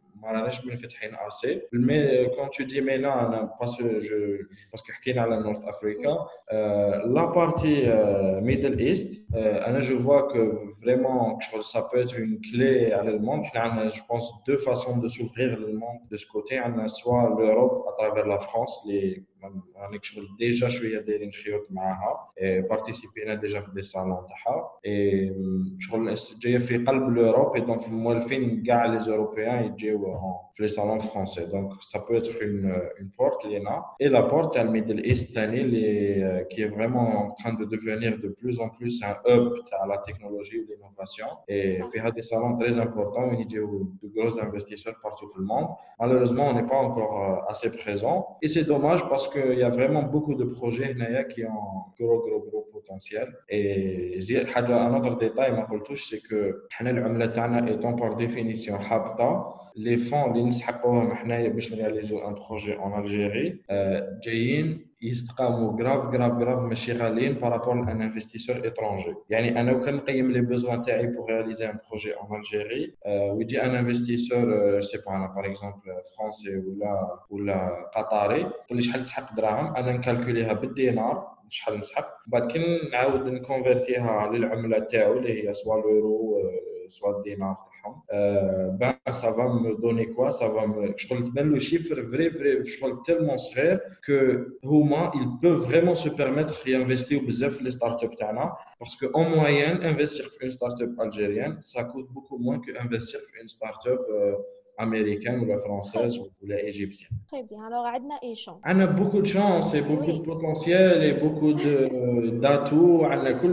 Mais 1.72 1.98
euh, 1.98 2.28
quand 2.36 2.48
tu 2.48 2.64
dis 2.66 2.80
maintenant, 2.82 3.50
parce 3.58 3.76
que 3.78 4.00
je, 4.00 4.42
pense 4.70 4.82
que 4.82 4.92
je 4.92 5.14
parle 5.14 5.38
de 5.38 5.42
North 5.42 5.62
Africa, 5.66 6.18
euh, 6.52 7.00
la 7.08 7.26
partie 7.28 7.82
euh, 7.86 8.40
Middle 8.42 8.80
East, 8.80 9.22
je 9.32 9.94
vois 9.94 10.24
que 10.32 10.72
vraiment 10.82 11.38
ça 11.62 11.88
peut 11.90 12.00
être 12.00 12.18
une 12.18 12.38
clé 12.40 12.92
à 12.92 13.02
l'Allemagne. 13.02 13.42
Je 13.54 14.00
pense 14.06 14.44
deux 14.44 14.56
façons 14.58 14.98
de 14.98 15.08
s'ouvrir 15.08 15.58
le 15.58 15.72
monde 15.72 16.00
de 16.10 16.16
ce 16.16 16.26
côté. 16.26 16.60
soit 16.88 17.34
l'Europe 17.38 17.86
à 17.90 17.92
travers 17.94 18.26
la 18.26 18.38
France, 18.38 18.84
les 18.86 19.24
je 19.40 19.98
suis 20.10 20.28
déjà 20.38 20.66
à 20.66 20.68
je 20.68 20.76
suis 20.78 21.52
et 22.42 22.62
participer 22.62 23.26
à 23.28 23.36
des 23.36 23.82
salons 23.82 24.20
Et 24.84 25.30
je 25.78 26.58
fais 26.58 26.78
l'Europe, 26.78 27.56
et 27.56 27.62
donc 27.62 27.88
moi, 27.90 28.14
le 28.14 28.20
film 28.20 28.62
les 28.64 29.08
Européens 29.08 29.72
et 29.78 29.82
les 30.58 30.68
salons 30.68 31.00
français. 31.00 31.46
Donc, 31.46 31.72
ça 31.80 32.00
peut 32.00 32.16
être 32.16 32.30
une 32.42 33.10
porte, 33.16 33.44
Et 33.98 34.08
la 34.08 34.22
porte, 34.24 34.56
il 34.56 34.58
y 34.58 34.60
a 34.60 34.64
le 34.64 34.70
mid 34.70 36.48
qui 36.50 36.62
est 36.62 36.68
vraiment 36.68 37.26
en 37.28 37.34
train 37.34 37.54
de 37.54 37.64
devenir 37.64 38.18
de 38.18 38.28
plus 38.28 38.60
en 38.60 38.68
plus 38.68 39.02
un 39.02 39.14
hub 39.26 39.52
à 39.80 39.86
la 39.86 39.98
technologie 39.98 40.56
et 40.58 40.64
de 40.66 40.74
l'innovation. 40.74 41.26
Et 41.48 41.80
faire 41.92 42.12
des 42.12 42.22
salons 42.22 42.58
très 42.58 42.78
importants, 42.78 43.30
une 43.30 43.40
idée 43.40 43.56
de 43.58 44.08
gros 44.14 44.38
investisseurs 44.40 44.96
partout 45.02 45.26
dans 45.34 45.40
le 45.40 45.44
monde. 45.46 45.66
Malheureusement, 45.98 46.48
on 46.50 46.54
n'est 46.54 46.66
pas 46.68 46.76
encore 46.78 47.44
assez 47.48 47.70
présent 47.70 48.36
Et 48.42 48.48
c'est 48.48 48.64
dommage 48.64 49.08
parce 49.08 49.26
que 49.26 49.29
il 49.38 49.58
y 49.58 49.62
a 49.62 49.68
vraiment 49.68 50.02
beaucoup 50.02 50.34
de 50.34 50.44
projets 50.44 50.94
qui 51.32 51.44
ont 51.44 51.48
un 51.48 52.04
gros, 52.04 52.18
gros, 52.20 52.40
gros 52.50 52.68
potentiel. 52.72 53.28
Et 53.48 54.18
un 54.36 54.94
autre 54.94 55.16
détail, 55.18 55.54
c'est 55.96 56.20
que 56.22 56.62
l'Amla 56.80 57.70
étant 57.70 57.94
par 57.94 58.16
définition 58.16 58.78
habta, 58.80 59.42
لي 59.76 59.96
فون 59.96 60.32
اللي 60.32 60.42
نسحقوهم 60.42 61.14
حنايا 61.14 61.48
باش 61.48 61.72
نرياليزو 61.74 62.18
ان 62.28 62.34
بروجي 62.48 62.76
اون 62.76 63.00
الجيري 63.00 63.62
جايين 64.22 64.86
يستقاموا 65.02 65.80
غراف 65.80 66.14
غراف 66.14 66.32
غراف 66.32 66.58
ماشي 66.64 66.92
غاليين 66.92 67.32
بارابور 67.32 67.92
ان 67.92 68.02
انفستيسور 68.02 68.56
اترونجي 68.56 69.14
يعني 69.30 69.60
انا 69.60 69.72
وكان 69.72 69.94
نقيم 69.94 70.30
لي 70.32 70.40
بوزوان 70.40 70.82
تاعي 70.82 71.06
بوغ 71.06 71.26
رياليزي 71.26 71.66
ان 71.70 71.78
بروجي 71.88 72.14
اون 72.14 72.36
الجيري 72.38 72.94
ويجي 73.32 73.62
ان 73.62 73.74
انفستيسور 73.74 74.80
سي 74.80 74.98
با 75.06 75.16
انا 75.16 75.26
باغ 75.26 75.46
اكزومبل 75.46 75.80
فرونسي 76.18 76.56
ولا 76.56 77.18
ولا 77.30 77.86
قطري 77.96 78.40
يقول 78.40 78.52
لي 78.70 78.82
شحال 78.82 79.02
تسحق 79.02 79.36
دراهم 79.36 79.76
انا 79.76 79.92
نكالكوليها 79.92 80.52
بالدينار 80.52 81.28
شحال 81.48 81.78
نسحق 81.78 82.08
بعد 82.26 82.46
كي 82.50 82.58
نعاود 82.92 83.28
نكونفيرتيها 83.28 84.28
للعمله 84.32 84.78
تاعو 84.78 85.12
اللي 85.12 85.48
هي 85.48 85.52
سوا 85.52 85.74
لورو 85.76 86.40
soit 86.96 87.22
dinar 87.26 87.56
euh, 87.86 88.68
ben 88.80 88.94
ça 89.10 89.30
va 89.38 89.44
me 89.62 89.70
donner 89.84 90.06
quoi 90.16 90.28
ça 90.40 90.46
va 90.56 90.62
me 90.74 90.82
je 90.96 91.08
même 91.38 91.50
le 91.56 91.60
chiffre 91.68 91.94
vrai 92.14 92.28
vrai 92.38 92.52
je 92.72 92.86
tellement 93.08 93.38
serré 93.38 93.70
que 94.06 94.18
moins 94.90 95.08
il 95.20 95.26
peut 95.42 95.56
vraiment 95.68 95.96
se 96.04 96.10
permettre 96.22 96.56
d'investir 96.66 97.16
bzaf 97.28 97.54
les 97.66 97.72
startups 97.78 98.16
tana 98.20 98.46
parce 98.80 98.94
que 99.00 99.06
en 99.20 99.24
moyenne 99.38 99.78
investir 99.92 100.24
dans 100.32 100.40
une 100.46 100.52
startup 100.58 100.90
algérienne 101.04 101.54
ça 101.70 101.80
coûte 101.90 102.08
beaucoup 102.16 102.38
moins 102.46 102.58
que 102.64 102.70
investir 102.86 103.18
dans 103.26 103.36
une 103.42 103.50
startup 103.58 104.00
euh, 104.08 104.84
américaine 104.86 105.38
ou 105.42 105.46
la 105.54 105.58
française 105.58 106.18
ou 106.18 106.26
la 106.52 106.58
égyptienne. 106.70 107.14
Très 107.30 107.42
bien. 107.42 107.62
Alors, 107.68 107.84
a 107.84 107.94
chance. 108.44 108.60
On 108.70 108.80
a 108.86 108.86
beaucoup 108.86 109.20
de 109.20 109.30
chance 109.36 109.74
et 109.74 109.82
beaucoup 109.82 110.10
de 110.18 110.22
potentiel 110.32 110.96
et 111.08 111.12
beaucoup 111.24 111.52
euh, 111.58 112.30
d'atouts. 112.44 113.02
On 113.14 113.24
a 113.30 113.32
tout. 113.40 113.52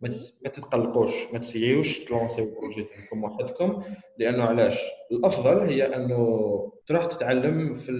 ما 0.00 0.08
تتقلقوش 0.44 1.32
ما 1.32 1.38
تسييوش 1.38 1.98
تلونسيو 1.98 2.50
بروجي 2.54 2.84
تاعكم 2.84 3.24
وحدكم 3.24 3.82
لانه 4.18 4.44
علاش 4.44 4.80
الافضل 5.12 5.58
هي 5.58 5.96
انه 5.96 6.72
تروح 6.86 7.06
تتعلم 7.06 7.74
في 7.74 7.92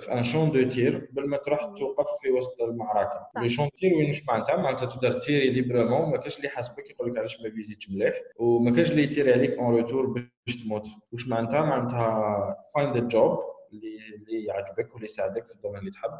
في 0.00 0.12
ان 0.12 0.22
شون 0.24 0.50
دو 0.52 0.62
تير 0.62 1.08
قبل 1.10 1.28
ما 1.28 1.36
تروح 1.36 1.60
توقف 1.64 2.06
في 2.22 2.30
وسط 2.30 2.62
المعركه 2.62 3.26
لي 3.36 3.48
شون 3.48 3.68
تير 3.80 3.94
وين 3.96 4.08
واش 4.08 4.22
معناتها 4.28 4.56
معناتها 4.56 4.86
تقدر 4.86 5.12
تيري 5.18 5.50
ليبرمون 5.50 6.10
ما 6.10 6.16
كاش 6.16 6.36
اللي 6.36 6.46
يحاسبك 6.48 6.90
يقول 6.90 7.10
لك 7.12 7.18
علاش 7.18 7.40
ما 7.40 7.50
فيزيتش 7.50 7.90
مليح 7.90 8.14
وما 8.36 8.70
كاش 8.76 8.90
اللي 8.90 9.02
يتيري 9.02 9.32
عليك 9.32 9.50
اون 9.58 9.76
روتور 9.76 10.06
باش 10.46 10.56
تموت 10.64 10.86
واش 11.12 11.28
معناتها 11.28 11.60
معناتها 11.60 12.56
فايند 12.74 13.08
جوب 13.08 13.38
اللي 13.72 13.96
اللي 14.16 14.44
يعجبك 14.44 14.92
واللي 14.92 15.04
يساعدك 15.04 15.46
في 15.46 15.54
الدومين 15.54 15.78
اللي 15.80 15.90
تحب 15.90 16.10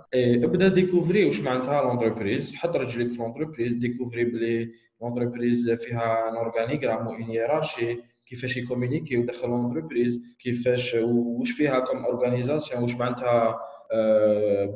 ابدا 0.51 0.69
ديكوفري 0.69 1.25
واش 1.25 1.41
معناتها 1.41 1.83
لونتربريز 1.83 2.55
حط 2.55 2.77
رجليك 2.77 3.13
في 3.13 3.19
لونتربريز 3.19 3.73
ديكوفري 3.75 4.25
بلي 4.25 4.84
لونتربريز 5.05 5.71
فيها 5.71 6.29
ان 6.29 6.37
اورغانيغرام 6.37 7.07
وان 7.07 7.23
هيرارشي 7.23 7.99
كيفاش 8.27 8.57
يكومونيكي 8.57 9.17
ودخل 9.19 9.49
لونتربريز 9.49 10.23
كيفاش 10.41 10.95
واش 11.05 11.51
فيها 11.51 11.81
كوم 11.81 12.05
اورغانيزاسيون 12.05 12.83
واش 12.83 12.95
معناتها 12.97 13.59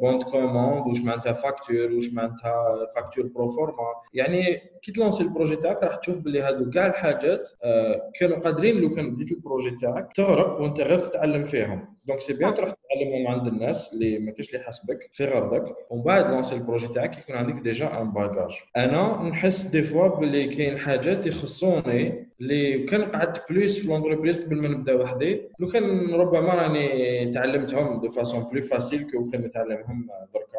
بوند 0.03 0.23
كوموند 0.23 0.87
واش 0.87 1.01
معناتها 1.01 1.33
فاكتور 1.33 1.77
واش 1.93 2.13
معناتها 2.15 2.87
فاكتور 2.95 3.27
بروفورما 3.27 3.77
يعني 4.15 4.61
كي 4.83 4.93
تلونسي 4.93 5.23
البروجي 5.23 5.57
تاعك 5.57 5.83
راح 5.83 5.95
تشوف 5.97 6.19
بلي 6.19 6.41
هادو 6.41 6.71
كاع 6.71 6.87
الحاجات 6.87 7.49
كانوا 8.21 8.39
قادرين 8.39 8.81
لو 8.81 8.95
كان 8.95 9.15
بديت 9.17 9.33
البروجي 9.33 9.71
تاعك 9.71 10.09
تغرق 10.17 10.61
وانت 10.61 10.81
غير 10.81 10.99
تتعلم 10.99 11.45
فيهم 11.45 11.98
دونك 12.09 12.21
سي 12.21 12.39
بيان 12.39 12.55
تروح 12.55 12.75
تعلمهم 12.91 13.27
عند 13.29 13.47
الناس 13.47 13.93
اللي 13.95 14.19
ما 14.19 14.31
كاينش 14.33 14.49
اللي 14.49 14.59
يحاسبك 14.61 15.09
في 15.13 15.25
غرضك 15.25 15.77
ومن 15.91 16.03
بعد 16.03 16.31
لونسي 16.31 16.55
البروجي 16.55 16.89
تاعك 16.89 17.19
يكون 17.19 17.37
عندك 17.37 17.63
ديجا 17.63 18.01
ان 18.01 18.11
باجاج 18.13 18.51
انا 18.77 19.23
نحس 19.23 19.63
دي 19.63 19.83
فوا 19.83 20.09
بلي 20.09 20.47
كاين 20.57 20.79
حاجات 20.79 21.27
يخصوني 21.27 22.29
اللي 22.41 22.79
كان 22.79 23.05
قعدت 23.05 23.43
بلوس 23.51 23.79
في 23.83 23.89
لونتربريز 23.89 24.45
قبل 24.47 24.57
ما 24.63 24.69
نبدا 24.69 25.03
وحدي 25.03 25.43
لو 25.59 25.69
كان 25.69 26.15
ربما 26.15 26.55
راني 26.55 27.33
تعلمتهم 27.35 28.01
دو 28.01 28.09
فاسون 28.09 28.43
بلو 28.53 28.63
فاسيل 28.63 29.11
كو 29.11 29.27
كان 29.31 29.41
نتعلمهم 29.41 30.09
دركا 30.35 30.59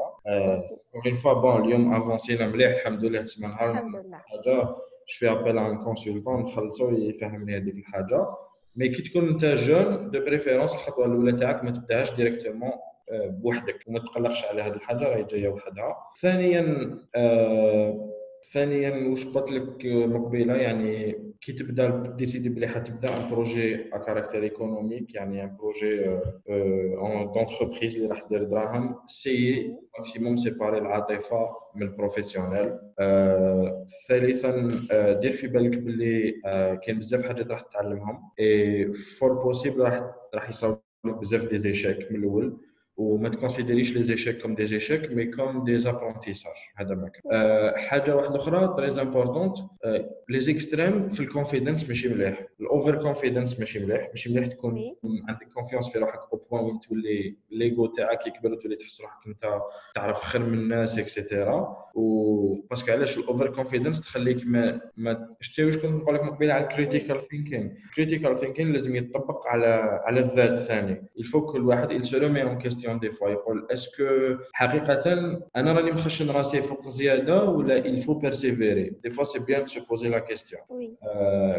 اون 0.95 1.11
أه. 1.15 1.17
فوا 1.23 1.33
بون 1.33 1.65
اليوم 1.65 1.93
افونسينا 1.93 2.47
مليح 2.47 2.71
الحمد 2.71 3.03
لله 3.05 3.21
تسمى 3.21 3.47
نهار 3.47 3.75
حاجه 4.13 4.41
جو 4.45 4.63
شفي 5.05 5.31
ابل 5.31 5.57
ان 5.57 5.77
كونسلتون 5.83 6.41
نخلصو 6.43 6.89
يفهمني 6.97 7.57
هذيك 7.57 7.75
الحاجه 7.75 8.27
مي 8.75 8.89
كي 8.89 9.01
تكون 9.01 9.27
انت 9.27 9.45
جون 9.45 10.11
دو 10.11 10.19
بريفيرونس 10.19 10.73
الخطوه 10.73 11.05
الاولى 11.05 11.31
تاعك 11.31 11.63
ما 11.63 11.71
تبداهاش 11.71 12.13
ديريكتومون 12.15 12.71
بوحدك 13.13 13.75
وما 13.87 13.99
تقلقش 13.99 14.45
على 14.45 14.61
هذه 14.61 14.73
الحاجه 14.73 15.03
راهي 15.03 15.23
جايه 15.23 15.47
وحدها 15.47 15.95
ثانيا 16.21 16.95
آه 17.15 18.09
ثانيا 18.53 19.07
واش 19.07 19.25
قلت 19.25 19.51
لك 19.51 19.85
مقبله 19.85 20.55
يعني 20.55 21.15
كي 21.41 21.53
تبدا 21.53 22.13
ديسيدي 22.17 22.49
بلي 22.49 22.67
حتبدا 22.67 23.09
ان 23.09 23.29
بروجي 23.31 23.73
ا 23.75 23.97
كاركتير 23.97 24.43
ايكونوميك 24.43 25.15
يعني 25.15 25.43
ان 25.43 25.55
بروجي 25.57 26.07
اون 26.97 27.31
دونتربريز 27.31 27.95
اللي 27.95 28.07
راح 28.07 28.23
دير 28.29 28.43
دراهم 28.43 28.95
سي 29.07 29.67
ماكسيموم 29.99 30.35
سيباري 30.35 30.77
العاطفه 30.77 31.49
من 31.75 31.81
البروفيسيونيل 31.83 32.69
euh، 32.69 33.03
ثالثا 34.07 34.67
euh، 34.91 35.19
دير 35.19 35.31
في 35.31 35.47
بالك 35.47 35.77
بلي 35.77 36.31
euh، 36.47 36.79
كاين 36.85 36.99
بزاف 36.99 37.23
حاجات 37.25 37.47
راح 37.51 37.61
تتعلمهم 37.61 38.19
اي 38.39 38.91
فور 38.91 39.33
بوسيبل 39.33 39.81
راح 39.81 40.03
راح 40.35 40.49
يصاوب 40.49 40.77
بزاف 41.03 41.45
دي 41.45 41.95
من 42.11 42.15
الاول 42.15 42.59
وما 42.99 43.29
تكونسيديريش 43.29 43.97
لي 43.97 44.03
زيشيك 44.03 44.41
كوم 44.41 44.55
دي 44.55 44.65
زيشيك 44.65 45.11
مي 45.11 45.25
كوم 45.25 45.63
دي 45.63 45.77
زابرونتيساج 45.77 46.53
هذا 46.77 46.95
ما 46.95 47.09
كان 47.09 47.21
أه 47.31 47.77
حاجه 47.77 48.15
واحده 48.15 48.35
اخرى 48.35 48.73
تريز 48.77 48.99
امبورطونت 48.99 49.57
لي 50.29 50.39
زيكستريم 50.39 51.09
في 51.09 51.19
الكونفيدنس 51.19 51.87
ماشي 51.87 52.09
مليح 52.09 52.47
الاوفر 52.61 52.95
كونفيدنس 52.95 53.59
ماشي 53.59 53.79
مليح 53.85 54.07
ماشي 54.09 54.33
مليح 54.33 54.45
تكون 54.47 54.75
عندك 55.29 55.47
كونفيونس 55.53 55.89
في 55.91 55.99
روحك 55.99 56.19
او 56.33 56.37
بوان 56.51 56.63
وين 56.65 56.79
تولي 56.79 57.35
ليغو 57.51 57.85
تاعك 57.87 58.27
يكبر 58.27 58.51
وتولي 58.51 58.75
تحس 58.75 59.01
روحك 59.01 59.27
انت 59.27 59.59
تعرف 59.95 60.23
خير 60.23 60.41
من 60.45 60.57
الناس 60.57 60.99
اكسيتيرا 60.99 61.77
و 61.95 62.53
باسكو 62.55 62.91
علاش 62.91 63.17
الاوفر 63.17 63.49
كونفيدنس 63.49 64.01
تخليك 64.01 64.37
ما 64.45 64.81
ما 64.97 65.35
شتي 65.41 65.69
كنت 65.71 65.85
نقول 65.85 66.15
لك 66.15 66.23
من 66.23 66.29
قبيل 66.29 66.51
على 66.51 66.63
الكريتيكال 66.63 67.27
ثينكينغ 67.27 67.69
الكريتيكال 67.89 68.37
ثينكينغ 68.39 68.71
لازم 68.71 68.95
يتطبق 68.95 69.47
على 69.47 69.99
على 70.05 70.19
الذات 70.19 70.59
ثاني 70.59 71.07
الفوك 71.19 71.55
الواحد 71.55 71.69
واحد 71.87 71.91
يل 71.91 72.05
سو 72.05 72.57
كيستيون 72.57 72.88
كيسيون 72.93 72.99
دي 72.99 73.09
فوا 73.11 73.29
يقول 73.29 73.67
اسكو 73.71 74.37
حقيقه 74.53 74.93
انا 75.55 75.73
راني 75.73 75.91
مخشن 75.91 76.29
راسي 76.31 76.61
فوق 76.61 76.87
زياده 76.87 77.43
ولا 77.43 77.77
الفو 77.77 78.13
بيرسيفيري 78.13 78.93
دي 79.03 79.09
فوا 79.09 79.23
سي 79.23 79.39
بيان 79.45 79.65
تو 79.65 79.81
بوزي 79.89 80.09
لا 80.09 80.19
كيستيون 80.19 80.61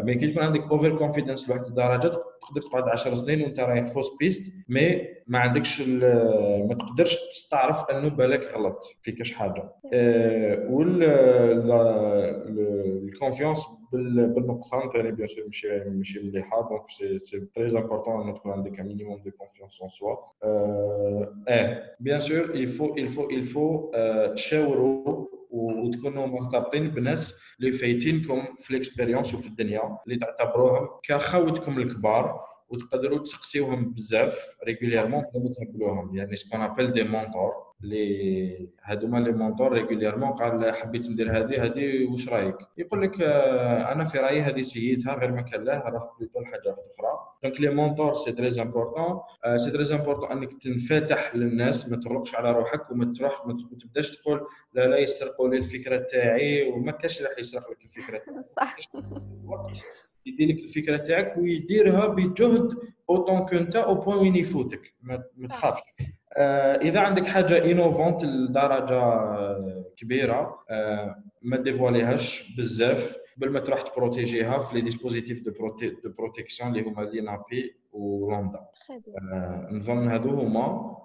مي 0.03 0.15
كي 0.15 0.27
تكون 0.27 0.43
عندك 0.43 0.61
اوفر 0.63 0.97
كونفيدنس 0.97 1.49
لواحد 1.49 1.65
الدرجه 1.65 2.07
تقدر 2.07 2.21
تقعد 2.61 2.89
10 2.89 3.13
سنين 3.13 3.41
وانت 3.41 3.59
رايح 3.59 3.85
فوس 3.85 4.07
بيست 4.19 4.53
مي 4.69 5.01
ما 5.27 5.39
عندكش 5.39 5.81
ما 5.81 6.77
تقدرش 6.79 7.17
تستعرف 7.33 7.89
انه 7.91 8.07
بالك 8.09 8.53
غلطت 8.55 8.85
في 9.03 9.11
كاش 9.11 9.31
حاجه 9.33 9.71
آه، 9.93 10.67
والكونفيونس 10.69 13.67
بالنقصان 13.91 14.89
ثاني 14.89 15.11
بيان 15.11 15.27
سور 15.27 15.43
ماشي 15.45 15.67
ماشي 15.89 16.19
مليحه 16.19 16.69
دونك 16.69 17.17
سي 17.21 17.39
تري 17.39 17.79
امبورتون 17.79 18.21
انه 18.21 18.33
تكون 18.33 18.51
عندك 18.51 18.79
ان 18.79 18.87
مينيموم 18.87 19.21
دو 19.23 19.31
كونفيونس 19.31 19.81
ان 19.83 19.89
سوا 19.89 20.15
اه 20.43 21.95
بيان 21.99 22.19
سور 22.19 22.37
الفو 22.39 22.95
الفو 22.95 23.29
الفو 23.29 23.91
تشاوروا 24.33 25.27
وتكونوا 25.51 26.25
مرتبطين 26.27 26.89
بناس 26.91 27.35
اللي 27.59 27.71
فايتينكم 27.71 28.41
في 28.59 28.71
الاكسبيريونس 28.71 29.33
وفي 29.33 29.47
الدنيا 29.47 29.97
اللي 30.07 30.19
تعتبروهم 30.19 30.87
كخوتكم 31.03 31.79
الكبار 31.79 32.45
وتقدروا 32.71 33.19
تسقسيوهم 33.19 33.93
بزاف 33.93 34.57
ريغوليرمون 34.67 35.23
بلا 35.33 35.43
ما 35.43 35.49
تهبلوهم 35.51 36.15
يعني 36.17 36.35
سكون 36.35 36.61
ابل 36.61 36.93
دي 36.93 37.03
مونتور 37.03 37.53
لي 37.81 38.67
هادوما 38.83 39.17
لي 39.17 39.31
مونتور 39.31 39.71
ريغوليرمون 39.73 40.29
قال 40.31 40.75
حبيت 40.75 41.09
ندير 41.09 41.37
هذه 41.37 41.65
هذه 41.65 42.07
واش 42.11 42.29
رايك 42.29 42.55
يقول 42.77 43.01
لك 43.01 43.21
آه، 43.21 43.91
انا 43.91 44.03
في 44.03 44.17
رايي 44.17 44.41
هذه 44.41 44.61
سيدها 44.61 45.13
غير 45.15 45.31
ما 45.31 45.41
كان 45.41 45.63
لها 45.63 45.79
راه 45.79 46.15
بلوتو 46.19 46.39
لحاجه 46.39 46.61
واحده 46.69 46.81
اخرى 46.81 47.19
دونك 47.43 47.61
لي 47.61 47.69
مونتور 47.69 48.13
سي 48.13 48.31
تري 48.31 48.61
امبورطون 48.61 49.19
سي 49.57 49.71
تري 49.71 49.95
امبورطون 49.95 50.31
انك 50.31 50.53
تنفتح 50.61 51.35
للناس 51.35 51.89
ما 51.89 51.97
تغلقش 51.97 52.35
على 52.35 52.51
روحك 52.51 52.91
وما 52.91 53.13
تروحش 53.17 53.37
ما 53.45 53.57
تبداش 53.81 54.11
تقول 54.17 54.47
لا 54.73 54.87
لا 54.87 54.97
يسرقوا 54.97 55.49
لي 55.49 55.57
الفكره 55.57 55.97
تاعي 55.97 56.69
وما 56.69 56.91
كاش 56.91 57.21
راح 57.21 57.39
يسرق 57.39 57.63
لك 57.71 57.77
الفكره 57.97 58.21
صح 58.57 58.75
يدير 60.25 60.47
لك 60.49 60.63
الفكره 60.63 60.97
تاعك 60.97 61.37
ويديرها 61.37 62.07
بجهد 62.07 62.69
اوتون 63.09 63.39
كنت 63.45 63.75
او 63.75 63.95
بوان 63.95 64.17
وين 64.17 64.35
يفوتك 64.35 64.93
ما 65.01 65.23
تخافش 65.49 65.81
آه 66.37 66.75
اذا 66.75 66.99
عندك 66.99 67.25
حاجه 67.27 67.71
انوفونت 67.71 68.23
لدرجه 68.23 69.03
كبيره 69.97 70.59
آه 70.69 71.15
ما 71.41 71.57
ديفواليهاش 71.57 72.55
بزاف 72.57 73.15
قبل 73.37 73.49
ما 73.49 73.59
تروح 73.59 73.81
تبروتيجيها 73.81 74.59
في 74.59 74.75
لي 74.75 74.81
ديسبوزيتيف 74.81 75.41
دو 75.45 75.51
بروتي 75.51 75.89
دو 75.89 76.09
بروتيكسيون 76.17 76.69
اللي 76.69 76.81
هما 76.89 77.01
لينابي 77.01 77.75
ولوندا 77.91 78.59
آه 79.33 79.67
نظن 79.71 80.07
هذو 80.07 80.29
هما 80.29 80.97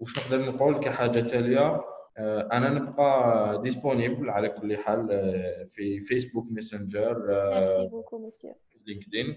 واش 0.00 0.18
نقدر 0.18 0.46
نقول 0.52 0.80
كحاجه 0.80 1.20
تاليه 1.20 1.80
آه، 2.18 2.48
انا 2.52 2.70
نبقى 2.70 3.62
ديسپونيبل 3.62 4.30
على 4.30 4.48
كل 4.48 4.76
حال 4.76 5.08
آه، 5.12 5.64
في 5.64 6.00
فيسبوك 6.00 6.46
ميسنجر 6.50 7.26
لينكدين 8.86 9.36